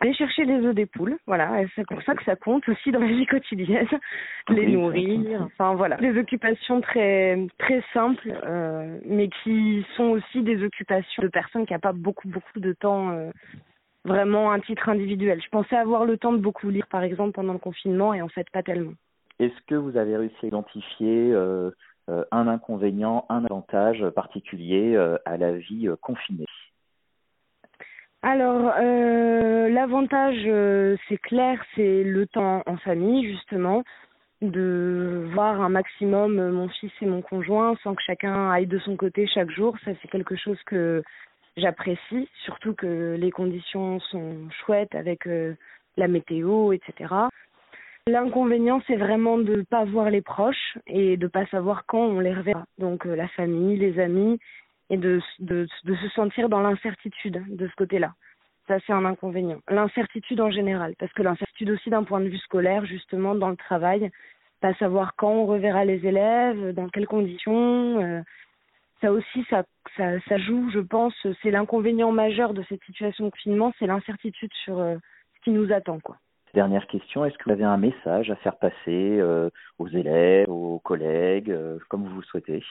aller 0.00 0.14
chercher 0.14 0.46
les 0.46 0.64
œufs 0.64 0.74
des 0.74 0.86
poules. 0.86 1.18
Voilà, 1.26 1.60
c'est 1.74 1.86
pour 1.86 2.00
ça 2.04 2.14
que 2.14 2.24
ça 2.24 2.36
compte 2.36 2.66
aussi 2.70 2.90
dans 2.90 3.00
la 3.00 3.08
vie 3.08 3.26
quotidienne, 3.26 3.86
les 4.48 4.66
nourrir. 4.66 5.42
Enfin 5.42 5.74
voilà, 5.74 5.96
des 5.96 6.18
occupations 6.18 6.80
très 6.80 7.38
très 7.58 7.82
simples, 7.92 8.32
mais 9.04 9.28
qui 9.42 9.84
sont 9.98 10.04
aussi 10.04 10.40
des 10.40 10.64
occupations 10.64 11.22
de 11.22 11.28
personnes 11.28 11.66
qui 11.66 11.74
n'ont 11.74 11.80
pas 11.80 11.92
beaucoup 11.92 12.28
beaucoup 12.28 12.60
de 12.60 12.72
temps 12.72 13.12
vraiment 14.06 14.52
un 14.52 14.60
titre 14.60 14.88
individuel. 14.88 15.40
Je 15.42 15.48
pensais 15.50 15.76
avoir 15.76 16.04
le 16.04 16.16
temps 16.16 16.32
de 16.32 16.38
beaucoup 16.38 16.70
lire, 16.70 16.86
par 16.88 17.02
exemple, 17.02 17.32
pendant 17.32 17.52
le 17.52 17.58
confinement, 17.58 18.14
et 18.14 18.22
en 18.22 18.28
fait, 18.28 18.48
pas 18.50 18.62
tellement. 18.62 18.94
Est-ce 19.38 19.60
que 19.66 19.74
vous 19.74 19.96
avez 19.96 20.16
réussi 20.16 20.36
à 20.44 20.46
identifier 20.46 21.32
euh, 21.32 21.70
euh, 22.08 22.24
un 22.30 22.48
inconvénient, 22.48 23.26
un 23.28 23.44
avantage 23.44 24.08
particulier 24.10 24.94
euh, 24.94 25.18
à 25.26 25.36
la 25.36 25.52
vie 25.52 25.88
confinée? 26.00 26.46
Alors, 28.22 28.72
l'avantage, 28.80 30.98
c'est 31.08 31.18
clair, 31.18 31.62
c'est 31.76 32.02
le 32.02 32.26
temps 32.26 32.62
en 32.66 32.76
famille, 32.78 33.30
justement, 33.30 33.84
de 34.42 35.28
voir 35.32 35.60
un 35.60 35.68
maximum 35.68 36.50
mon 36.50 36.68
fils 36.68 36.90
et 37.02 37.06
mon 37.06 37.22
conjoint 37.22 37.76
sans 37.84 37.94
que 37.94 38.02
chacun 38.02 38.50
aille 38.50 38.66
de 38.66 38.80
son 38.80 38.96
côté 38.96 39.28
chaque 39.28 39.50
jour. 39.50 39.76
Ça, 39.84 39.92
c'est 40.02 40.08
quelque 40.08 40.34
chose 40.34 40.60
que 40.66 41.04
j'apprécie, 41.56 42.28
surtout 42.44 42.74
que 42.74 43.16
les 43.18 43.30
conditions 43.30 44.00
sont 44.00 44.48
chouettes 44.50 44.94
avec 44.94 45.26
euh, 45.26 45.54
la 45.96 46.08
météo, 46.08 46.72
etc. 46.72 47.14
L'inconvénient, 48.06 48.80
c'est 48.86 48.96
vraiment 48.96 49.38
de 49.38 49.56
ne 49.56 49.62
pas 49.62 49.84
voir 49.84 50.10
les 50.10 50.22
proches 50.22 50.78
et 50.86 51.16
de 51.16 51.24
ne 51.24 51.30
pas 51.30 51.46
savoir 51.46 51.86
quand 51.86 51.98
on 51.98 52.20
les 52.20 52.34
reverra. 52.34 52.64
Donc 52.78 53.06
euh, 53.06 53.16
la 53.16 53.28
famille, 53.28 53.76
les 53.76 53.98
amis, 53.98 54.38
et 54.90 54.96
de, 54.96 55.20
de, 55.40 55.66
de 55.84 55.94
se 55.96 56.08
sentir 56.10 56.48
dans 56.48 56.60
l'incertitude 56.60 57.42
de 57.48 57.66
ce 57.66 57.74
côté-là. 57.74 58.14
Ça, 58.68 58.78
c'est 58.86 58.92
un 58.92 59.04
inconvénient. 59.04 59.60
L'incertitude 59.68 60.40
en 60.40 60.50
général, 60.50 60.94
parce 60.98 61.12
que 61.12 61.22
l'incertitude 61.22 61.70
aussi 61.70 61.90
d'un 61.90 62.04
point 62.04 62.20
de 62.20 62.28
vue 62.28 62.38
scolaire, 62.38 62.84
justement, 62.84 63.34
dans 63.34 63.50
le 63.50 63.56
travail, 63.56 64.10
pas 64.60 64.74
savoir 64.74 65.14
quand 65.16 65.30
on 65.30 65.46
reverra 65.46 65.84
les 65.84 66.06
élèves, 66.06 66.72
dans 66.74 66.88
quelles 66.88 67.06
conditions. 67.06 68.00
Euh, 68.00 68.20
ça 69.00 69.12
aussi, 69.12 69.44
ça, 69.50 69.64
ça, 69.96 70.18
ça 70.28 70.38
joue, 70.38 70.70
je 70.70 70.80
pense. 70.80 71.14
C'est 71.42 71.50
l'inconvénient 71.50 72.12
majeur 72.12 72.54
de 72.54 72.62
cette 72.68 72.82
situation 72.84 73.26
de 73.26 73.30
confinement, 73.30 73.72
c'est 73.78 73.86
l'incertitude 73.86 74.52
sur 74.64 74.78
euh, 74.78 74.96
ce 75.36 75.40
qui 75.44 75.50
nous 75.50 75.72
attend, 75.72 76.00
quoi. 76.00 76.16
Dernière 76.54 76.86
question, 76.86 77.24
est-ce 77.24 77.36
que 77.36 77.44
vous 77.44 77.50
avez 77.50 77.64
un 77.64 77.76
message 77.76 78.30
à 78.30 78.36
faire 78.36 78.56
passer 78.56 78.74
euh, 78.88 79.50
aux 79.78 79.88
élèves, 79.88 80.48
aux 80.48 80.78
collègues, 80.78 81.50
euh, 81.50 81.78
comme 81.88 82.04
vous 82.04 82.20
le 82.20 82.24
souhaitez? 82.24 82.64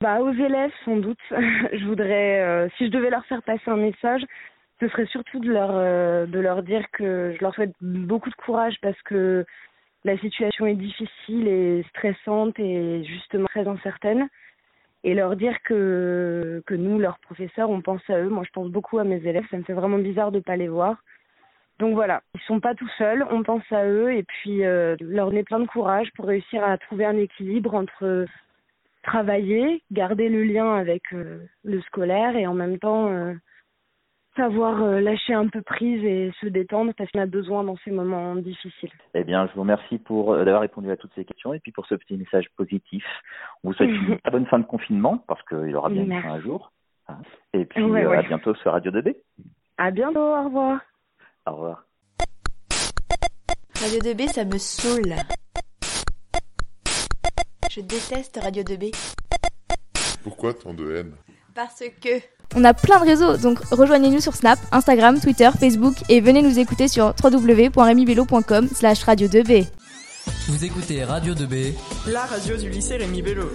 Bah, 0.00 0.20
Aux 0.20 0.32
élèves, 0.32 0.72
sans 0.84 0.96
doute. 0.96 1.18
je 1.30 1.84
voudrais, 1.84 2.68
si 2.78 2.86
je 2.86 2.90
devais 2.90 3.10
leur 3.10 3.26
faire 3.26 3.42
passer 3.42 3.68
un 3.70 3.76
message, 3.76 4.22
ce 4.80 4.88
serait 4.88 5.06
surtout 5.06 5.40
de 5.40 5.50
leur, 5.50 5.72
de 6.26 6.38
leur 6.38 6.62
dire 6.62 6.84
que 6.92 7.34
je 7.36 7.42
leur 7.42 7.54
souhaite 7.54 7.72
beaucoup 7.80 8.30
de 8.30 8.34
courage 8.34 8.76
parce 8.82 9.00
que 9.02 9.44
la 10.04 10.16
situation 10.18 10.66
est 10.66 10.74
difficile 10.74 11.48
et 11.48 11.84
stressante 11.90 12.58
et 12.58 13.04
justement 13.04 13.46
très 13.46 13.66
incertaine 13.66 14.28
et 15.06 15.14
leur 15.14 15.36
dire 15.36 15.56
que, 15.62 16.64
que 16.66 16.74
nous, 16.74 16.98
leurs 16.98 17.20
professeurs, 17.20 17.70
on 17.70 17.80
pense 17.80 18.02
à 18.10 18.18
eux. 18.18 18.28
Moi, 18.28 18.42
je 18.44 18.50
pense 18.50 18.68
beaucoup 18.68 18.98
à 18.98 19.04
mes 19.04 19.24
élèves. 19.24 19.44
Ça 19.52 19.56
me 19.56 19.62
fait 19.62 19.72
vraiment 19.72 19.98
bizarre 19.98 20.32
de 20.32 20.38
ne 20.38 20.42
pas 20.42 20.56
les 20.56 20.66
voir. 20.66 20.96
Donc 21.78 21.94
voilà, 21.94 22.22
ils 22.34 22.40
sont 22.40 22.58
pas 22.58 22.74
tout 22.74 22.88
seuls, 22.98 23.24
on 23.30 23.44
pense 23.44 23.62
à 23.70 23.86
eux 23.86 24.12
et 24.12 24.24
puis 24.24 24.64
euh, 24.64 24.96
leur 24.98 25.28
donner 25.28 25.44
plein 25.44 25.60
de 25.60 25.66
courage 25.66 26.10
pour 26.16 26.24
réussir 26.24 26.64
à 26.64 26.76
trouver 26.78 27.04
un 27.04 27.16
équilibre 27.18 27.74
entre 27.74 28.26
travailler, 29.02 29.82
garder 29.92 30.28
le 30.28 30.42
lien 30.42 30.74
avec 30.74 31.02
euh, 31.12 31.38
le 31.64 31.80
scolaire 31.82 32.34
et 32.34 32.46
en 32.46 32.54
même 32.54 32.78
temps 32.78 33.12
euh, 33.12 33.34
savoir 34.36 34.82
euh, 34.82 35.00
lâcher 35.00 35.34
un 35.34 35.48
peu 35.48 35.62
prise 35.62 36.04
et 36.04 36.32
se 36.40 36.46
détendre 36.46 36.92
parce 36.96 37.10
qu'on 37.10 37.20
a 37.20 37.26
besoin 37.26 37.64
dans 37.64 37.76
ces 37.84 37.90
moments 37.90 38.36
difficiles. 38.36 38.90
Eh 39.14 39.24
bien, 39.24 39.46
je 39.46 39.54
vous 39.54 39.62
remercie 39.62 39.98
pour 39.98 40.32
euh, 40.32 40.44
d'avoir 40.44 40.60
répondu 40.62 40.90
à 40.90 40.96
toutes 40.96 41.12
ces 41.14 41.24
questions 41.24 41.54
et 41.54 41.58
puis 41.58 41.72
pour 41.72 41.86
ce 41.86 41.94
petit 41.94 42.16
message 42.16 42.46
positif. 42.56 43.04
On 43.64 43.68
vous 43.68 43.74
souhaite 43.74 43.90
une 43.90 44.18
très 44.22 44.30
bonne 44.30 44.46
fin 44.46 44.58
de 44.58 44.64
confinement 44.64 45.24
parce 45.26 45.42
qu'il 45.48 45.74
aura 45.74 45.88
bien 45.88 46.04
Merci. 46.04 46.28
un 46.28 46.40
jour. 46.40 46.72
Hein. 47.08 47.18
Et 47.52 47.64
puis 47.64 47.82
ouais, 47.82 48.04
euh, 48.04 48.10
ouais. 48.10 48.18
à 48.18 48.22
bientôt 48.22 48.54
sur 48.56 48.72
Radio 48.72 48.92
2B. 48.92 49.16
À 49.78 49.90
bientôt, 49.90 50.20
au 50.20 50.44
revoir. 50.44 50.80
Au 51.46 51.52
revoir. 51.52 51.84
Radio 53.80 53.98
2B, 54.00 54.28
ça 54.28 54.44
me 54.44 54.58
saoule. 54.58 55.14
Je 57.70 57.80
déteste 57.80 58.38
Radio 58.42 58.62
2B. 58.62 58.90
Pourquoi 60.22 60.54
tant 60.54 60.74
de 60.74 60.96
haine? 60.96 61.12
Parce 61.54 61.84
que 62.02 62.20
on 62.54 62.64
a 62.64 62.74
plein 62.74 63.00
de 63.00 63.04
réseaux, 63.04 63.36
donc 63.36 63.58
rejoignez-nous 63.70 64.20
sur 64.20 64.34
Snap, 64.34 64.58
Instagram, 64.72 65.20
Twitter, 65.20 65.50
Facebook 65.58 65.94
et 66.08 66.20
venez 66.20 66.42
nous 66.42 66.58
écouter 66.58 66.88
sur 66.88 67.14
www.remibello.com 67.22 68.68
slash 68.74 69.02
radio 69.04 69.28
2b. 69.28 69.66
Vous 70.48 70.64
écoutez 70.64 71.04
Radio 71.04 71.34
2B, 71.34 71.72
la 72.06 72.24
radio 72.24 72.56
du 72.56 72.68
lycée 72.68 72.96
Rémi 72.96 73.22
Bello. 73.22 73.50